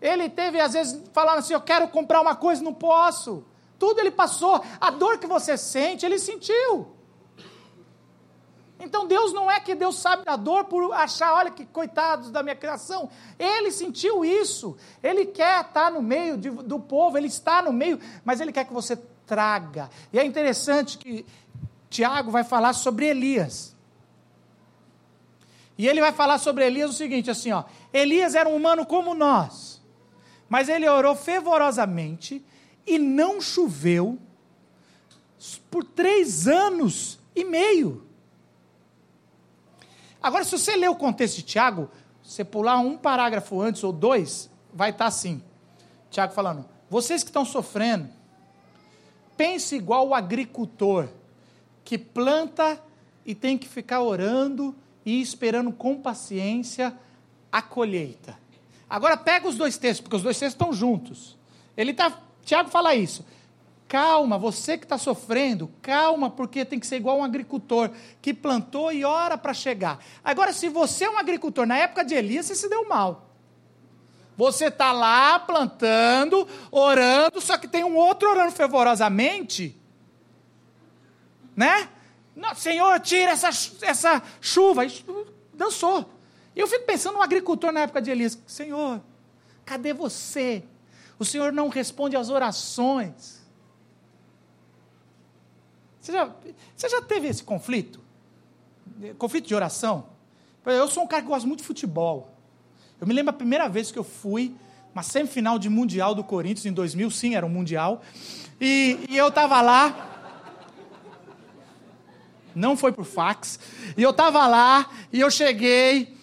Ele 0.00 0.28
teve, 0.28 0.60
às 0.60 0.74
vezes, 0.74 1.02
falando 1.12 1.38
assim: 1.38 1.54
Eu 1.54 1.60
quero 1.60 1.88
comprar 1.88 2.20
uma 2.20 2.36
coisa, 2.36 2.62
não 2.62 2.74
posso. 2.74 3.44
Tudo 3.78 4.00
ele 4.00 4.10
passou. 4.10 4.62
A 4.80 4.90
dor 4.90 5.18
que 5.18 5.26
você 5.26 5.56
sente, 5.56 6.06
ele 6.06 6.18
sentiu. 6.18 6.95
Então 8.78 9.06
Deus 9.06 9.32
não 9.32 9.50
é 9.50 9.58
que 9.58 9.74
Deus 9.74 9.98
sabe 9.98 10.24
da 10.24 10.36
dor 10.36 10.64
por 10.64 10.92
achar, 10.92 11.34
olha 11.34 11.50
que 11.50 11.64
coitados 11.64 12.30
da 12.30 12.42
minha 12.42 12.54
criação. 12.54 13.08
Ele 13.38 13.70
sentiu 13.70 14.24
isso. 14.24 14.76
Ele 15.02 15.26
quer 15.26 15.62
estar 15.62 15.90
no 15.90 16.02
meio 16.02 16.36
de, 16.36 16.50
do 16.50 16.78
povo, 16.78 17.16
ele 17.16 17.26
está 17.26 17.62
no 17.62 17.72
meio, 17.72 17.98
mas 18.24 18.40
ele 18.40 18.52
quer 18.52 18.64
que 18.64 18.72
você 18.72 18.96
traga. 19.26 19.90
E 20.12 20.18
é 20.18 20.24
interessante 20.24 20.98
que 20.98 21.24
Tiago 21.88 22.30
vai 22.30 22.44
falar 22.44 22.74
sobre 22.74 23.06
Elias. 23.06 23.74
E 25.78 25.86
ele 25.86 26.00
vai 26.00 26.12
falar 26.12 26.38
sobre 26.38 26.64
Elias 26.64 26.90
o 26.90 26.94
seguinte, 26.94 27.30
assim, 27.30 27.52
ó. 27.52 27.64
Elias 27.92 28.34
era 28.34 28.48
um 28.48 28.56
humano 28.56 28.86
como 28.86 29.14
nós, 29.14 29.82
mas 30.48 30.68
ele 30.68 30.88
orou 30.88 31.14
fervorosamente 31.14 32.44
e 32.86 32.98
não 32.98 33.40
choveu 33.40 34.18
por 35.70 35.84
três 35.84 36.46
anos 36.46 37.18
e 37.34 37.44
meio. 37.44 38.05
Agora, 40.26 40.42
se 40.42 40.50
você 40.58 40.74
ler 40.74 40.90
o 40.90 40.96
contexto 40.96 41.36
de 41.36 41.42
Tiago, 41.44 41.88
você 42.20 42.42
pular 42.44 42.80
um 42.80 42.98
parágrafo 42.98 43.60
antes 43.60 43.84
ou 43.84 43.92
dois, 43.92 44.50
vai 44.74 44.90
estar 44.90 45.06
assim. 45.06 45.40
Tiago 46.10 46.32
falando: 46.32 46.64
vocês 46.90 47.22
que 47.22 47.30
estão 47.30 47.44
sofrendo, 47.44 48.08
pense 49.36 49.76
igual 49.76 50.08
o 50.08 50.14
agricultor 50.16 51.08
que 51.84 51.96
planta 51.96 52.82
e 53.24 53.36
tem 53.36 53.56
que 53.56 53.68
ficar 53.68 54.02
orando 54.02 54.74
e 55.04 55.20
esperando 55.20 55.70
com 55.70 55.94
paciência 55.94 56.92
a 57.52 57.62
colheita. 57.62 58.36
Agora 58.90 59.16
pega 59.16 59.46
os 59.46 59.54
dois 59.54 59.78
textos, 59.78 60.00
porque 60.00 60.16
os 60.16 60.24
dois 60.24 60.36
textos 60.36 60.54
estão 60.54 60.72
juntos. 60.72 61.36
Ele 61.76 61.94
tá, 61.94 62.20
Tiago 62.44 62.68
fala 62.68 62.96
isso. 62.96 63.24
Calma, 63.88 64.36
você 64.36 64.76
que 64.76 64.84
está 64.84 64.98
sofrendo, 64.98 65.70
calma, 65.80 66.28
porque 66.28 66.64
tem 66.64 66.78
que 66.78 66.86
ser 66.86 66.96
igual 66.96 67.18
um 67.18 67.24
agricultor 67.24 67.90
que 68.20 68.34
plantou 68.34 68.90
e 68.90 69.04
ora 69.04 69.38
para 69.38 69.54
chegar. 69.54 70.04
Agora, 70.24 70.52
se 70.52 70.68
você 70.68 71.04
é 71.04 71.10
um 71.10 71.18
agricultor, 71.18 71.66
na 71.66 71.76
época 71.78 72.04
de 72.04 72.14
Elias, 72.14 72.46
você 72.46 72.56
se 72.56 72.68
deu 72.68 72.88
mal. 72.88 73.30
Você 74.36 74.66
está 74.66 74.90
lá 74.92 75.38
plantando, 75.38 76.46
orando, 76.70 77.40
só 77.40 77.56
que 77.56 77.68
tem 77.68 77.84
um 77.84 77.96
outro 77.96 78.28
orando 78.28 78.52
fervorosamente, 78.52 79.74
né? 81.54 81.88
Senhor, 82.54 83.00
tira 83.00 83.30
essa, 83.30 83.48
essa 83.80 84.22
chuva. 84.40 84.84
Isso 84.84 85.26
dançou. 85.54 86.10
E 86.54 86.60
eu 86.60 86.66
fico 86.66 86.84
pensando 86.84 87.14
no 87.14 87.22
agricultor 87.22 87.72
na 87.72 87.80
época 87.80 88.02
de 88.02 88.10
Elias: 88.10 88.38
Senhor, 88.46 89.00
cadê 89.64 89.94
você? 89.94 90.62
O 91.18 91.24
Senhor 91.24 91.50
não 91.52 91.68
responde 91.68 92.14
às 92.14 92.28
orações. 92.28 93.35
Você 96.06 96.12
já, 96.12 96.30
você 96.76 96.88
já 96.88 97.02
teve 97.02 97.26
esse 97.26 97.42
conflito? 97.42 98.00
Conflito 99.18 99.48
de 99.48 99.56
oração? 99.56 100.06
Eu 100.64 100.86
sou 100.86 101.02
um 101.02 101.06
cara 101.06 101.20
que 101.20 101.26
gosta 101.26 101.48
muito 101.48 101.62
de 101.62 101.66
futebol. 101.66 102.32
Eu 103.00 103.08
me 103.08 103.12
lembro 103.12 103.30
a 103.30 103.32
primeira 103.32 103.68
vez 103.68 103.90
que 103.90 103.98
eu 103.98 104.04
fui, 104.04 104.54
uma 104.94 105.02
semifinal 105.02 105.58
de 105.58 105.68
Mundial 105.68 106.14
do 106.14 106.22
Corinthians, 106.22 106.64
em 106.64 106.72
2000, 106.72 107.10
sim, 107.10 107.34
era 107.34 107.44
um 107.44 107.48
Mundial. 107.48 108.02
E, 108.60 109.00
e 109.08 109.16
eu 109.16 109.26
estava 109.26 109.60
lá, 109.60 110.54
não 112.54 112.76
foi 112.76 112.92
por 112.92 113.04
fax. 113.04 113.58
E 113.96 114.02
eu 114.04 114.10
estava 114.10 114.46
lá, 114.46 114.88
e 115.12 115.18
eu 115.18 115.28
cheguei, 115.28 116.16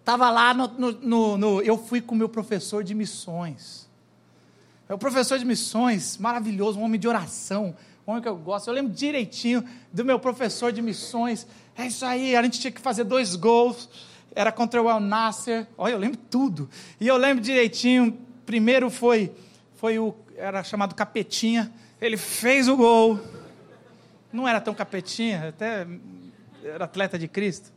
estava 0.00 0.28
lá, 0.28 0.52
no, 0.52 0.66
no, 0.66 0.92
no, 0.92 1.38
no, 1.38 1.62
eu 1.62 1.78
fui 1.78 2.00
com 2.00 2.16
o 2.16 2.18
meu 2.18 2.28
professor 2.28 2.82
de 2.82 2.96
missões. 2.96 3.88
É 4.88 4.94
o 4.94 4.98
professor 4.98 5.38
de 5.38 5.44
missões, 5.44 6.18
maravilhoso, 6.18 6.80
um 6.80 6.82
homem 6.82 6.98
de 6.98 7.06
oração, 7.06 7.76
homem 8.10 8.22
que 8.22 8.28
eu 8.28 8.36
gosto. 8.36 8.68
Eu 8.68 8.74
lembro 8.74 8.92
direitinho 8.92 9.64
do 9.92 10.04
meu 10.04 10.18
professor 10.18 10.72
de 10.72 10.80
missões. 10.80 11.46
É 11.76 11.86
isso 11.86 12.04
aí, 12.04 12.34
a 12.34 12.42
gente 12.42 12.58
tinha 12.58 12.70
que 12.70 12.80
fazer 12.80 13.04
dois 13.04 13.36
gols. 13.36 13.88
Era 14.34 14.50
contra 14.50 14.82
o 14.82 14.88
El 14.88 15.00
Nasser. 15.00 15.66
Olha, 15.76 15.92
eu 15.92 15.98
lembro 15.98 16.18
tudo. 16.30 16.68
E 17.00 17.06
eu 17.06 17.16
lembro 17.16 17.42
direitinho. 17.42 18.16
Primeiro 18.46 18.88
foi, 18.88 19.32
foi 19.76 19.98
o. 19.98 20.14
Era 20.36 20.62
chamado 20.62 20.94
Capetinha. 20.94 21.72
Ele 22.00 22.16
fez 22.16 22.68
o 22.68 22.76
gol. 22.76 23.20
Não 24.32 24.46
era 24.46 24.60
tão 24.60 24.74
capetinha, 24.74 25.48
até 25.48 25.86
era 26.62 26.84
atleta 26.84 27.18
de 27.18 27.26
Cristo. 27.26 27.72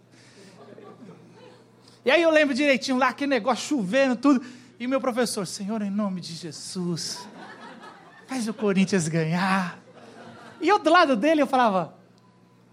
E 2.04 2.12
aí 2.12 2.22
eu 2.22 2.30
lembro 2.30 2.54
direitinho 2.54 2.98
lá, 2.98 3.10
aquele 3.10 3.30
negócio 3.30 3.78
chovendo, 3.78 4.15
tudo. 4.15 4.44
E 4.80 4.86
meu 4.86 5.00
professor, 5.00 5.48
Senhor, 5.48 5.82
em 5.82 5.89
nome 5.89 6.20
de 6.20 6.34
Jesus, 6.34 7.26
faz 8.28 8.48
o 8.48 8.54
Corinthians 8.54 9.08
ganhar. 9.08 9.81
E 10.62 10.69
eu 10.69 10.80
do 10.80 10.89
lado 10.89 11.15
dele 11.15 11.41
eu 11.41 11.47
falava, 11.47 11.95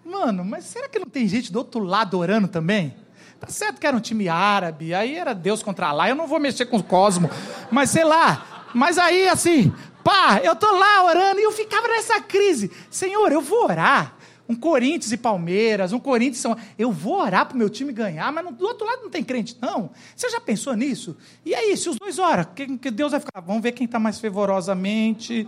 mano, 0.05 0.45
mas 0.45 0.65
será 0.65 0.89
que 0.89 0.99
não 0.99 1.07
tem 1.07 1.27
gente 1.27 1.53
do 1.53 1.59
outro 1.59 1.83
lado 1.83 2.19
orando 2.19 2.49
também? 2.49 2.95
Tá 3.41 3.49
certo 3.49 3.81
que 3.81 3.87
era 3.87 3.97
um 3.97 4.01
time 4.01 4.29
árabe, 4.29 4.93
aí 4.93 5.17
era 5.17 5.33
Deus 5.33 5.63
contra 5.63 5.93
lá, 5.93 6.09
eu 6.09 6.15
não 6.15 6.27
vou 6.27 6.41
mexer 6.41 6.67
com 6.67 6.79
o 6.79 6.83
cosmo, 6.83 7.31
mas 7.71 7.91
sei 7.91 8.05
lá. 8.05 8.67
Mas 8.75 8.99
aí 8.99 9.29
assim, 9.29 9.73
pá, 10.03 10.41
eu 10.43 10.57
tô 10.57 10.71
lá 10.71 11.05
orando 11.05 11.41
e 11.41 11.45
eu 11.45 11.53
ficava 11.53 11.87
nessa 11.89 12.21
crise. 12.21 12.71
Senhor, 12.91 13.31
eu 13.33 13.41
vou 13.41 13.65
orar. 13.65 14.17
Um 14.49 14.55
Corinthians 14.55 15.13
e 15.13 15.19
Palmeiras, 15.19 15.93
um 15.93 15.99
Corinthians 15.99 16.39
São 16.39 16.57
Eu 16.79 16.91
vou 16.91 17.21
orar 17.21 17.45
pro 17.45 17.59
meu 17.59 17.69
time 17.69 17.93
ganhar, 17.93 18.33
mas 18.33 18.55
do 18.55 18.65
outro 18.65 18.87
lado 18.87 19.03
não 19.03 19.11
tem 19.11 19.23
crente, 19.23 19.59
não. 19.61 19.91
Você 20.17 20.31
já 20.31 20.41
pensou 20.41 20.73
nisso? 20.73 21.19
E 21.45 21.55
aí, 21.55 21.77
se 21.77 21.91
os 21.91 21.97
dois 21.97 22.19
oram, 22.19 22.45
que, 22.45 22.79
que 22.79 22.91
Deus 22.91 23.11
vai 23.11 23.21
ficar? 23.21 23.43
Vamos 23.43 23.63
ver 23.63 23.73
quem 23.73 23.85
está 23.85 23.99
mais 23.99 24.19
fervorosamente. 24.19 25.47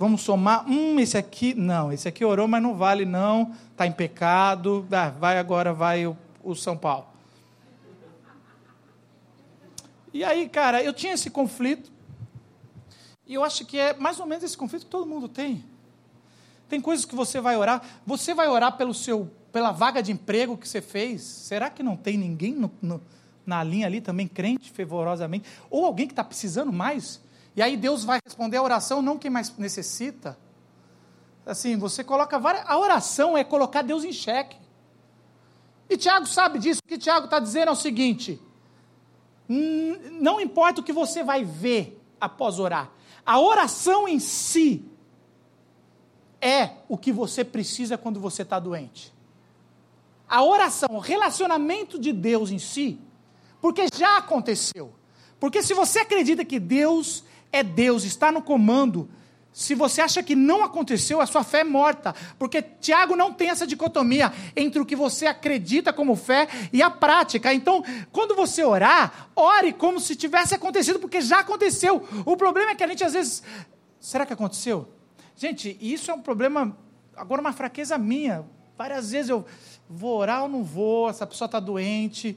Vamos 0.00 0.22
somar. 0.22 0.64
Hum, 0.66 0.98
esse 0.98 1.18
aqui. 1.18 1.52
Não, 1.52 1.92
esse 1.92 2.08
aqui 2.08 2.24
orou, 2.24 2.48
mas 2.48 2.62
não 2.62 2.74
vale, 2.74 3.04
não. 3.04 3.54
Está 3.70 3.86
em 3.86 3.92
pecado. 3.92 4.86
Ah, 4.90 5.10
vai 5.10 5.36
agora, 5.36 5.74
vai 5.74 6.06
o, 6.06 6.16
o 6.42 6.54
São 6.54 6.74
Paulo. 6.74 7.04
E 10.10 10.24
aí, 10.24 10.48
cara, 10.48 10.82
eu 10.82 10.94
tinha 10.94 11.12
esse 11.12 11.28
conflito. 11.28 11.92
E 13.26 13.34
eu 13.34 13.44
acho 13.44 13.66
que 13.66 13.78
é 13.78 13.92
mais 13.92 14.18
ou 14.18 14.24
menos 14.24 14.42
esse 14.42 14.56
conflito 14.56 14.86
que 14.86 14.90
todo 14.90 15.06
mundo 15.06 15.28
tem. 15.28 15.62
Tem 16.66 16.80
coisas 16.80 17.04
que 17.04 17.14
você 17.14 17.38
vai 17.38 17.58
orar. 17.58 17.82
Você 18.06 18.32
vai 18.32 18.48
orar 18.48 18.78
pelo 18.78 18.94
seu, 18.94 19.30
pela 19.52 19.70
vaga 19.70 20.02
de 20.02 20.12
emprego 20.12 20.56
que 20.56 20.66
você 20.66 20.80
fez. 20.80 21.20
Será 21.20 21.68
que 21.68 21.82
não 21.82 21.94
tem 21.94 22.16
ninguém 22.16 22.54
no, 22.54 22.70
no, 22.80 23.02
na 23.44 23.62
linha 23.62 23.86
ali 23.86 24.00
também 24.00 24.26
crente 24.26 24.70
fervorosamente? 24.70 25.46
Ou 25.68 25.84
alguém 25.84 26.06
que 26.06 26.14
está 26.14 26.24
precisando 26.24 26.72
mais? 26.72 27.20
E 27.60 27.62
aí 27.62 27.76
Deus 27.76 28.04
vai 28.04 28.18
responder 28.24 28.56
a 28.56 28.62
oração, 28.62 29.02
não 29.02 29.18
quem 29.18 29.30
mais 29.30 29.54
necessita. 29.58 30.38
Assim, 31.44 31.76
você 31.76 32.02
coloca 32.02 32.38
várias. 32.38 32.64
A 32.66 32.78
oração 32.78 33.36
é 33.36 33.44
colocar 33.44 33.82
Deus 33.82 34.02
em 34.02 34.14
xeque. 34.14 34.56
E 35.86 35.94
Tiago 35.98 36.24
sabe 36.24 36.58
disso. 36.58 36.80
O 36.82 36.88
que 36.88 36.96
Tiago 36.96 37.26
está 37.26 37.38
dizendo 37.38 37.68
é 37.68 37.72
o 37.72 37.76
seguinte: 37.76 38.40
não 39.46 40.40
importa 40.40 40.80
o 40.80 40.82
que 40.82 40.90
você 40.90 41.22
vai 41.22 41.44
ver 41.44 42.02
após 42.18 42.58
orar, 42.58 42.90
a 43.26 43.38
oração 43.38 44.08
em 44.08 44.18
si 44.18 44.82
é 46.40 46.70
o 46.88 46.96
que 46.96 47.12
você 47.12 47.44
precisa 47.44 47.98
quando 47.98 48.18
você 48.18 48.40
está 48.40 48.58
doente. 48.58 49.12
A 50.26 50.42
oração, 50.42 50.88
o 50.92 50.98
relacionamento 50.98 51.98
de 51.98 52.10
Deus 52.10 52.50
em 52.50 52.58
si, 52.58 52.98
porque 53.60 53.84
já 53.94 54.16
aconteceu. 54.16 54.94
Porque 55.38 55.62
se 55.62 55.74
você 55.74 55.98
acredita 55.98 56.42
que 56.42 56.58
Deus 56.58 57.22
é 57.52 57.62
Deus, 57.62 58.04
está 58.04 58.30
no 58.30 58.42
comando, 58.42 59.08
se 59.52 59.74
você 59.74 60.00
acha 60.00 60.22
que 60.22 60.36
não 60.36 60.62
aconteceu, 60.62 61.20
a 61.20 61.26
sua 61.26 61.42
fé 61.42 61.60
é 61.60 61.64
morta. 61.64 62.14
Porque 62.38 62.62
Tiago 62.62 63.16
não 63.16 63.32
tem 63.32 63.50
essa 63.50 63.66
dicotomia 63.66 64.32
entre 64.54 64.80
o 64.80 64.86
que 64.86 64.94
você 64.94 65.26
acredita 65.26 65.92
como 65.92 66.14
fé 66.14 66.48
e 66.72 66.82
a 66.82 66.90
prática. 66.90 67.52
Então, 67.52 67.84
quando 68.12 68.34
você 68.34 68.64
orar, 68.64 69.30
ore 69.34 69.72
como 69.72 69.98
se 69.98 70.14
tivesse 70.14 70.54
acontecido, 70.54 71.00
porque 71.00 71.20
já 71.20 71.40
aconteceu. 71.40 72.06
O 72.24 72.36
problema 72.36 72.70
é 72.70 72.74
que 72.74 72.84
a 72.84 72.86
gente 72.86 73.04
às 73.04 73.12
vezes. 73.12 73.42
Será 73.98 74.24
que 74.24 74.32
aconteceu? 74.32 74.88
Gente, 75.36 75.76
isso 75.80 76.10
é 76.10 76.14
um 76.14 76.22
problema, 76.22 76.76
agora 77.16 77.40
uma 77.40 77.52
fraqueza 77.52 77.98
minha. 77.98 78.44
Várias 78.78 79.10
vezes 79.10 79.28
eu 79.28 79.44
vou 79.88 80.16
orar 80.16 80.44
ou 80.44 80.48
não 80.48 80.62
vou, 80.62 81.10
essa 81.10 81.26
pessoa 81.26 81.46
está 81.46 81.60
doente. 81.60 82.36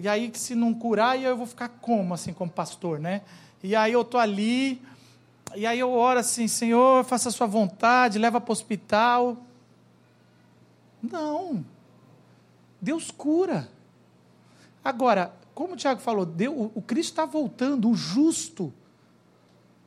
E 0.00 0.08
aí, 0.08 0.30
se 0.34 0.54
não 0.54 0.74
curar, 0.74 1.20
eu 1.20 1.36
vou 1.36 1.46
ficar 1.46 1.68
como, 1.68 2.14
assim, 2.14 2.32
como 2.32 2.50
pastor, 2.50 2.98
né? 2.98 3.22
E 3.62 3.74
aí 3.74 3.92
eu 3.92 4.02
estou 4.02 4.20
ali 4.20 4.80
e 5.54 5.66
aí 5.66 5.78
eu 5.78 5.90
oro 5.90 6.18
assim, 6.18 6.48
Senhor, 6.48 7.04
faça 7.04 7.28
a 7.28 7.32
sua 7.32 7.46
vontade, 7.46 8.18
leva 8.18 8.40
para 8.40 8.50
o 8.50 8.52
hospital. 8.52 9.36
Não. 11.02 11.64
Deus 12.80 13.10
cura. 13.10 13.68
Agora, 14.84 15.34
como 15.54 15.74
o 15.74 15.76
Tiago 15.76 16.00
falou, 16.00 16.26
Deus, 16.26 16.70
o 16.74 16.82
Cristo 16.82 17.10
está 17.10 17.24
voltando, 17.24 17.88
o 17.88 17.94
justo. 17.94 18.72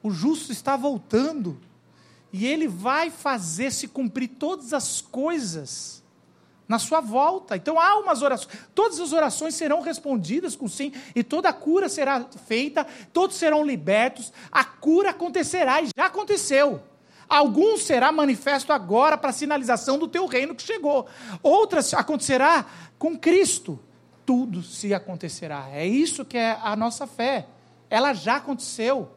O 0.02 0.10
justo 0.12 0.52
está 0.52 0.78
voltando. 0.78 1.60
E 2.32 2.48
ele 2.48 2.67
vai 2.67 3.10
fazer 3.10 3.72
se 3.72 3.88
cumprir 3.88 4.30
todas 4.30 4.74
as 4.74 5.02
coisas 5.02 6.04
na 6.69 6.77
sua 6.77 7.01
volta. 7.01 7.58
Então 7.58 7.79
há 7.79 7.97
umas 7.97 8.21
orações, 8.21 8.55
todas 8.75 8.99
as 8.99 9.12
orações 9.12 9.55
serão 9.55 9.82
respondidas 9.82 10.55
com 10.55 10.67
sim, 10.67 10.93
e 11.15 11.23
toda 11.23 11.49
a 11.49 11.53
cura 11.53 11.89
será 11.89 12.23
feita, 12.45 12.86
todos 13.12 13.36
serão 13.36 13.65
libertos, 13.65 14.32
a 14.51 14.63
cura 14.63 15.10
acontecerá 15.10 15.82
e 15.82 15.88
já 15.97 16.05
aconteceu. 16.05 16.82
Alguns 17.27 17.84
será 17.84 18.12
manifesto 18.12 18.71
agora 18.71 19.17
para 19.17 19.32
sinalização 19.32 19.97
do 19.97 20.08
teu 20.08 20.25
reino 20.25 20.55
que 20.55 20.63
chegou. 20.63 21.08
Outras 21.43 21.93
acontecerá 21.93 22.65
com 22.97 23.17
Cristo. 23.17 23.79
Tudo 24.25 24.63
se 24.63 24.93
acontecerá. 24.93 25.69
É 25.71 25.86
isso 25.86 26.25
que 26.25 26.38
é 26.38 26.58
a 26.62 26.75
nossa 26.75 27.05
fé. 27.05 27.47
Ela 27.88 28.13
já 28.13 28.38
aconteceu. 28.38 29.12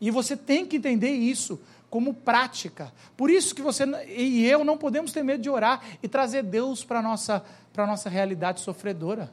E 0.00 0.10
você 0.10 0.36
tem 0.36 0.66
que 0.66 0.76
entender 0.76 1.12
isso 1.12 1.58
como 1.94 2.12
prática. 2.12 2.92
Por 3.16 3.30
isso 3.30 3.54
que 3.54 3.62
você 3.62 3.84
e 4.08 4.44
eu 4.44 4.64
não 4.64 4.76
podemos 4.76 5.12
ter 5.12 5.22
medo 5.22 5.40
de 5.40 5.48
orar 5.48 5.80
e 6.02 6.08
trazer 6.08 6.42
Deus 6.42 6.82
para 6.82 6.98
a 6.98 7.02
nossa, 7.02 7.44
nossa 7.76 8.10
realidade 8.10 8.60
sofredora. 8.62 9.32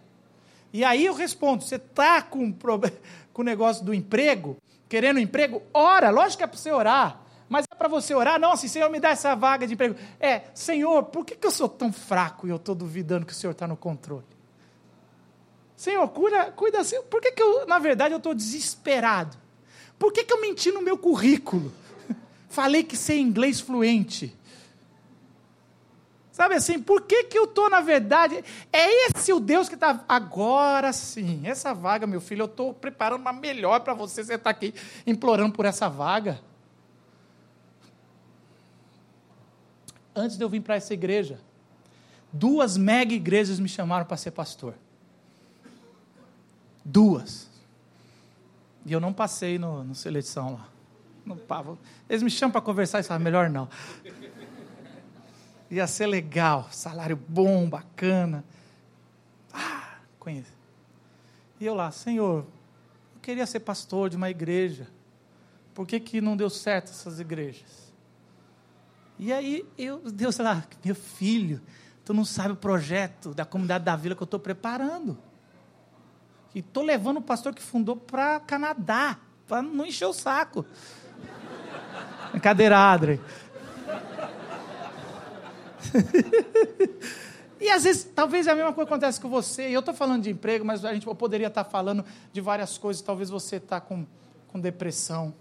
E 0.72 0.84
aí 0.84 1.08
eu 1.08 1.16
respondo: 1.16 1.64
você 1.64 1.78
está 1.78 2.22
com, 2.22 2.54
com 3.34 3.42
o 3.42 3.44
negócio 3.44 3.84
do 3.84 3.96
emprego, 3.96 4.58
querendo 4.88 5.18
um 5.18 5.22
emprego? 5.22 5.64
Ora, 5.74 6.12
lógico 6.12 6.38
que 6.38 6.44
é 6.44 6.48
para 6.48 6.56
você 6.60 6.72
orar. 6.72 7.22
Mas 7.50 7.66
é 7.66 7.76
para 7.76 7.88
você 7.88 8.14
orar, 8.14 8.40
não, 8.40 8.52
assim, 8.52 8.68
Senhor, 8.68 8.92
me 8.92 9.00
dá 9.00 9.10
essa 9.10 9.34
vaga 9.34 9.66
de 9.66 9.74
emprego. 9.74 9.96
É, 10.20 10.44
Senhor, 10.54 11.06
por 11.06 11.26
que, 11.26 11.36
que 11.36 11.48
eu 11.48 11.52
sou 11.52 11.68
tão 11.68 11.92
fraco 11.92 12.46
e 12.46 12.52
eu 12.52 12.58
estou 12.58 12.76
duvidando 12.76 13.26
que 13.26 13.34
o 13.34 13.36
Senhor 13.36 13.54
está 13.54 13.68
no 13.68 13.76
controle? 13.76 14.24
Senhor, 15.76 16.08
cuida, 16.10 16.52
cuida. 16.52 16.78
Por 17.10 17.20
que, 17.22 17.32
que 17.32 17.42
eu, 17.42 17.66
na 17.66 17.80
verdade, 17.80 18.14
eu 18.14 18.20
estou 18.20 18.36
desesperado? 18.36 19.36
Por 19.98 20.14
que, 20.14 20.24
que 20.24 20.32
eu 20.32 20.40
menti 20.40 20.72
no 20.72 20.84
meu 20.84 20.96
currículo? 20.96 21.81
Falei 22.52 22.84
que 22.84 22.98
sei 22.98 23.22
inglês 23.22 23.62
fluente. 23.62 24.36
Sabe 26.34 26.56
assim, 26.56 26.82
por 26.82 27.04
que, 27.04 27.24
que 27.24 27.38
eu 27.38 27.46
estou, 27.46 27.70
na 27.70 27.80
verdade. 27.80 28.44
É 28.74 29.08
esse 29.08 29.32
o 29.32 29.40
Deus 29.40 29.70
que 29.70 29.76
está. 29.76 30.04
Agora 30.08 30.92
sim, 30.92 31.48
essa 31.48 31.74
vaga, 31.74 32.06
meu 32.06 32.20
filho, 32.20 32.42
eu 32.42 32.48
estou 32.48 32.74
preparando 32.74 33.22
uma 33.22 33.32
melhor 33.32 33.80
para 33.80 33.94
você. 33.94 34.22
Você 34.22 34.34
está 34.34 34.50
aqui 34.50 34.74
implorando 35.08 35.54
por 35.54 35.64
essa 35.64 35.88
vaga. 35.88 36.42
Antes 40.14 40.38
de 40.38 40.44
eu 40.44 40.50
vir 40.50 40.60
para 40.62 40.76
essa 40.76 40.94
igreja, 40.94 41.40
duas 42.34 42.76
mega 42.76 43.14
igrejas 43.14 43.62
me 43.62 43.70
chamaram 43.70 44.06
para 44.06 44.18
ser 44.18 44.32
pastor. 44.32 44.74
Duas. 46.84 47.50
E 48.86 48.92
eu 48.92 49.00
não 49.00 49.14
passei 49.14 49.58
no, 49.58 49.86
no 49.86 49.96
seleção 49.96 50.56
lá. 50.56 50.81
No 51.26 51.36
pavo. 51.36 51.78
Eles 52.10 52.24
me 52.24 52.30
chamam 52.30 52.52
para 52.52 52.62
conversar 52.62 53.00
e 53.00 53.04
falam, 53.04 53.24
melhor 53.24 53.50
não. 53.50 53.70
Ia 55.70 55.88
ser 55.88 56.08
legal, 56.08 56.68
salário 56.72 57.16
bom, 57.16 57.70
bacana. 57.70 58.44
Ah, 59.54 59.96
conheço. 60.20 60.52
E 61.60 61.66
eu 61.66 61.74
lá, 61.74 61.92
Senhor, 61.92 62.46
eu 63.16 63.22
queria 63.22 63.46
ser 63.46 63.62
pastor 63.62 64.10
de 64.10 64.18
uma 64.18 64.30
igreja. 64.30 64.88
Por 65.74 65.88
que, 65.88 66.00
que 66.00 66.20
não 66.20 66.36
deu 66.36 66.50
certo 66.50 66.92
essas 66.92 67.20
igrejas? 67.20 67.94
E 69.18 69.32
aí, 69.32 69.66
eu, 69.78 70.00
Deus 70.00 70.38
lá, 70.40 70.66
meu 70.84 70.96
filho, 70.96 71.62
tu 72.04 72.14
não 72.14 72.26
sabe 72.26 72.54
o 72.54 72.56
projeto 72.56 73.34
da 73.34 73.46
comunidade 73.46 73.86
da 73.86 73.96
vila 73.96 74.16
que 74.16 74.24
eu 74.24 74.26
estou 74.26 74.40
preparando. 74.40 75.18
E 76.54 76.60
estou 76.60 76.84
levando 76.84 77.18
o 77.18 77.22
pastor 77.22 77.54
que 77.54 77.62
fundou 77.62 77.96
para 77.96 78.40
Canadá, 78.40 79.20
para 79.48 79.62
não 79.62 79.86
encher 79.86 80.06
o 80.06 80.14
saco. 80.14 80.66
Brincadeira, 82.32 82.78
Adri. 82.78 83.20
e 87.60 87.70
às 87.70 87.84
vezes, 87.84 88.04
talvez 88.16 88.48
a 88.48 88.56
mesma 88.56 88.72
coisa 88.74 88.90
acontece 88.90 89.20
com 89.20 89.30
você. 89.30 89.64
Eu 89.64 89.82
estou 89.82 89.94
falando 89.94 90.24
de 90.24 90.30
emprego, 90.30 90.64
mas 90.64 90.86
a 90.86 90.94
gente 90.94 91.06
poderia 91.16 91.48
estar 91.48 91.64
tá 91.64 91.70
falando 91.70 92.06
de 92.32 92.40
várias 92.40 92.78
coisas. 92.78 93.02
Talvez 93.02 93.30
você 93.30 93.58
está 93.58 93.82
com, 93.82 94.06
com 94.48 94.60
depressão. 94.60 95.34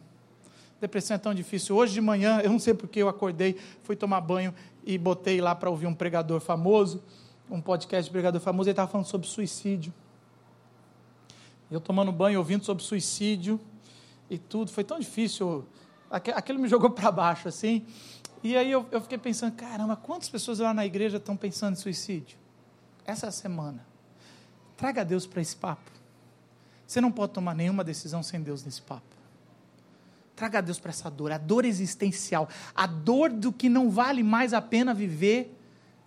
Depressão 0.80 1.14
é 1.14 1.18
tão 1.18 1.34
difícil. 1.34 1.76
Hoje 1.76 1.92
de 1.92 2.00
manhã, 2.00 2.40
eu 2.42 2.50
não 2.50 2.58
sei 2.58 2.74
porque 2.74 3.00
eu 3.00 3.08
acordei, 3.08 3.56
fui 3.82 3.94
tomar 3.94 4.20
banho 4.20 4.52
e 4.84 4.98
botei 4.98 5.40
lá 5.40 5.54
para 5.54 5.70
ouvir 5.70 5.86
um 5.86 5.94
pregador 5.94 6.40
famoso, 6.40 7.02
um 7.50 7.60
podcast 7.60 8.04
de 8.04 8.10
pregador 8.10 8.40
famoso, 8.40 8.68
ele 8.68 8.72
estava 8.72 8.90
falando 8.90 9.06
sobre 9.06 9.28
suicídio. 9.28 9.92
Eu 11.70 11.80
tomando 11.80 12.10
banho, 12.10 12.38
ouvindo 12.38 12.64
sobre 12.64 12.82
suicídio 12.82 13.60
e 14.28 14.38
tudo. 14.38 14.70
Foi 14.70 14.82
tão 14.82 14.98
difícil 14.98 15.64
aquilo 16.10 16.58
me 16.58 16.68
jogou 16.68 16.90
para 16.90 17.10
baixo, 17.10 17.48
assim. 17.48 17.86
E 18.42 18.56
aí 18.56 18.70
eu, 18.70 18.86
eu, 18.90 19.00
fiquei 19.00 19.18
pensando, 19.18 19.52
caramba, 19.54 19.96
quantas 19.96 20.28
pessoas 20.28 20.58
lá 20.58 20.74
na 20.74 20.84
igreja 20.84 21.18
estão 21.18 21.36
pensando 21.36 21.74
em 21.74 21.76
suicídio? 21.76 22.38
Essa 23.06 23.30
semana. 23.30 23.86
Traga 24.76 25.04
Deus 25.04 25.26
para 25.26 25.40
esse 25.40 25.54
papo. 25.54 25.90
Você 26.86 27.00
não 27.00 27.12
pode 27.12 27.32
tomar 27.32 27.54
nenhuma 27.54 27.84
decisão 27.84 28.22
sem 28.22 28.40
Deus 28.42 28.64
nesse 28.64 28.82
papo. 28.82 29.02
Traga 30.34 30.62
Deus 30.62 30.78
para 30.78 30.90
essa 30.90 31.10
dor, 31.10 31.30
a 31.30 31.38
dor 31.38 31.66
existencial, 31.66 32.48
a 32.74 32.86
dor 32.86 33.30
do 33.30 33.52
que 33.52 33.68
não 33.68 33.90
vale 33.90 34.22
mais 34.22 34.54
a 34.54 34.62
pena 34.62 34.94
viver. 34.94 35.54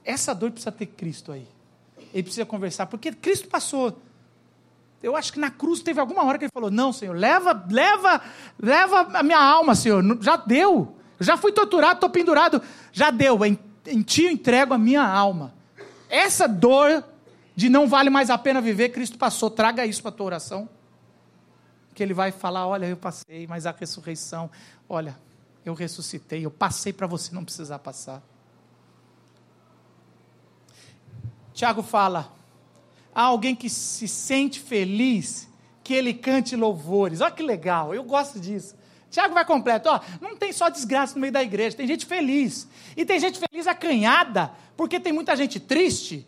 Essa 0.04 0.34
dor 0.34 0.52
precisa 0.52 0.72
ter 0.72 0.88
Cristo 0.88 1.32
aí. 1.32 1.48
Ele 2.12 2.24
precisa 2.24 2.46
conversar, 2.46 2.88
porque 2.88 3.12
Cristo 3.12 3.48
passou 3.48 4.02
eu 5.04 5.18
acho 5.18 5.34
que 5.34 5.40
na 5.40 5.52
cruz 5.52 5.82
teve 5.82 6.00
alguma 6.00 6.24
hora 6.24 6.38
que 6.40 6.46
ele 6.46 6.52
falou: 6.54 6.72
Não, 6.72 6.94
Senhor, 6.94 7.14
leva, 7.14 7.66
leva, 7.70 8.22
leva 8.58 9.02
a 9.14 9.22
minha 9.22 9.38
alma, 9.38 9.76
Senhor. 9.76 10.02
Já 10.22 10.38
deu. 10.38 10.96
Eu 11.20 11.26
já 11.26 11.36
fui 11.36 11.52
torturado, 11.52 11.96
estou 11.96 12.10
pendurado. 12.10 12.62
Já 12.94 13.12
deu. 13.12 13.44
Em, 13.46 13.60
em 13.86 14.02
ti 14.02 14.24
eu 14.24 14.32
entrego 14.32 14.74
a 14.74 14.78
minha 14.78 15.06
alma. 15.06 15.54
Essa 16.10 16.48
dor 16.48 17.04
de 17.54 17.70
não 17.70 17.86
vale 17.86 18.10
mais 18.10 18.30
a 18.30 18.38
pena 18.38 18.62
viver, 18.62 18.90
Cristo 18.90 19.18
passou. 19.18 19.50
Traga 19.50 19.86
isso 19.86 20.02
para 20.02 20.10
a 20.10 20.14
tua 20.14 20.26
oração. 20.26 20.70
Que 21.94 22.02
ele 22.02 22.14
vai 22.14 22.32
falar: 22.32 22.66
Olha, 22.66 22.86
eu 22.86 22.96
passei, 22.96 23.46
mas 23.46 23.66
a 23.66 23.72
ressurreição, 23.78 24.50
olha, 24.88 25.20
eu 25.66 25.74
ressuscitei, 25.74 26.46
eu 26.46 26.52
passei 26.52 26.94
para 26.94 27.08
você 27.08 27.36
não 27.36 27.44
precisar 27.44 27.80
passar. 27.80 28.24
Tiago 31.54 31.84
fala: 31.84 32.32
há 33.14 33.24
alguém 33.24 33.56
que 33.56 33.70
se 33.70 34.08
sente 34.08 34.60
feliz, 34.60 35.50
que 35.84 35.94
ele 35.94 36.14
cante 36.14 36.56
louvores. 36.56 37.22
Olha 37.22 37.32
que 37.32 37.44
legal, 37.44 37.94
eu 37.94 38.04
gosto 38.04 38.40
disso. 38.40 38.76
Tiago 39.10 39.34
vai 39.34 39.46
completo, 39.46 39.90
ó, 39.90 40.00
não 40.20 40.36
tem 40.36 40.52
só 40.52 40.70
desgraça 40.70 41.14
no 41.16 41.22
meio 41.22 41.32
da 41.32 41.44
igreja, 41.44 41.78
tem 41.78 41.88
gente 41.88 42.06
feliz. 42.06 42.68
E 42.98 43.06
tem 43.06 43.20
gente 43.20 43.40
feliz 43.40 43.68
acanhada, 43.68 44.52
porque 44.76 45.00
tem 45.00 45.14
muita 45.14 45.36
gente 45.36 45.60
triste. 45.60 46.28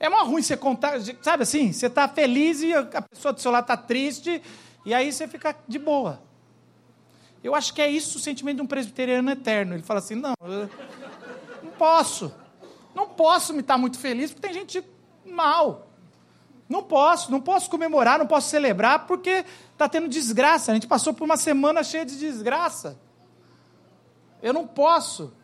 É 0.00 0.08
mó 0.08 0.24
ruim 0.24 0.42
você 0.42 0.56
contar, 0.56 0.98
sabe 1.20 1.42
assim, 1.42 1.72
você 1.72 1.86
está 1.86 2.08
feliz 2.08 2.62
e 2.62 2.72
a 2.72 3.02
pessoa 3.02 3.32
do 3.32 3.40
seu 3.40 3.50
lado 3.50 3.64
está 3.64 3.76
triste, 3.76 4.42
e 4.84 4.94
aí 4.94 5.12
você 5.12 5.28
fica 5.28 5.54
de 5.68 5.78
boa. 5.78 6.22
Eu 7.42 7.54
acho 7.54 7.74
que 7.74 7.82
é 7.82 7.90
isso 7.90 8.18
o 8.18 8.20
sentimento 8.20 8.56
de 8.56 8.62
um 8.62 8.66
presbiteriano 8.66 9.30
eterno. 9.30 9.74
Ele 9.74 9.82
fala 9.82 9.98
assim: 9.98 10.14
não, 10.14 10.34
não 11.62 11.70
posso. 11.72 12.32
Não 12.94 13.08
posso 13.08 13.52
me 13.52 13.60
estar 13.60 13.76
muito 13.76 13.98
feliz, 13.98 14.30
porque 14.32 14.46
tem 14.46 14.54
gente 14.54 14.84
mal. 15.24 15.91
Não 16.72 16.82
posso, 16.82 17.30
não 17.30 17.38
posso 17.38 17.68
comemorar, 17.68 18.18
não 18.18 18.26
posso 18.26 18.48
celebrar, 18.48 19.06
porque 19.06 19.44
está 19.72 19.86
tendo 19.86 20.08
desgraça. 20.08 20.72
A 20.72 20.74
gente 20.74 20.86
passou 20.86 21.12
por 21.12 21.22
uma 21.22 21.36
semana 21.36 21.84
cheia 21.84 22.06
de 22.06 22.18
desgraça. 22.18 22.98
Eu 24.42 24.54
não 24.54 24.66
posso. 24.66 25.34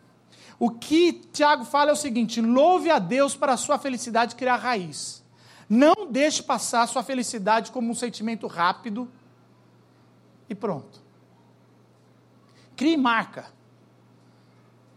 O 0.57 0.71
que 0.71 1.13
Tiago 1.31 1.65
fala 1.65 1.91
é 1.91 1.93
o 1.93 1.95
seguinte: 1.95 2.41
louve 2.41 2.89
a 2.89 2.97
Deus 2.97 3.35
para 3.35 3.53
a 3.53 3.57
sua 3.57 3.77
felicidade 3.77 4.33
criar 4.33 4.55
raiz. 4.55 5.23
Não 5.69 6.07
deixe 6.09 6.41
passar 6.41 6.81
a 6.81 6.87
sua 6.87 7.03
felicidade 7.03 7.69
como 7.69 7.91
um 7.91 7.93
sentimento 7.93 8.47
rápido, 8.47 9.07
e 10.49 10.55
pronto. 10.55 10.99
Crie 12.75 12.97
marca. 12.97 13.45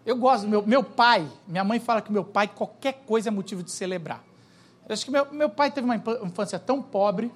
Eu 0.06 0.16
gosto 0.16 0.48
meu, 0.48 0.66
meu 0.66 0.82
pai, 0.82 1.30
minha 1.46 1.62
mãe 1.62 1.78
fala 1.78 2.00
que 2.00 2.10
meu 2.10 2.24
pai, 2.24 2.48
qualquer 2.48 3.04
coisa 3.04 3.28
é 3.28 3.30
motivo 3.30 3.62
de 3.62 3.70
celebrar. 3.70 4.31
Acho 4.88 5.04
que 5.04 5.10
meu, 5.10 5.32
meu 5.32 5.48
pai 5.48 5.70
teve 5.70 5.84
uma 5.84 5.96
infância 5.96 6.58
tão 6.58 6.82
pobre, 6.82 7.32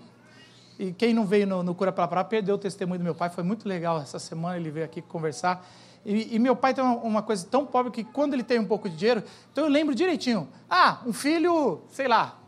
e 0.79 0.93
quem 0.93 1.15
não 1.15 1.25
veio 1.25 1.47
no, 1.47 1.63
no 1.63 1.75
Cura 1.75 1.91
Pela 1.93 2.07
Palavra 2.07 2.29
perdeu 2.29 2.57
o 2.57 2.59
testemunho 2.59 2.99
do 2.99 3.05
meu 3.05 3.15
pai, 3.15 3.31
foi 3.31 3.45
muito 3.45 3.69
legal 3.69 4.01
essa 4.01 4.19
semana, 4.19 4.57
ele 4.57 4.71
veio 4.71 4.85
aqui 4.85 5.01
conversar. 5.01 5.67
E, 6.05 6.37
e, 6.37 6.39
meu 6.39 6.55
pai 6.55 6.73
tem 6.73 6.85
uma, 6.85 6.97
uma, 6.97 7.23
coisa 7.23 7.45
tão 7.51 7.67
pobre 7.67 7.91
que 7.91 8.05
quando 8.05 8.35
ele 8.35 8.45
tem 8.45 8.61
um 8.61 8.67
pouco 8.67 8.89
de 8.89 8.97
dinheiro, 8.97 9.25
então 9.51 9.65
eu 9.65 9.71
lembro 9.71 9.95
direitinho. 9.95 10.49
Ah, 10.71 11.01
um 11.05 11.13
filho, 11.13 11.83
sei 11.91 12.07
lá, 12.07 12.39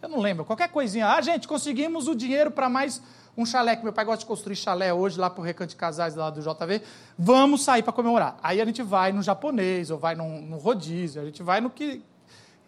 eu 0.00 0.08
não 0.08 0.20
lembro, 0.20 0.44
qualquer 0.44 0.68
coisinha. 0.68 1.08
Ah, 1.08 1.20
gente, 1.20 1.48
conseguimos 1.48 2.06
o 2.06 2.14
dinheiro 2.14 2.50
para 2.50 2.68
mais 2.68 3.02
um 3.36 3.44
chalé, 3.44 3.76
que 3.76 3.84
meu 3.84 3.92
pai 3.92 4.04
gosta 4.04 4.20
de 4.20 4.26
construir 4.26 4.56
chalé 4.56 4.92
hoje 4.92 5.18
lá 5.18 5.28
para 5.28 5.40
o 5.40 5.44
Recanto 5.44 5.70
de 5.70 5.76
Casais 5.76 6.14
lá 6.14 6.30
do 6.30 6.40
JV. 6.40 6.82
Vamos 7.18 7.62
sair 7.62 7.82
para 7.82 7.92
comemorar. 7.92 8.36
Aí 8.42 8.60
a 8.60 8.64
gente 8.64 8.82
vai 8.82 9.12
no 9.12 9.22
japonês, 9.22 9.90
ou 9.90 9.98
vai 9.98 10.14
no 10.14 10.56
rodízio, 10.56 11.20
a 11.20 11.24
gente 11.24 11.42
vai 11.42 11.60
no 11.60 11.68
que. 11.68 12.02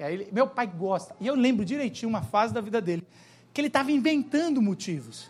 Aí 0.03 0.29
meu 0.33 0.47
pai 0.47 0.67
gosta. 0.67 1.15
E 1.21 1.27
eu 1.27 1.35
lembro 1.35 1.65
direitinho 1.65 2.09
uma 2.09 2.23
fase 2.23 2.53
da 2.53 2.61
vida 2.61 2.81
dele, 2.81 3.07
que 3.53 3.61
ele 3.61 3.69
estava 3.69 3.93
inventando 3.93 4.61
motivos. 4.61 5.29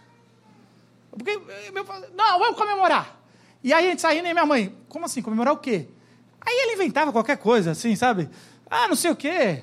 Porque 1.11 1.39
meu 1.73 1.85
pai, 1.85 2.05
não, 2.15 2.39
vamos 2.39 2.57
comemorar. 2.57 3.21
E 3.63 3.73
aí 3.73 3.87
a 3.87 3.91
gente 3.91 4.01
saindo 4.01 4.27
e 4.27 4.33
minha 4.33 4.47
mãe, 4.47 4.75
como 4.89 5.05
assim, 5.05 5.21
comemorar 5.21 5.53
o 5.53 5.59
quê? 5.59 5.89
Aí 6.41 6.55
ele 6.63 6.75
inventava 6.75 7.13
qualquer 7.13 7.37
coisa, 7.37 7.73
assim, 7.73 7.95
sabe? 7.95 8.31
Ah, 8.69 8.89
não 8.89 8.97
sei 8.97 9.11
o 9.11 9.17
quê. 9.17 9.63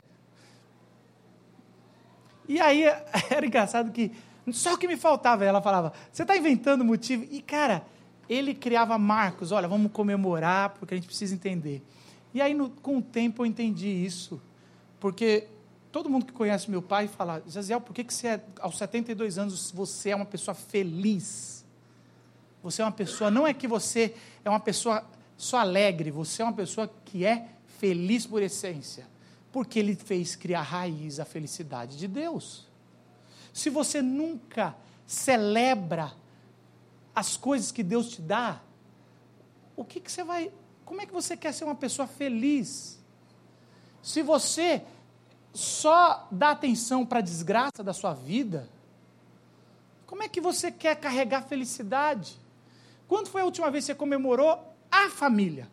E 2.47 2.59
aí 2.59 2.83
era 3.29 3.45
engraçado 3.45 3.91
que 3.91 4.11
só 4.51 4.73
o 4.73 4.77
que 4.77 4.87
me 4.87 4.95
faltava, 4.95 5.43
ela 5.43 5.61
falava, 5.61 5.93
você 6.11 6.21
está 6.21 6.37
inventando 6.37 6.83
motivo. 6.85 7.25
E, 7.29 7.41
cara, 7.41 7.83
ele 8.29 8.53
criava 8.53 8.97
marcos, 8.97 9.51
olha, 9.51 9.67
vamos 9.67 9.91
comemorar, 9.91 10.69
porque 10.71 10.93
a 10.93 10.97
gente 10.97 11.07
precisa 11.07 11.33
entender. 11.33 11.83
E 12.33 12.41
aí, 12.41 12.53
no, 12.53 12.69
com 12.69 12.97
o 12.97 13.01
tempo, 13.01 13.41
eu 13.41 13.45
entendi 13.45 13.87
isso. 13.87 14.41
Porque 14.99 15.47
todo 15.91 16.09
mundo 16.09 16.25
que 16.25 16.33
conhece 16.33 16.69
meu 16.69 16.81
pai 16.81 17.07
fala, 17.07 17.43
Jaziel, 17.47 17.81
por 17.81 17.93
que, 17.93 18.03
que 18.03 18.13
você 18.13 18.27
é, 18.27 18.45
aos 18.59 18.77
72 18.77 19.37
anos 19.37 19.71
você 19.71 20.09
é 20.09 20.15
uma 20.15 20.25
pessoa 20.25 20.55
feliz? 20.55 21.65
Você 22.63 22.81
é 22.81 22.85
uma 22.85 22.91
pessoa, 22.91 23.31
não 23.31 23.45
é 23.47 23.53
que 23.53 23.67
você 23.67 24.15
é 24.43 24.49
uma 24.49 24.59
pessoa 24.59 25.05
só 25.37 25.59
alegre, 25.59 26.11
você 26.11 26.41
é 26.41 26.45
uma 26.45 26.53
pessoa 26.53 26.91
que 27.05 27.25
é 27.25 27.49
feliz 27.79 28.25
por 28.25 28.41
essência 28.41 29.05
porque 29.57 29.79
ele 29.79 29.95
fez 29.95 30.35
criar 30.35 30.61
raiz 30.61 31.19
a 31.19 31.25
felicidade 31.25 31.97
de 31.97 32.07
Deus. 32.07 32.67
Se 33.51 33.71
você 33.71 34.03
nunca 34.03 34.75
celebra 35.05 36.13
as 37.15 37.35
coisas 37.35 37.71
que 37.71 37.81
Deus 37.81 38.09
te 38.09 38.21
dá, 38.21 38.61
o 39.75 39.83
que, 39.83 39.99
que 39.99 40.11
você 40.11 40.23
vai. 40.23 40.51
Como 40.85 41.01
é 41.01 41.07
que 41.07 41.11
você 41.11 41.35
quer 41.35 41.53
ser 41.53 41.63
uma 41.63 41.73
pessoa 41.73 42.07
feliz? 42.07 42.99
Se 44.07 44.21
você 44.21 44.83
só 45.53 46.29
dá 46.31 46.51
atenção 46.51 47.05
para 47.05 47.19
a 47.19 47.21
desgraça 47.21 47.83
da 47.83 47.91
sua 47.91 48.13
vida, 48.13 48.69
como 50.05 50.23
é 50.23 50.29
que 50.29 50.39
você 50.39 50.71
quer 50.71 50.95
carregar 50.95 51.41
felicidade? 51.41 52.39
Quando 53.05 53.27
foi 53.27 53.41
a 53.41 53.43
última 53.43 53.69
vez 53.69 53.83
que 53.83 53.87
você 53.87 53.95
comemorou 53.95 54.63
a 54.89 55.09
família? 55.09 55.67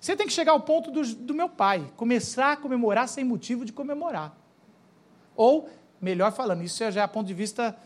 Você 0.00 0.14
tem 0.14 0.24
que 0.24 0.32
chegar 0.32 0.52
ao 0.52 0.60
ponto 0.60 0.92
do, 0.92 1.02
do 1.16 1.34
meu 1.34 1.48
pai, 1.48 1.92
começar 1.96 2.52
a 2.52 2.56
comemorar 2.56 3.08
sem 3.08 3.24
motivo 3.24 3.64
de 3.64 3.72
comemorar. 3.72 4.32
Ou, 5.34 5.68
melhor 6.00 6.30
falando, 6.30 6.62
isso 6.62 6.88
já 6.92 7.02
é 7.02 7.06
ponto 7.08 7.26
de 7.26 7.34
vista 7.34 7.76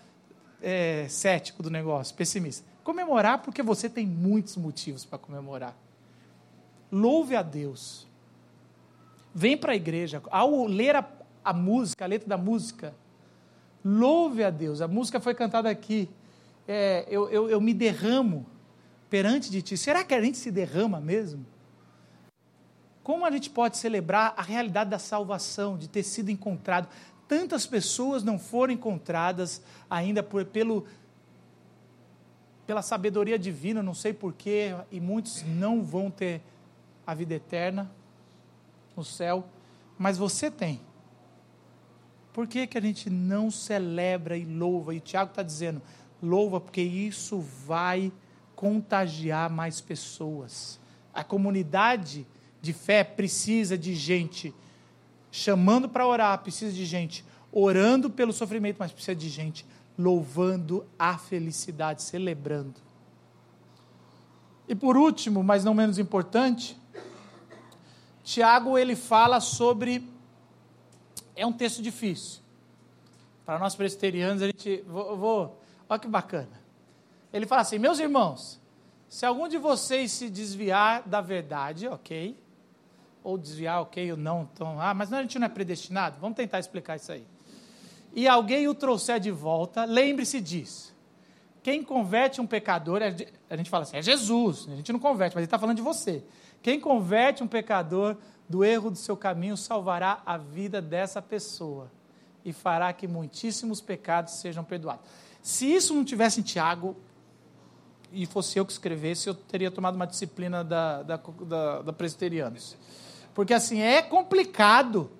é, 0.61 1.07
cético 1.09 1.63
do 1.63 1.71
negócio, 1.71 2.15
pessimista. 2.15 2.69
Comemorar 2.85 3.39
porque 3.39 3.63
você 3.63 3.89
tem 3.89 4.07
muitos 4.07 4.55
motivos 4.59 5.03
para 5.03 5.19
comemorar. 5.19 5.75
Louve 6.93 7.35
a 7.35 7.41
Deus. 7.41 8.07
Vem 9.35 9.57
para 9.57 9.73
a 9.73 9.77
igreja. 9.77 10.23
Ao 10.31 10.65
ler 10.65 10.95
a, 10.95 11.05
a 11.45 11.53
música, 11.53 12.05
a 12.05 12.09
letra 12.09 12.29
da 12.29 12.39
música, 12.39 12.95
louve 13.85 14.45
a 14.45 14.51
Deus. 14.51 14.81
A 14.81 14.87
música 14.87 15.19
foi 15.19 15.35
cantada 15.35 15.69
aqui. 15.69 16.09
É, 16.69 17.05
eu, 17.09 17.29
eu, 17.29 17.51
eu 17.51 17.61
me 17.61 17.75
derramo 17.75 18.47
perante 19.11 19.51
de 19.51 19.61
ti. 19.61 19.77
Será 19.77 20.05
que 20.05 20.15
a 20.15 20.23
gente 20.23 20.39
se 20.39 20.53
derrama 20.53 21.01
mesmo? 21.01 21.45
Como 23.03 23.27
a 23.27 23.31
gente 23.31 23.51
pode 23.51 23.77
celebrar 23.77 24.35
a 24.37 24.43
realidade 24.43 24.89
da 24.89 24.99
salvação, 25.01 25.77
de 25.77 25.89
ter 25.89 26.05
sido 26.05 26.31
encontrado? 26.31 26.89
Tantas 27.27 27.67
pessoas 27.67 28.23
não 28.23 28.39
foram 28.39 28.73
encontradas 28.73 29.61
ainda 29.91 30.23
por, 30.23 30.45
pelo, 30.45 30.87
pela 32.67 32.83
sabedoria 32.83 33.39
divina, 33.39 33.83
não 33.83 33.95
sei 33.95 34.13
porquê, 34.13 34.75
e 34.93 35.01
muitos 35.01 35.43
não 35.43 35.83
vão 35.83 36.11
ter 36.11 36.41
a 37.07 37.13
vida 37.15 37.35
eterna 37.35 37.91
no 38.97 39.05
céu, 39.05 39.47
mas 39.99 40.19
você 40.19 40.51
tem. 40.51 40.81
Por 42.33 42.49
que, 42.49 42.67
que 42.67 42.77
a 42.77 42.81
gente 42.81 43.09
não 43.09 43.51
celebra 43.51 44.37
e 44.37 44.45
louva? 44.45 44.95
E 44.95 45.01
Tiago 45.01 45.31
está 45.31 45.43
dizendo: 45.43 45.81
louva, 46.23 46.61
porque 46.61 46.83
isso 46.83 47.39
vai 47.67 48.13
contagiar 48.57 49.51
mais 49.51 49.81
pessoas. 49.81 50.81
A 51.13 51.23
comunidade 51.23 52.27
de 52.61 52.73
fé 52.73 53.05
precisa 53.05 53.79
de 53.79 53.95
gente 53.95 54.55
chamando 55.31 55.89
para 55.89 56.07
orar, 56.07 56.39
precisa 56.39 56.73
de 56.73 56.85
gente 56.85 57.25
orando 57.53 58.11
pelo 58.11 58.33
sofrimento, 58.33 58.77
mas 58.79 58.91
precisa 58.91 59.15
de 59.15 59.29
gente 59.29 59.67
louvando 59.97 60.85
a 60.99 61.17
felicidade, 61.17 62.03
celebrando. 62.03 62.75
E 64.69 64.75
por 64.75 64.97
último, 64.97 65.43
mas 65.43 65.63
não 65.63 65.75
menos 65.75 65.99
importante, 65.99 66.77
Tiago 68.25 68.77
ele 68.77 68.97
fala 68.97 69.39
sobre 69.39 70.11
é 71.37 71.47
um 71.47 71.53
texto 71.53 71.81
difícil. 71.81 72.41
Para 73.47 73.59
nós 73.59 73.77
presbiterianos, 73.77 74.43
a 74.43 74.47
gente 74.47 74.83
vou, 74.89 75.17
vou 75.17 75.63
olha 75.89 76.01
que 76.01 76.09
bacana. 76.09 76.61
Ele 77.33 77.47
fala 77.47 77.61
assim: 77.61 77.79
"Meus 77.79 78.01
irmãos, 78.01 78.61
se 79.09 79.25
algum 79.25 79.47
de 79.47 79.59
vocês 79.59 80.11
se 80.11 80.29
desviar 80.29 81.03
da 81.07 81.21
verdade, 81.21 81.87
OK? 81.87 82.43
ou 83.25 83.39
desviar, 83.39 83.81
ok, 83.81 84.13
ou 84.13 84.19
não. 84.19 84.49
Então, 84.53 84.79
ah, 84.79 84.93
mas 84.93 85.11
a 85.11 85.23
gente 85.23 85.39
não 85.39 85.47
é 85.47 85.49
predestinado? 85.49 86.19
Vamos 86.21 86.37
tentar 86.37 86.59
explicar 86.59 86.97
isso 86.97 87.11
aí. 87.11 87.27
E 88.13 88.29
alguém 88.29 88.69
o 88.69 88.75
trouxer 88.75 89.19
de 89.19 89.31
volta, 89.31 89.87
lembre-se 89.87 90.41
disso. 90.41 90.95
Quem 91.63 91.83
converte 91.83 92.43
um 92.43 92.47
pecador, 92.47 93.01
a 93.03 93.57
gente 93.57 93.71
fala 93.71 93.85
assim, 93.85 93.97
é 93.97 94.03
Jesus, 94.03 94.69
a 94.71 94.77
gente 94.77 94.93
não 94.93 95.01
converte, 95.01 95.35
mas 95.35 95.41
ele 95.41 95.47
está 95.47 95.59
falando 95.59 95.77
de 95.77 95.83
você. 95.83 96.23
Quem 96.65 96.81
converte 96.81 97.43
um 97.43 97.47
pecador 97.47 98.17
do 98.49 98.65
erro 98.65 98.91
do 98.91 98.97
seu 98.97 99.19
caminho 99.19 99.55
salvará 99.55 100.23
a 100.25 100.39
vida 100.39 100.81
dessa 100.81 101.21
pessoa 101.21 101.93
e 102.43 102.55
fará 102.55 102.91
que 102.91 103.07
muitíssimos 103.07 103.83
pecados 103.83 104.33
sejam 104.37 104.65
perdoados. 104.65 105.05
Se 105.43 105.71
isso 105.71 105.93
não 105.93 106.03
tivesse 106.03 106.41
em 106.41 106.43
Tiago, 106.43 106.97
e 108.11 108.25
fosse 108.25 108.59
eu 108.59 108.65
que 108.65 108.73
escrevesse, 108.73 109.29
eu 109.29 109.35
teria 109.35 109.71
tomado 109.71 109.97
uma 109.97 110.07
disciplina 110.07 110.65
da, 110.65 111.03
da, 111.03 111.17
da, 111.19 111.83
da 111.83 111.93
presbiterianos. 111.93 112.79
Porque 113.35 113.53
assim, 113.53 113.83
é 113.83 114.01
complicado. 114.01 115.11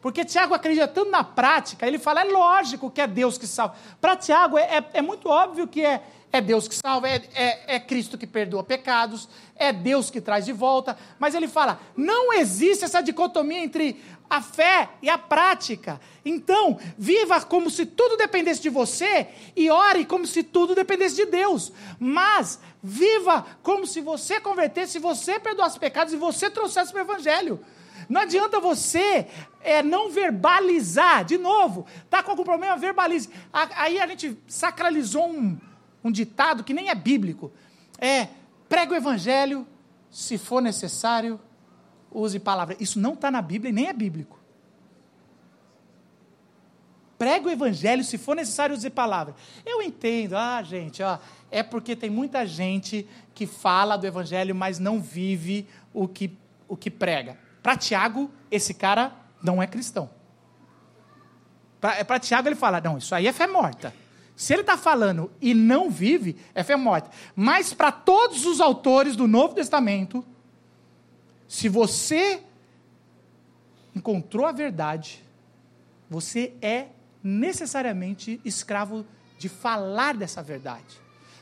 Porque 0.00 0.24
Tiago 0.24 0.54
acredita 0.54 0.86
tanto 0.86 1.10
na 1.10 1.24
prática, 1.24 1.86
ele 1.86 1.98
fala, 1.98 2.20
é 2.20 2.24
lógico 2.24 2.90
que 2.90 3.00
é 3.00 3.06
Deus 3.06 3.36
que 3.36 3.46
salva. 3.46 3.74
Para 4.00 4.16
Tiago, 4.16 4.56
é, 4.56 4.62
é, 4.62 4.84
é, 4.94 5.02
muito 5.02 5.28
óbvio 5.28 5.66
que 5.66 5.84
é, 5.84 6.02
é 6.32 6.40
Deus 6.40 6.68
que 6.68 6.74
salva, 6.74 7.08
é, 7.08 7.22
é, 7.34 7.76
é 7.76 7.80
Cristo 7.80 8.16
que 8.16 8.26
perdoa 8.26 8.62
pecados, 8.62 9.28
é 9.56 9.72
Deus 9.72 10.08
que 10.08 10.20
traz 10.20 10.44
de 10.44 10.52
volta. 10.52 10.96
Mas 11.18 11.34
ele 11.34 11.48
fala, 11.48 11.80
não 11.96 12.32
existe 12.32 12.84
essa 12.84 13.00
dicotomia 13.00 13.58
entre 13.58 14.00
a 14.30 14.40
fé 14.40 14.88
e 15.02 15.10
a 15.10 15.18
prática. 15.18 16.00
Então, 16.24 16.78
viva 16.96 17.40
como 17.40 17.68
se 17.68 17.84
tudo 17.84 18.16
dependesse 18.16 18.60
de 18.60 18.68
você 18.68 19.28
e 19.56 19.68
ore 19.70 20.04
como 20.04 20.26
se 20.26 20.42
tudo 20.42 20.74
dependesse 20.74 21.16
de 21.16 21.26
Deus. 21.26 21.72
Mas 21.98 22.60
Viva 22.82 23.44
como 23.62 23.86
se 23.86 24.00
você 24.00 24.40
convertesse, 24.40 24.98
você 24.98 25.38
perdoasse 25.38 25.78
pecados 25.78 26.14
e 26.14 26.16
você 26.16 26.48
trouxesse 26.48 26.94
o 26.94 26.98
Evangelho. 26.98 27.60
Não 28.08 28.20
adianta 28.20 28.60
você 28.60 29.26
é, 29.60 29.82
não 29.82 30.10
verbalizar. 30.10 31.24
De 31.24 31.38
novo, 31.38 31.86
está 32.04 32.22
com 32.22 32.30
algum 32.30 32.44
problema, 32.44 32.76
verbalize. 32.76 33.28
Aí 33.52 34.00
a 34.00 34.06
gente 34.06 34.36
sacralizou 34.46 35.30
um, 35.30 35.58
um 36.04 36.10
ditado 36.10 36.64
que 36.64 36.74
nem 36.74 36.90
é 36.90 36.94
bíblico. 36.94 37.52
É, 37.98 38.28
prega 38.68 38.92
o 38.92 38.96
Evangelho, 38.96 39.66
se 40.10 40.36
for 40.36 40.60
necessário, 40.60 41.40
use 42.10 42.38
palavras. 42.38 42.78
Isso 42.80 42.98
não 42.98 43.14
está 43.14 43.30
na 43.30 43.40
Bíblia 43.40 43.70
e 43.70 43.74
nem 43.74 43.86
é 43.88 43.92
bíblico. 43.92 44.38
Prega 47.16 47.48
o 47.48 47.50
Evangelho, 47.50 48.04
se 48.04 48.16
for 48.16 48.36
necessário, 48.36 48.76
use 48.76 48.88
palavras. 48.90 49.34
Eu 49.66 49.82
entendo, 49.82 50.36
ah, 50.36 50.62
gente, 50.62 51.02
ó 51.02 51.18
é 51.50 51.62
porque 51.62 51.96
tem 51.96 52.10
muita 52.10 52.46
gente 52.46 53.06
que 53.34 53.46
fala 53.46 53.96
do 53.96 54.06
evangelho, 54.06 54.54
mas 54.54 54.78
não 54.78 55.00
vive 55.00 55.66
o 55.92 56.06
que, 56.06 56.36
o 56.66 56.76
que 56.76 56.90
prega. 56.90 57.38
Para 57.62 57.76
Tiago, 57.76 58.30
esse 58.50 58.74
cara 58.74 59.12
não 59.42 59.62
é 59.62 59.66
cristão. 59.66 60.10
Para 61.80 62.18
Tiago, 62.18 62.48
ele 62.48 62.56
fala: 62.56 62.80
não, 62.80 62.98
isso 62.98 63.14
aí 63.14 63.26
é 63.26 63.32
fé 63.32 63.46
morta. 63.46 63.94
Se 64.36 64.52
ele 64.52 64.60
está 64.62 64.76
falando 64.76 65.32
e 65.40 65.52
não 65.52 65.90
vive, 65.90 66.36
é 66.54 66.62
fé 66.62 66.76
morta. 66.76 67.10
Mas 67.34 67.74
para 67.74 67.90
todos 67.90 68.46
os 68.46 68.60
autores 68.60 69.16
do 69.16 69.26
Novo 69.26 69.54
Testamento, 69.54 70.24
se 71.48 71.68
você 71.68 72.42
encontrou 73.96 74.46
a 74.46 74.52
verdade, 74.52 75.24
você 76.08 76.52
é 76.62 76.86
necessariamente 77.22 78.40
escravo 78.44 79.04
de 79.38 79.48
falar 79.48 80.14
dessa 80.14 80.42
verdade. 80.42 81.00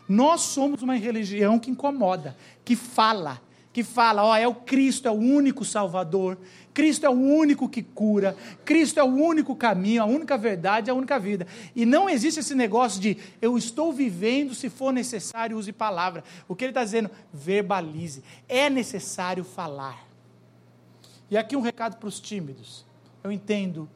Nós 0.09 0.43
somos 0.43 0.83
uma 0.83 0.95
religião 0.95 1.59
que 1.59 1.71
incomoda, 1.71 2.37
que 2.65 2.77
fala, 2.77 3.41
que 3.77 3.85
fala, 3.85 4.25
ó, 4.25 4.35
é 4.35 4.49
o 4.49 4.55
Cristo, 4.55 5.07
é 5.07 5.11
o 5.11 5.17
único 5.17 5.63
Salvador, 5.63 6.39
Cristo 6.73 7.05
é 7.05 7.11
o 7.11 7.13
único 7.13 7.69
que 7.69 7.83
cura, 7.83 8.35
Cristo 8.65 8.99
é 8.99 9.05
o 9.05 9.07
único 9.07 9.55
caminho, 9.55 10.01
a 10.03 10.07
única 10.07 10.39
verdade, 10.39 10.91
a 10.91 10.95
única 10.95 11.19
vida. 11.19 11.47
E 11.75 11.85
não 11.85 12.09
existe 12.09 12.41
esse 12.41 12.55
negócio 12.55 12.99
de 12.99 13.19
eu 13.39 13.59
estou 13.59 13.93
vivendo, 13.93 14.55
se 14.55 14.71
for 14.71 14.95
necessário, 14.95 15.59
use 15.59 15.75
palavra. 15.75 16.25
O 16.49 16.57
que 16.57 16.65
ele 16.65 16.71
está 16.71 16.83
dizendo? 16.83 17.11
Verbalize. 17.31 18.25
É 18.49 18.71
necessário 18.71 19.45
falar. 19.45 20.09
E 21.31 21.37
aqui 21.37 21.55
um 21.55 21.61
recado 21.61 21.99
para 21.99 22.09
os 22.09 22.19
tímidos. 22.19 22.87
Eu 23.23 23.31
entendo 23.31 23.87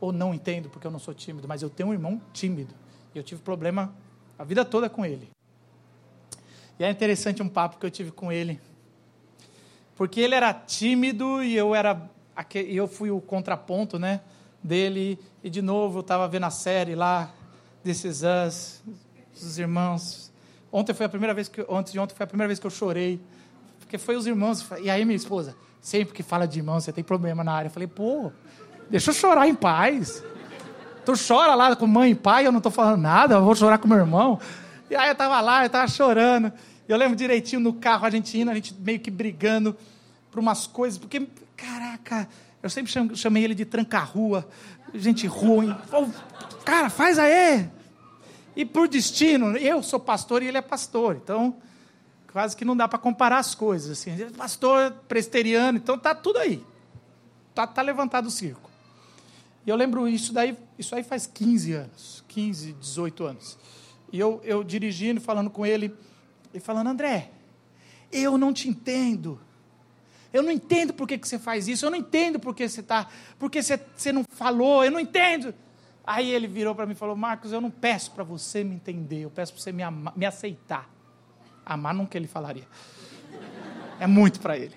ou 0.00 0.12
não 0.12 0.32
entendo, 0.32 0.70
porque 0.70 0.86
eu 0.86 0.92
não 0.92 1.00
sou 1.00 1.12
tímido, 1.12 1.48
mas 1.48 1.60
eu 1.60 1.68
tenho 1.68 1.88
um 1.88 1.92
irmão 1.92 2.22
tímido. 2.32 2.72
E 3.12 3.18
eu 3.18 3.24
tive 3.24 3.42
problema 3.42 3.92
a 4.38 4.44
vida 4.44 4.64
toda 4.64 4.88
com 4.88 5.04
ele. 5.04 5.28
E 6.78 6.84
é 6.84 6.88
interessante 6.88 7.42
um 7.42 7.48
papo 7.48 7.80
que 7.80 7.84
eu 7.84 7.90
tive 7.90 8.12
com 8.12 8.30
ele. 8.30 8.60
Porque 9.96 10.20
ele 10.20 10.34
era 10.34 10.52
tímido 10.52 11.42
e 11.42 11.56
eu 11.56 11.74
era 11.74 12.10
eu 12.54 12.88
fui 12.88 13.10
o 13.10 13.20
contraponto, 13.20 13.98
né, 13.98 14.20
dele. 14.62 15.18
E 15.42 15.48
de 15.48 15.62
novo 15.62 15.98
eu 15.98 16.00
estava 16.00 16.26
vendo 16.26 16.44
a 16.44 16.50
série 16.50 16.94
lá 16.94 17.30
desses 17.82 18.22
Us, 18.22 18.82
os 19.34 19.58
irmãos. 19.58 20.32
Ontem 20.72 20.92
foi 20.92 21.06
a 21.06 21.08
primeira 21.08 21.32
vez 21.32 21.48
que 21.48 21.64
ontem 21.68 21.92
de 21.92 21.98
ontem 21.98 22.14
foi 22.14 22.24
a 22.24 22.26
primeira 22.26 22.48
vez 22.48 22.58
que 22.58 22.66
eu 22.66 22.70
chorei, 22.70 23.20
porque 23.78 23.98
foi 23.98 24.16
os 24.16 24.26
irmãos. 24.26 24.66
E 24.82 24.90
aí 24.90 25.04
minha 25.04 25.16
esposa, 25.16 25.54
sempre 25.80 26.14
que 26.14 26.22
fala 26.22 26.48
de 26.48 26.58
irmão, 26.58 26.80
você 26.80 26.92
tem 26.92 27.04
problema 27.04 27.44
na 27.44 27.52
área. 27.52 27.68
Eu 27.68 27.72
falei, 27.72 27.86
pô, 27.86 28.32
deixa 28.90 29.10
eu 29.10 29.14
chorar 29.14 29.46
em 29.46 29.54
paz. 29.54 30.22
Tu 31.04 31.12
chora 31.28 31.54
lá 31.54 31.76
com 31.76 31.86
mãe 31.86 32.12
e 32.12 32.14
pai, 32.14 32.46
eu 32.46 32.50
não 32.50 32.58
estou 32.58 32.72
falando 32.72 33.00
nada, 33.00 33.34
eu 33.34 33.44
vou 33.44 33.54
chorar 33.54 33.78
com 33.78 33.86
meu 33.86 33.98
irmão. 33.98 34.40
E 34.90 34.96
aí 34.96 35.08
eu 35.08 35.12
estava 35.12 35.40
lá, 35.40 35.62
eu 35.62 35.66
estava 35.66 35.86
chorando. 35.86 36.50
Eu 36.88 36.96
lembro 36.96 37.16
direitinho 37.16 37.60
no 37.60 37.72
carro, 37.72 38.06
a 38.06 38.10
gente 38.10 38.38
indo, 38.38 38.50
a 38.50 38.54
gente 38.54 38.74
meio 38.74 39.00
que 39.00 39.10
brigando 39.10 39.76
por 40.30 40.38
umas 40.40 40.66
coisas, 40.66 40.98
porque, 40.98 41.26
caraca, 41.56 42.28
eu 42.62 42.68
sempre 42.68 42.92
chamei 43.16 43.44
ele 43.44 43.54
de 43.54 43.64
tranca-rua, 43.64 44.46
gente 44.94 45.26
ruim. 45.26 45.74
cara, 46.64 46.90
faz 46.90 47.18
aí! 47.18 47.68
E 48.56 48.64
por 48.64 48.86
destino, 48.86 49.56
eu 49.56 49.82
sou 49.82 49.98
pastor 49.98 50.42
e 50.42 50.46
ele 50.46 50.58
é 50.58 50.62
pastor, 50.62 51.16
então 51.16 51.56
quase 52.34 52.56
que 52.56 52.64
não 52.64 52.76
dá 52.76 52.88
para 52.88 52.98
comparar 52.98 53.38
as 53.38 53.54
coisas. 53.54 53.92
Assim. 53.92 54.10
É 54.10 54.28
pastor 54.30 54.90
presteriano, 55.06 55.78
então 55.78 55.96
tá 55.96 56.14
tudo 56.14 56.40
aí. 56.40 56.60
Tá, 57.54 57.64
tá 57.64 57.80
levantado 57.80 58.26
o 58.26 58.30
circo. 58.30 58.68
E 59.64 59.70
eu 59.70 59.76
lembro 59.76 60.08
isso 60.08 60.32
daí, 60.32 60.58
isso 60.76 60.96
aí 60.96 61.04
faz 61.04 61.26
15 61.26 61.72
anos, 61.72 62.24
15, 62.26 62.72
18 62.72 63.24
anos. 63.24 63.56
E 64.12 64.18
eu, 64.18 64.40
eu 64.44 64.64
dirigindo, 64.64 65.20
falando 65.20 65.48
com 65.48 65.64
ele, 65.64 65.94
e 66.54 66.60
falando, 66.60 66.88
André, 66.88 67.30
eu 68.12 68.38
não 68.38 68.52
te 68.52 68.68
entendo. 68.68 69.40
Eu 70.32 70.42
não 70.42 70.50
entendo 70.50 70.94
por 70.94 71.06
que, 71.06 71.18
que 71.18 71.28
você 71.28 71.38
faz 71.38 71.68
isso, 71.68 71.84
eu 71.84 71.90
não 71.90 71.98
entendo 71.98 72.40
por 72.40 72.54
que 72.54 72.68
você 72.68 72.80
está, 72.80 73.08
porque 73.38 73.62
você, 73.62 73.78
você 73.94 74.12
não 74.12 74.24
falou, 74.24 74.84
eu 74.84 74.90
não 74.90 74.98
entendo. 74.98 75.54
Aí 76.06 76.30
ele 76.30 76.46
virou 76.46 76.74
para 76.74 76.86
mim 76.86 76.92
e 76.92 76.96
falou, 76.96 77.16
Marcos, 77.16 77.52
eu 77.52 77.60
não 77.60 77.70
peço 77.70 78.10
para 78.12 78.24
você 78.24 78.64
me 78.64 78.74
entender, 78.74 79.20
eu 79.20 79.30
peço 79.30 79.52
para 79.52 79.62
você 79.62 79.72
me, 79.72 79.82
amar, 79.82 80.16
me 80.16 80.26
aceitar. 80.26 80.90
Amar 81.64 81.94
nunca 81.94 82.16
ele 82.18 82.26
falaria. 82.26 82.66
É 83.98 84.06
muito 84.06 84.40
para 84.40 84.58
ele. 84.58 84.76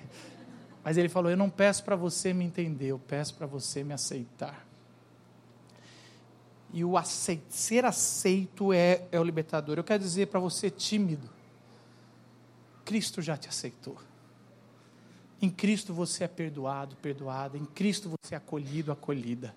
Mas 0.84 0.96
ele 0.96 1.10
falou, 1.10 1.30
eu 1.30 1.36
não 1.36 1.50
peço 1.50 1.84
para 1.84 1.96
você 1.96 2.34
me 2.34 2.46
entender, 2.46 2.88
eu 2.88 3.00
peço 3.00 3.34
para 3.34 3.46
você 3.46 3.84
me 3.84 3.94
aceitar. 3.94 4.66
E 6.72 6.84
o 6.84 6.98
aceito, 6.98 7.46
ser 7.50 7.84
aceito 7.84 8.72
é, 8.72 9.06
é 9.12 9.20
o 9.20 9.24
libertador. 9.24 9.78
Eu 9.78 9.84
quero 9.84 10.02
dizer 10.02 10.28
para 10.28 10.40
você 10.40 10.70
tímido, 10.70 11.30
Cristo 12.88 13.22
já 13.22 13.36
te 13.36 13.50
aceitou. 13.50 13.98
Em 15.42 15.50
Cristo 15.50 15.94
você 15.94 16.24
é 16.24 16.28
perdoado, 16.28 16.96
perdoada. 16.96 17.58
Em 17.58 17.66
Cristo 17.66 18.10
você 18.10 18.34
é 18.34 18.38
acolhido, 18.38 18.94
acolhida. 18.94 19.54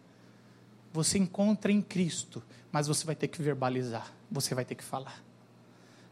Você 0.93 1.17
encontra 1.17 1.71
em 1.71 1.81
Cristo, 1.81 2.43
mas 2.73 2.89
você 2.89 3.07
vai 3.07 3.15
ter 3.15 3.29
que 3.29 3.41
verbalizar, 3.41 4.13
você 4.29 4.53
vai 4.53 4.65
ter 4.65 4.75
que 4.75 4.83
falar. 4.83 5.23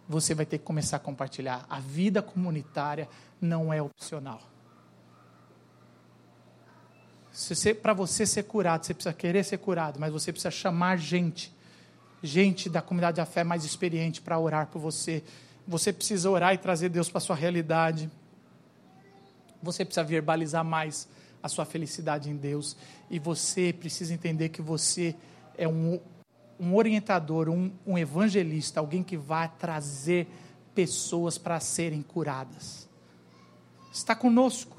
Você 0.08 0.32
vai 0.32 0.46
ter 0.46 0.58
que 0.58 0.64
começar 0.64 0.98
a 0.98 1.00
compartilhar. 1.00 1.66
A 1.68 1.80
vida 1.80 2.22
comunitária 2.22 3.08
não 3.40 3.72
é 3.72 3.82
opcional. 3.82 4.40
Para 7.82 7.92
você 7.94 8.24
ser 8.26 8.44
curado, 8.44 8.86
você 8.86 8.94
precisa 8.94 9.12
querer 9.12 9.44
ser 9.44 9.58
curado, 9.58 9.98
mas 9.98 10.12
você 10.12 10.30
precisa 10.30 10.52
chamar 10.52 10.96
gente, 10.96 11.52
gente 12.22 12.70
da 12.70 12.80
comunidade 12.80 13.16
da 13.16 13.26
fé 13.26 13.42
mais 13.42 13.64
experiente 13.64 14.22
para 14.22 14.38
orar 14.38 14.68
por 14.68 14.78
você. 14.78 15.24
Você 15.68 15.92
precisa 15.92 16.30
orar 16.30 16.54
e 16.54 16.58
trazer 16.58 16.88
Deus 16.88 17.10
para 17.10 17.18
a 17.18 17.20
sua 17.20 17.36
realidade. 17.36 18.10
Você 19.62 19.84
precisa 19.84 20.02
verbalizar 20.02 20.64
mais 20.64 21.06
a 21.42 21.48
sua 21.48 21.66
felicidade 21.66 22.30
em 22.30 22.36
Deus. 22.36 22.74
E 23.10 23.18
você 23.18 23.70
precisa 23.70 24.14
entender 24.14 24.48
que 24.48 24.62
você 24.62 25.14
é 25.58 25.68
um, 25.68 26.00
um 26.58 26.74
orientador, 26.74 27.50
um, 27.50 27.70
um 27.86 27.98
evangelista, 27.98 28.80
alguém 28.80 29.02
que 29.02 29.14
vai 29.14 29.52
trazer 29.58 30.26
pessoas 30.74 31.36
para 31.36 31.60
serem 31.60 32.00
curadas. 32.00 32.88
Está 33.92 34.14
conosco. 34.14 34.74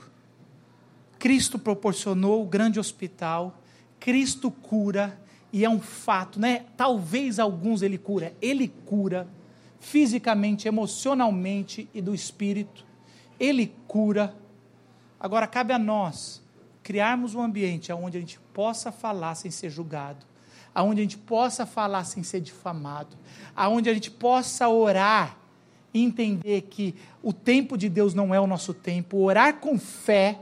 Cristo 1.20 1.60
proporcionou 1.60 2.42
o 2.42 2.48
grande 2.48 2.80
hospital, 2.80 3.60
Cristo 4.00 4.50
cura, 4.50 5.22
e 5.54 5.64
é 5.64 5.70
um 5.70 5.80
fato, 5.80 6.40
né? 6.40 6.66
Talvez 6.76 7.38
alguns 7.38 7.84
ele 7.84 8.00
cura, 8.00 8.34
ele 8.42 8.70
cura 8.88 9.28
fisicamente, 9.80 10.68
emocionalmente 10.68 11.90
e 11.94 12.02
do 12.02 12.14
espírito. 12.14 12.86
Ele 13.40 13.74
cura. 13.88 14.36
Agora 15.20 15.48
cabe 15.48 15.74
a 15.74 15.80
nós 15.80 16.42
criarmos 16.84 17.36
um 17.36 17.42
ambiente 17.42 17.92
onde 17.92 18.18
a 18.18 18.20
gente 18.20 18.40
possa 18.54 18.92
falar 18.92 19.36
sem 19.36 19.52
ser 19.52 19.70
julgado, 19.70 20.26
aonde 20.74 21.02
a 21.02 21.04
gente 21.04 21.18
possa 21.18 21.66
falar 21.66 22.04
sem 22.04 22.24
ser 22.24 22.42
difamado, 22.42 23.16
aonde 23.56 23.90
a 23.90 23.94
gente 23.94 24.10
possa 24.10 24.68
orar 24.68 25.38
e 25.94 26.04
entender 26.04 26.62
que 26.64 26.96
o 27.22 27.32
tempo 27.32 27.78
de 27.78 27.90
Deus 27.90 28.14
não 28.14 28.34
é 28.34 28.40
o 28.40 28.48
nosso 28.48 28.74
tempo, 28.74 29.18
orar 29.18 29.58
com 29.58 29.78
fé 29.78 30.40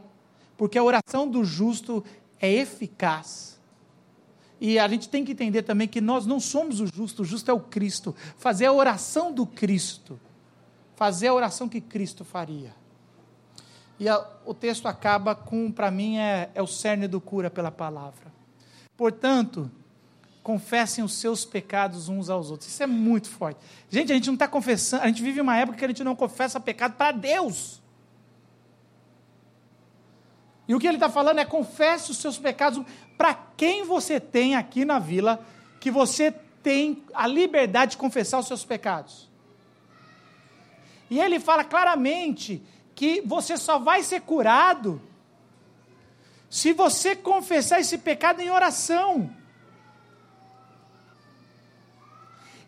porque 0.58 0.78
a 0.78 0.84
oração 0.84 1.30
do 1.30 1.46
justo 1.46 2.04
é 2.42 2.52
eficaz. 2.52 3.57
E 4.60 4.80
a 4.80 4.88
gente 4.88 5.08
tem 5.08 5.24
que 5.24 5.32
entender 5.32 5.62
também 5.64 5.88
que 5.88 6.02
nós 6.02 6.26
não 6.26 6.40
somos 6.40 6.80
o 6.80 6.88
justo, 6.88 7.22
o 7.22 7.26
justo 7.26 7.52
é 7.52 7.54
o 7.54 7.60
Cristo. 7.60 8.16
Fazer 8.38 8.66
a 8.66 8.74
oração 8.74 9.32
do 9.32 9.46
Cristo, 9.46 10.20
fazer 10.96 11.28
a 11.28 11.34
oração 11.34 11.70
que 11.70 11.80
Cristo 11.80 12.26
faria. 12.26 12.74
E 14.00 14.08
a, 14.08 14.26
o 14.46 14.54
texto 14.54 14.88
acaba 14.88 15.36
com, 15.36 15.72
para 15.72 15.92
mim, 15.92 16.18
é, 16.18 16.50
é 16.54 16.62
o 16.62 16.68
cerne 16.68 17.08
do 17.08 17.20
cura 17.20 17.50
pela 17.50 17.72
palavra. 17.72 18.32
Portanto, 18.96 19.72
confessem 20.42 21.04
os 21.04 21.14
seus 21.14 21.46
pecados 21.46 22.10
uns 22.10 22.30
aos 22.30 22.50
outros. 22.50 22.70
Isso 22.70 22.82
é 22.82 22.88
muito 22.88 23.30
forte. 23.30 23.60
Gente, 23.90 24.12
a 24.12 24.16
gente 24.16 24.28
não 24.28 24.36
está 24.36 24.48
confessando, 24.48 25.04
a 25.04 25.08
gente 25.08 25.22
vive 25.22 25.42
uma 25.42 25.58
época 25.58 25.78
que 25.78 25.86
a 25.86 25.88
gente 25.90 26.04
não 26.04 26.16
confessa 26.16 26.60
pecado 26.60 26.96
para 26.96 27.12
Deus. 27.12 27.82
E 30.68 30.76
o 30.76 30.80
que 30.80 30.88
ele 30.88 30.98
está 30.98 31.10
falando 31.10 31.40
é: 31.40 31.46
confesse 31.46 32.12
os 32.12 32.18
seus 32.18 32.38
pecados 32.38 32.84
para 33.18 33.34
quem 33.34 33.84
você 33.84 34.20
tem 34.20 34.56
aqui 34.56 34.84
na 34.84 35.00
vila, 35.00 35.44
que 35.80 35.90
você 35.90 36.32
tem 36.62 37.04
a 37.14 37.26
liberdade 37.26 37.92
de 37.92 37.98
confessar 37.98 38.40
os 38.40 38.48
seus 38.48 38.66
pecados. 38.66 39.30
E 41.10 41.20
ele 41.20 41.40
fala 41.40 41.64
claramente 41.64 42.62
que 42.94 43.22
você 43.22 43.56
só 43.56 43.80
vai 43.80 44.04
ser 44.04 44.22
curado 44.22 45.02
se 46.50 46.74
você 46.74 47.16
confessar 47.16 47.80
esse 47.80 47.98
pecado 47.98 48.42
em 48.42 48.50
oração. 48.50 49.30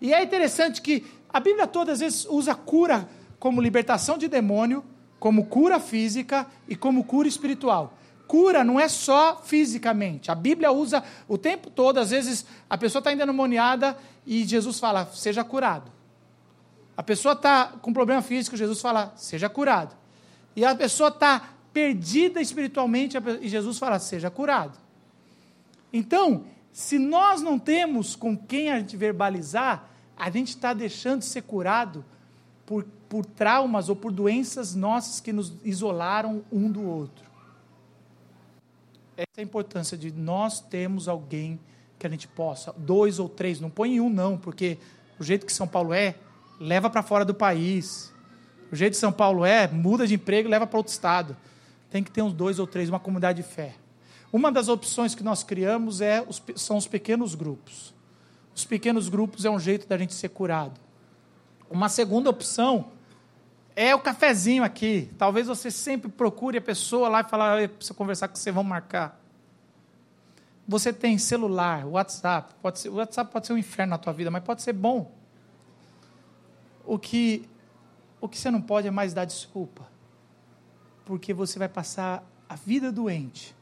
E 0.02 0.14
é 0.14 0.24
interessante 0.24 0.82
que 0.82 1.06
a 1.32 1.40
Bíblia 1.40 1.68
todas 1.68 1.94
as 1.96 2.00
vezes 2.00 2.26
usa 2.26 2.56
cura 2.56 3.10
como 3.38 3.62
libertação 3.62 4.18
de 4.18 4.28
demônio, 4.28 4.84
como 5.20 5.46
cura 5.46 5.80
física 5.80 6.48
e 6.68 6.76
como 6.76 7.04
cura 7.04 7.28
espiritual. 7.28 7.94
Cura 8.28 8.64
não 8.64 8.80
é 8.80 8.88
só 8.88 9.42
fisicamente. 9.44 10.32
A 10.32 10.36
Bíblia 10.36 10.72
usa 10.72 11.04
o 11.28 11.38
tempo 11.38 11.70
todo, 11.70 11.98
às 11.98 12.12
vezes 12.12 12.46
a 12.70 12.78
pessoa 12.78 13.00
está 13.00 13.12
endemoniada 13.12 13.98
e 14.26 14.46
Jesus 14.46 14.80
fala, 14.80 15.06
seja 15.14 15.44
curado. 15.44 15.92
A 16.96 17.02
pessoa 17.02 17.34
está 17.34 17.74
com 17.82 17.92
problema 17.92 18.22
físico, 18.22 18.56
Jesus 18.56 18.80
fala, 18.82 19.14
seja 19.16 19.50
curado. 19.50 19.96
E 20.56 20.64
a 20.64 20.76
pessoa 20.76 21.10
está 21.10 21.50
perdida 21.74 22.42
espiritualmente 22.42 23.18
e 23.42 23.48
Jesus 23.48 23.80
fala, 23.80 23.98
seja 24.00 24.30
curado. 24.30 24.78
Então, 25.92 26.44
se 26.72 27.00
nós 27.00 27.42
não 27.42 27.58
temos 27.58 28.16
com 28.16 28.38
quem 28.38 28.70
a 28.70 28.78
gente 28.78 28.96
verbalizar, 28.96 29.90
A 30.20 30.30
gente 30.30 30.50
está 30.50 30.74
deixando 30.74 31.20
de 31.20 31.26
ser 31.26 31.44
curado 31.44 32.04
por, 32.66 32.86
por 33.10 33.26
traumas 33.26 33.90
ou 33.90 33.96
por 33.96 34.12
doenças 34.12 34.76
nossas 34.76 35.20
que 35.20 35.34
nos 35.34 35.52
isolaram 35.66 36.44
um 36.52 36.72
do 36.72 36.84
outro. 36.84 37.26
Essa 39.18 39.28
é 39.38 39.42
a 39.42 39.44
importância 39.44 39.98
de 39.98 40.12
nós 40.12 40.62
termos 40.62 41.10
alguém 41.10 41.60
que 41.98 42.08
a 42.08 42.10
gente 42.10 42.28
possa, 42.28 42.74
dois 42.78 43.20
ou 43.20 43.28
três, 43.28 43.60
não 43.60 43.70
põe 43.70 43.96
em 43.96 44.00
um 44.00 44.10
não, 44.10 44.38
porque 44.38 44.78
o 45.20 45.24
jeito 45.24 45.46
que 45.46 45.52
São 45.52 45.68
Paulo 45.68 45.94
é, 45.94 46.16
leva 46.60 46.90
para 46.90 47.04
fora 47.04 47.26
do 47.26 47.34
país. 47.34 48.14
O 48.72 48.76
jeito 48.76 48.94
que 48.94 49.00
São 49.00 49.12
Paulo 49.12 49.44
é, 49.44 49.68
muda 49.68 50.08
de 50.08 50.14
emprego 50.14 50.48
e 50.48 50.52
leva 50.52 50.66
para 50.66 50.78
outro 50.78 50.94
estado. 50.94 51.36
Tem 51.90 52.02
que 52.04 52.12
ter 52.12 52.22
uns 52.22 52.32
dois 52.32 52.60
ou 52.60 52.68
três, 52.68 52.88
uma 52.88 53.00
comunidade 53.00 53.42
de 53.42 53.48
fé. 53.48 53.76
Uma 54.32 54.52
das 54.52 54.70
opções 54.70 55.16
que 55.16 55.24
nós 55.24 55.44
criamos 55.44 56.00
é 56.00 56.26
são 56.56 56.78
os 56.78 56.88
pequenos 56.88 57.34
grupos. 57.36 57.94
Os 58.56 58.64
pequenos 58.64 59.10
grupos 59.10 59.44
é 59.44 59.50
um 59.50 59.60
jeito 59.60 59.88
da 59.88 59.98
gente 59.98 60.14
ser 60.14 60.30
curado. 60.30 60.80
Uma 61.70 61.90
segunda 61.90 62.30
opção 62.30 62.92
é 63.82 63.96
o 63.96 64.00
cafezinho 64.00 64.62
aqui. 64.62 65.10
Talvez 65.18 65.48
você 65.48 65.72
sempre 65.72 66.12
procure 66.12 66.58
a 66.58 66.62
pessoa 66.62 67.08
lá 67.08 67.22
e 67.22 67.24
falar, 67.24 67.70
precisa 67.70 67.94
conversar 67.94 68.28
com 68.28 68.36
você, 68.36 68.52
vamos 68.52 68.70
marcar. 68.70 69.18
Você 70.68 70.92
tem 70.92 71.18
celular, 71.18 71.86
WhatsApp, 71.86 72.54
pode 72.62 72.78
ser, 72.78 72.90
o 72.90 72.96
WhatsApp 72.96 73.32
pode 73.32 73.48
ser 73.48 73.54
um 73.54 73.58
inferno 73.58 73.92
na 73.92 73.98
tua 73.98 74.12
vida, 74.12 74.30
mas 74.30 74.44
pode 74.44 74.62
ser 74.62 74.74
bom. 74.74 75.10
O 76.86 77.00
que, 77.00 77.48
o 78.20 78.28
que 78.28 78.38
você 78.38 78.52
não 78.52 78.62
pode 78.62 78.86
é 78.86 78.92
mais 78.92 79.14
dar 79.14 79.24
desculpa. 79.24 79.88
Porque 81.06 81.34
você 81.34 81.58
vai 81.58 81.70
passar 81.70 82.22
a 82.50 82.56
vida 82.56 82.92
doente. 82.92 83.56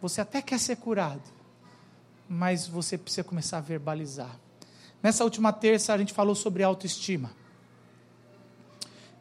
Você 0.00 0.20
até 0.20 0.40
quer 0.40 0.60
ser 0.60 0.76
curado, 0.76 1.28
mas 2.28 2.68
você 2.68 2.96
precisa 2.96 3.24
começar 3.24 3.58
a 3.58 3.62
verbalizar. 3.62 4.38
Nessa 5.02 5.24
última 5.24 5.52
terça 5.52 5.92
a 5.92 5.98
gente 5.98 6.12
falou 6.12 6.36
sobre 6.36 6.62
autoestima. 6.62 7.39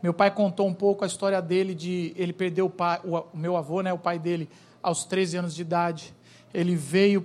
Meu 0.01 0.13
pai 0.13 0.31
contou 0.31 0.65
um 0.65 0.73
pouco 0.73 1.03
a 1.03 1.07
história 1.07 1.41
dele 1.41 1.75
de 1.75 2.13
ele 2.15 2.31
perdeu 2.31 2.67
o 2.67 2.69
pai, 2.69 3.01
o, 3.03 3.17
o 3.17 3.37
meu 3.37 3.57
avô, 3.57 3.81
né, 3.81 3.91
o 3.91 3.97
pai 3.97 4.17
dele, 4.17 4.49
aos 4.81 5.03
13 5.03 5.37
anos 5.37 5.55
de 5.55 5.61
idade. 5.61 6.13
Ele 6.53 6.75
veio 6.75 7.23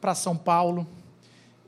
para 0.00 0.14
São 0.14 0.36
Paulo 0.36 0.86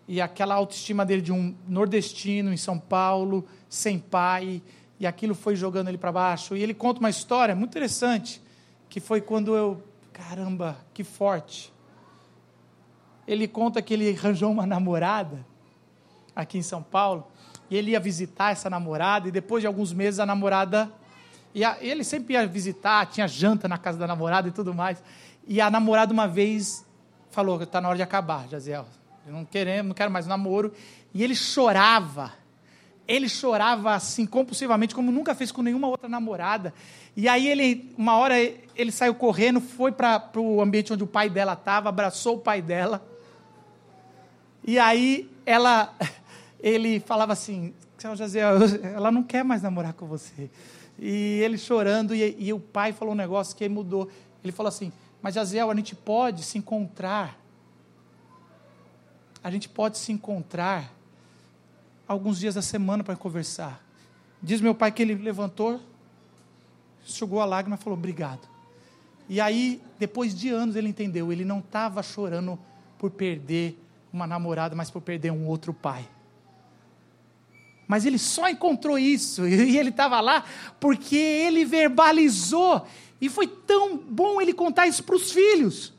e 0.06 0.20
aquela 0.20 0.56
autoestima 0.56 1.06
dele 1.06 1.22
de 1.22 1.32
um 1.32 1.54
nordestino 1.66 2.52
em 2.52 2.56
São 2.56 2.78
Paulo, 2.78 3.46
sem 3.68 3.98
pai, 3.98 4.60
e 4.98 5.06
aquilo 5.06 5.34
foi 5.34 5.56
jogando 5.56 5.88
ele 5.88 5.96
para 5.96 6.12
baixo. 6.12 6.54
E 6.54 6.62
ele 6.62 6.74
conta 6.74 7.00
uma 7.00 7.08
história 7.08 7.54
muito 7.54 7.70
interessante, 7.70 8.42
que 8.88 9.00
foi 9.00 9.20
quando 9.20 9.56
eu, 9.56 9.82
caramba, 10.12 10.76
que 10.92 11.02
forte. 11.02 11.72
Ele 13.26 13.48
conta 13.48 13.80
que 13.80 13.94
ele 13.94 14.10
arranjou 14.10 14.50
uma 14.50 14.66
namorada 14.66 15.46
aqui 16.34 16.58
em 16.58 16.62
São 16.62 16.82
Paulo, 16.82 17.26
e 17.70 17.76
ele 17.76 17.92
ia 17.92 18.00
visitar 18.00 18.50
essa 18.50 18.68
namorada, 18.68 19.28
e 19.28 19.30
depois 19.30 19.62
de 19.62 19.66
alguns 19.66 19.92
meses 19.92 20.18
a 20.18 20.26
namorada. 20.26 20.90
Ele 21.80 22.04
sempre 22.04 22.34
ia 22.34 22.46
visitar, 22.46 23.06
tinha 23.06 23.26
janta 23.26 23.68
na 23.68 23.78
casa 23.78 23.98
da 23.98 24.06
namorada 24.06 24.48
e 24.48 24.50
tudo 24.50 24.74
mais. 24.74 25.02
E 25.46 25.60
a 25.60 25.70
namorada 25.70 26.12
uma 26.12 26.28
vez 26.28 26.84
falou 27.30 27.58
que 27.58 27.64
está 27.64 27.80
na 27.80 27.88
hora 27.88 27.96
de 27.96 28.02
acabar, 28.02 28.48
Jaziel. 28.48 28.86
Eu 29.26 29.32
não 29.32 29.44
queremos, 29.44 29.88
não 29.88 29.94
quero 29.94 30.10
mais 30.10 30.26
namoro. 30.26 30.72
E 31.12 31.22
ele 31.22 31.34
chorava. 31.34 32.32
Ele 33.06 33.28
chorava 33.28 33.92
assim 33.92 34.26
compulsivamente, 34.26 34.94
como 34.94 35.10
nunca 35.10 35.34
fez 35.34 35.50
com 35.50 35.62
nenhuma 35.62 35.88
outra 35.88 36.08
namorada. 36.08 36.72
E 37.16 37.28
aí 37.28 37.48
ele, 37.48 37.92
uma 37.98 38.16
hora 38.16 38.36
ele 38.38 38.92
saiu 38.92 39.14
correndo, 39.14 39.60
foi 39.60 39.90
para 39.90 40.30
o 40.36 40.60
ambiente 40.60 40.92
onde 40.92 41.02
o 41.02 41.08
pai 41.08 41.28
dela 41.28 41.54
estava, 41.54 41.88
abraçou 41.88 42.36
o 42.36 42.40
pai 42.40 42.62
dela. 42.62 43.04
E 44.64 44.78
aí 44.78 45.28
ela 45.44 45.92
ele 46.62 47.00
falava 47.00 47.32
assim, 47.32 47.74
Jaziel, 47.98 48.56
ela 48.94 49.10
não 49.10 49.22
quer 49.22 49.44
mais 49.44 49.62
namorar 49.62 49.92
com 49.92 50.06
você. 50.06 50.50
E 50.98 51.40
ele 51.42 51.56
chorando, 51.56 52.14
e, 52.14 52.36
e, 52.38 52.52
o 52.52 52.60
pai 52.60 52.92
falou 52.92 53.14
um 53.14 53.16
negócio 53.16 53.56
que 53.56 53.68
mudou. 53.68 54.10
Ele 54.44 54.52
falou 54.52 54.68
assim, 54.68 54.92
mas 55.22 55.34
Jaziel, 55.34 55.70
a 55.70 55.74
gente 55.74 55.94
pode 55.94 56.42
se 56.42 56.58
encontrar. 56.58 57.38
A 59.42 59.50
gente 59.50 59.68
pode 59.68 59.96
se 59.96 60.12
encontrar 60.12 60.92
alguns 62.06 62.38
dias 62.38 62.54
da 62.54 62.62
semana 62.62 63.02
para 63.02 63.16
conversar. 63.16 63.82
Diz 64.42 64.60
meu 64.60 64.74
pai 64.74 64.92
que 64.92 65.00
ele 65.00 65.14
levantou, 65.14 65.80
enxugou 67.06 67.40
a 67.40 67.44
lágrima 67.44 67.76
e 67.76 67.78
falou, 67.78 67.98
obrigado. 67.98 68.46
E 69.28 69.40
aí, 69.40 69.80
depois 69.98 70.34
de 70.34 70.48
anos, 70.48 70.76
ele 70.76 70.88
entendeu, 70.88 71.32
ele 71.32 71.44
não 71.44 71.60
estava 71.60 72.02
chorando 72.02 72.58
por 72.98 73.10
perder 73.10 73.78
uma 74.12 74.26
namorada, 74.26 74.74
mas 74.74 74.90
por 74.90 75.00
perder 75.00 75.30
um 75.30 75.46
outro 75.46 75.72
pai. 75.72 76.06
Mas 77.90 78.06
ele 78.06 78.18
só 78.18 78.48
encontrou 78.48 78.96
isso, 78.96 79.44
e 79.50 79.76
ele 79.76 79.88
estava 79.88 80.20
lá 80.20 80.44
porque 80.78 81.16
ele 81.16 81.64
verbalizou, 81.64 82.86
e 83.20 83.28
foi 83.28 83.48
tão 83.48 83.96
bom 83.96 84.40
ele 84.40 84.54
contar 84.54 84.86
isso 84.86 85.02
para 85.02 85.16
os 85.16 85.32
filhos. 85.32 85.92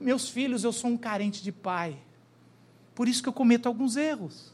Meus 0.00 0.28
filhos, 0.28 0.64
eu 0.64 0.72
sou 0.72 0.90
um 0.90 0.96
carente 0.96 1.44
de 1.44 1.52
pai, 1.52 1.96
por 2.92 3.06
isso 3.06 3.22
que 3.22 3.28
eu 3.28 3.32
cometo 3.32 3.66
alguns 3.66 3.94
erros. 3.94 4.52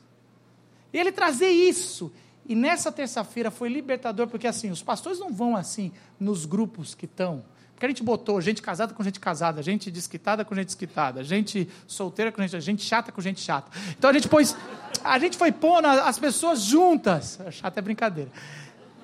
E 0.92 0.98
ele 0.98 1.10
trazer 1.10 1.48
isso, 1.48 2.12
e 2.46 2.54
nessa 2.54 2.92
terça-feira 2.92 3.50
foi 3.50 3.70
libertador, 3.70 4.28
porque 4.28 4.46
assim, 4.46 4.70
os 4.70 4.82
pastores 4.82 5.18
não 5.18 5.32
vão 5.32 5.56
assim 5.56 5.90
nos 6.20 6.44
grupos 6.44 6.94
que 6.94 7.06
estão. 7.06 7.42
Porque 7.80 7.86
a 7.86 7.88
gente 7.88 8.02
botou 8.02 8.38
gente 8.42 8.60
casada 8.60 8.92
com 8.92 9.02
gente 9.02 9.18
casada, 9.18 9.62
gente 9.62 9.90
desquitada 9.90 10.44
com 10.44 10.54
gente 10.54 10.66
desquitada, 10.66 11.24
gente 11.24 11.66
solteira 11.86 12.30
com 12.30 12.42
gente, 12.42 12.60
gente 12.60 12.84
chata 12.84 13.10
com 13.10 13.22
gente 13.22 13.40
chata. 13.40 13.72
Então 13.98 14.10
a 14.10 14.12
gente 14.12 14.28
pôs, 14.28 14.54
a 15.02 15.18
gente 15.18 15.38
foi 15.38 15.50
pondo 15.50 15.86
as 15.86 16.18
pessoas 16.18 16.60
juntas. 16.60 17.40
Chata 17.50 17.80
é 17.80 17.82
brincadeira. 17.82 18.30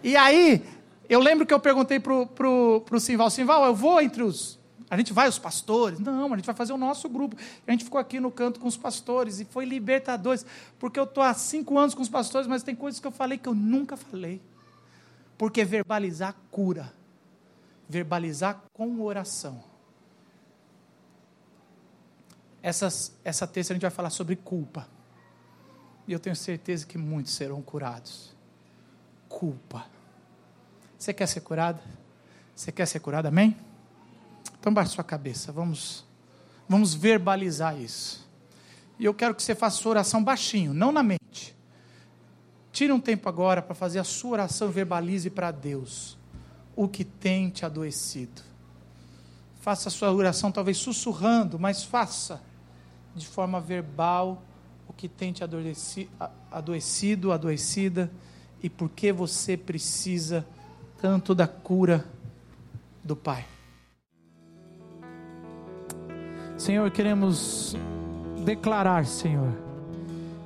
E 0.04 0.14
aí, 0.14 0.62
eu 1.08 1.20
lembro 1.20 1.46
que 1.46 1.54
eu 1.54 1.58
perguntei 1.58 1.98
pro, 1.98 2.26
pro, 2.26 2.82
pro 2.84 3.00
Simval, 3.00 3.30
Simval, 3.30 3.64
eu 3.64 3.74
vou 3.74 3.98
entre 3.98 4.22
os. 4.22 4.58
A 4.90 4.96
gente 4.98 5.10
vai 5.10 5.26
os 5.26 5.38
pastores? 5.38 5.98
Não, 5.98 6.30
a 6.30 6.36
gente 6.36 6.44
vai 6.44 6.54
fazer 6.54 6.74
o 6.74 6.76
nosso 6.76 7.08
grupo. 7.08 7.34
A 7.66 7.70
gente 7.70 7.82
ficou 7.82 7.98
aqui 7.98 8.20
no 8.20 8.30
canto 8.30 8.60
com 8.60 8.68
os 8.68 8.76
pastores 8.76 9.40
e 9.40 9.46
foi 9.46 9.64
libertadores, 9.64 10.44
porque 10.78 11.00
eu 11.00 11.04
estou 11.04 11.22
há 11.22 11.32
cinco 11.32 11.78
anos 11.78 11.94
com 11.94 12.02
os 12.02 12.10
pastores, 12.10 12.46
mas 12.46 12.62
tem 12.62 12.74
coisas 12.74 13.00
que 13.00 13.06
eu 13.06 13.10
falei 13.10 13.38
que 13.38 13.48
eu 13.48 13.54
nunca 13.54 13.96
falei. 13.96 14.38
Porque 15.38 15.64
verbalizar 15.64 16.36
cura 16.50 16.92
verbalizar 17.88 18.62
com 18.72 19.00
oração. 19.02 19.62
Essas, 22.62 23.12
essa 23.24 23.46
terça 23.46 23.72
a 23.72 23.74
gente 23.74 23.82
vai 23.82 23.90
falar 23.90 24.10
sobre 24.10 24.34
culpa. 24.34 24.88
E 26.06 26.12
eu 26.12 26.18
tenho 26.18 26.34
certeza 26.34 26.86
que 26.86 26.98
muitos 26.98 27.32
serão 27.34 27.62
curados. 27.62 28.34
Culpa. 29.28 29.86
Você 30.98 31.12
quer 31.12 31.26
ser 31.26 31.40
curada? 31.40 31.82
Você 32.54 32.72
quer 32.72 32.86
ser 32.86 33.00
curada? 33.00 33.28
Amém? 33.28 33.56
Então 34.58 34.72
baixe 34.72 34.92
sua 34.92 35.04
cabeça. 35.04 35.52
Vamos, 35.52 36.04
vamos 36.68 36.94
verbalizar 36.94 37.80
isso. 37.80 38.26
E 38.98 39.04
eu 39.04 39.14
quero 39.14 39.34
que 39.34 39.42
você 39.42 39.54
faça 39.54 39.76
sua 39.76 39.90
oração 39.90 40.24
baixinho, 40.24 40.72
não 40.72 40.90
na 40.90 41.02
mente. 41.02 41.54
Tire 42.72 42.92
um 42.92 43.00
tempo 43.00 43.28
agora 43.28 43.62
para 43.62 43.74
fazer 43.74 43.98
a 43.98 44.04
sua 44.04 44.32
oração, 44.32 44.70
verbalize 44.70 45.30
para 45.30 45.50
Deus 45.50 46.16
o 46.76 46.86
que 46.86 47.04
tem 47.04 47.48
te 47.48 47.64
adoecido. 47.64 48.42
Faça 49.60 49.88
a 49.88 49.92
sua 49.92 50.12
oração, 50.12 50.52
talvez 50.52 50.76
sussurrando, 50.76 51.58
mas 51.58 51.82
faça 51.82 52.40
de 53.16 53.26
forma 53.26 53.60
verbal 53.60 54.42
o 54.86 54.92
que 54.92 55.08
tem 55.08 55.32
te 55.32 55.42
adoecido, 55.42 57.32
adoecida, 57.32 58.10
e 58.62 58.70
por 58.70 58.88
que 58.90 59.12
você 59.12 59.56
precisa 59.56 60.46
tanto 61.00 61.34
da 61.34 61.48
cura 61.48 62.04
do 63.02 63.16
Pai. 63.16 63.44
Senhor, 66.56 66.90
queremos 66.90 67.76
declarar, 68.44 69.04
Senhor, 69.04 69.52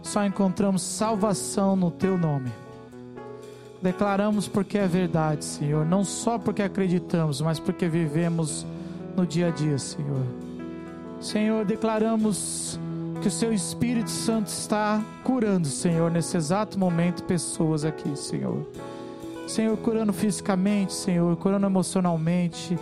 só 0.03 0.25
encontramos 0.25 0.83
salvação 0.83 1.77
no 1.77 1.91
Teu 1.91 2.19
nome. 2.19 2.51
Declaramos 3.83 4.47
porque 4.47 4.77
é 4.77 4.87
verdade, 4.87 5.45
Senhor, 5.45 5.87
não 5.87 6.05
só 6.05 6.39
porque 6.39 6.63
acreditamos, 6.63 7.41
mas 7.41 7.59
porque 7.59 7.89
vivemos 7.89 8.67
no 9.17 9.27
dia 9.27 9.49
a 9.49 9.51
dia, 9.51 9.79
Senhor. 9.79 10.27
Senhor, 11.19 11.65
declaramos 11.65 12.79
que 13.23 13.29
o 13.29 13.31
Seu 13.31 13.53
Espírito 13.53 14.11
Santo 14.11 14.49
está 14.49 15.03
curando, 15.25 15.67
Senhor, 15.67 16.11
nesse 16.11 16.37
exato 16.37 16.79
momento, 16.79 17.25
pessoas 17.25 17.85
aqui, 17.85 18.15
Senhor. 18.17 18.67
Senhor, 19.47 19.77
curando 19.79 20.13
fisicamente, 20.13 20.93
Senhor, 20.93 21.35
curando 21.37 21.67
emocionalmente 21.67 22.79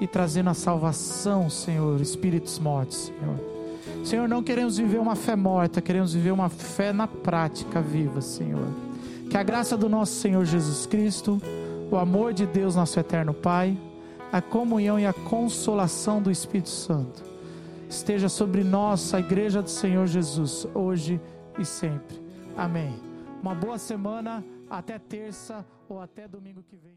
e 0.00 0.06
trazendo 0.06 0.50
a 0.50 0.54
salvação, 0.54 1.50
Senhor, 1.50 2.00
espíritos 2.00 2.58
mortos, 2.58 3.12
Senhor. 3.12 3.38
Senhor, 4.04 4.28
não 4.28 4.42
queremos 4.42 4.78
viver 4.78 4.98
uma 4.98 5.14
fé 5.14 5.36
morta, 5.36 5.82
queremos 5.82 6.14
viver 6.14 6.30
uma 6.30 6.48
fé 6.48 6.92
na 6.92 7.06
prática 7.06 7.80
viva, 7.80 8.20
Senhor. 8.20 8.87
Que 9.30 9.36
a 9.36 9.42
graça 9.42 9.76
do 9.76 9.88
nosso 9.88 10.14
Senhor 10.14 10.44
Jesus 10.44 10.86
Cristo, 10.86 11.40
o 11.90 11.96
amor 11.96 12.32
de 12.32 12.46
Deus, 12.46 12.76
nosso 12.76 12.98
eterno 12.98 13.34
Pai, 13.34 13.76
a 14.32 14.40
comunhão 14.40 14.98
e 14.98 15.06
a 15.06 15.12
consolação 15.12 16.20
do 16.20 16.30
Espírito 16.30 16.70
Santo 16.70 17.28
esteja 17.88 18.28
sobre 18.28 18.62
nós, 18.62 19.14
a 19.14 19.20
igreja 19.20 19.62
do 19.62 19.70
Senhor 19.70 20.06
Jesus, 20.06 20.66
hoje 20.74 21.20
e 21.58 21.64
sempre. 21.64 22.20
Amém. 22.56 22.94
Uma 23.42 23.54
boa 23.54 23.78
semana, 23.78 24.44
até 24.68 24.98
terça 24.98 25.64
ou 25.88 26.00
até 26.00 26.28
domingo 26.28 26.62
que 26.62 26.76
vem. 26.76 26.96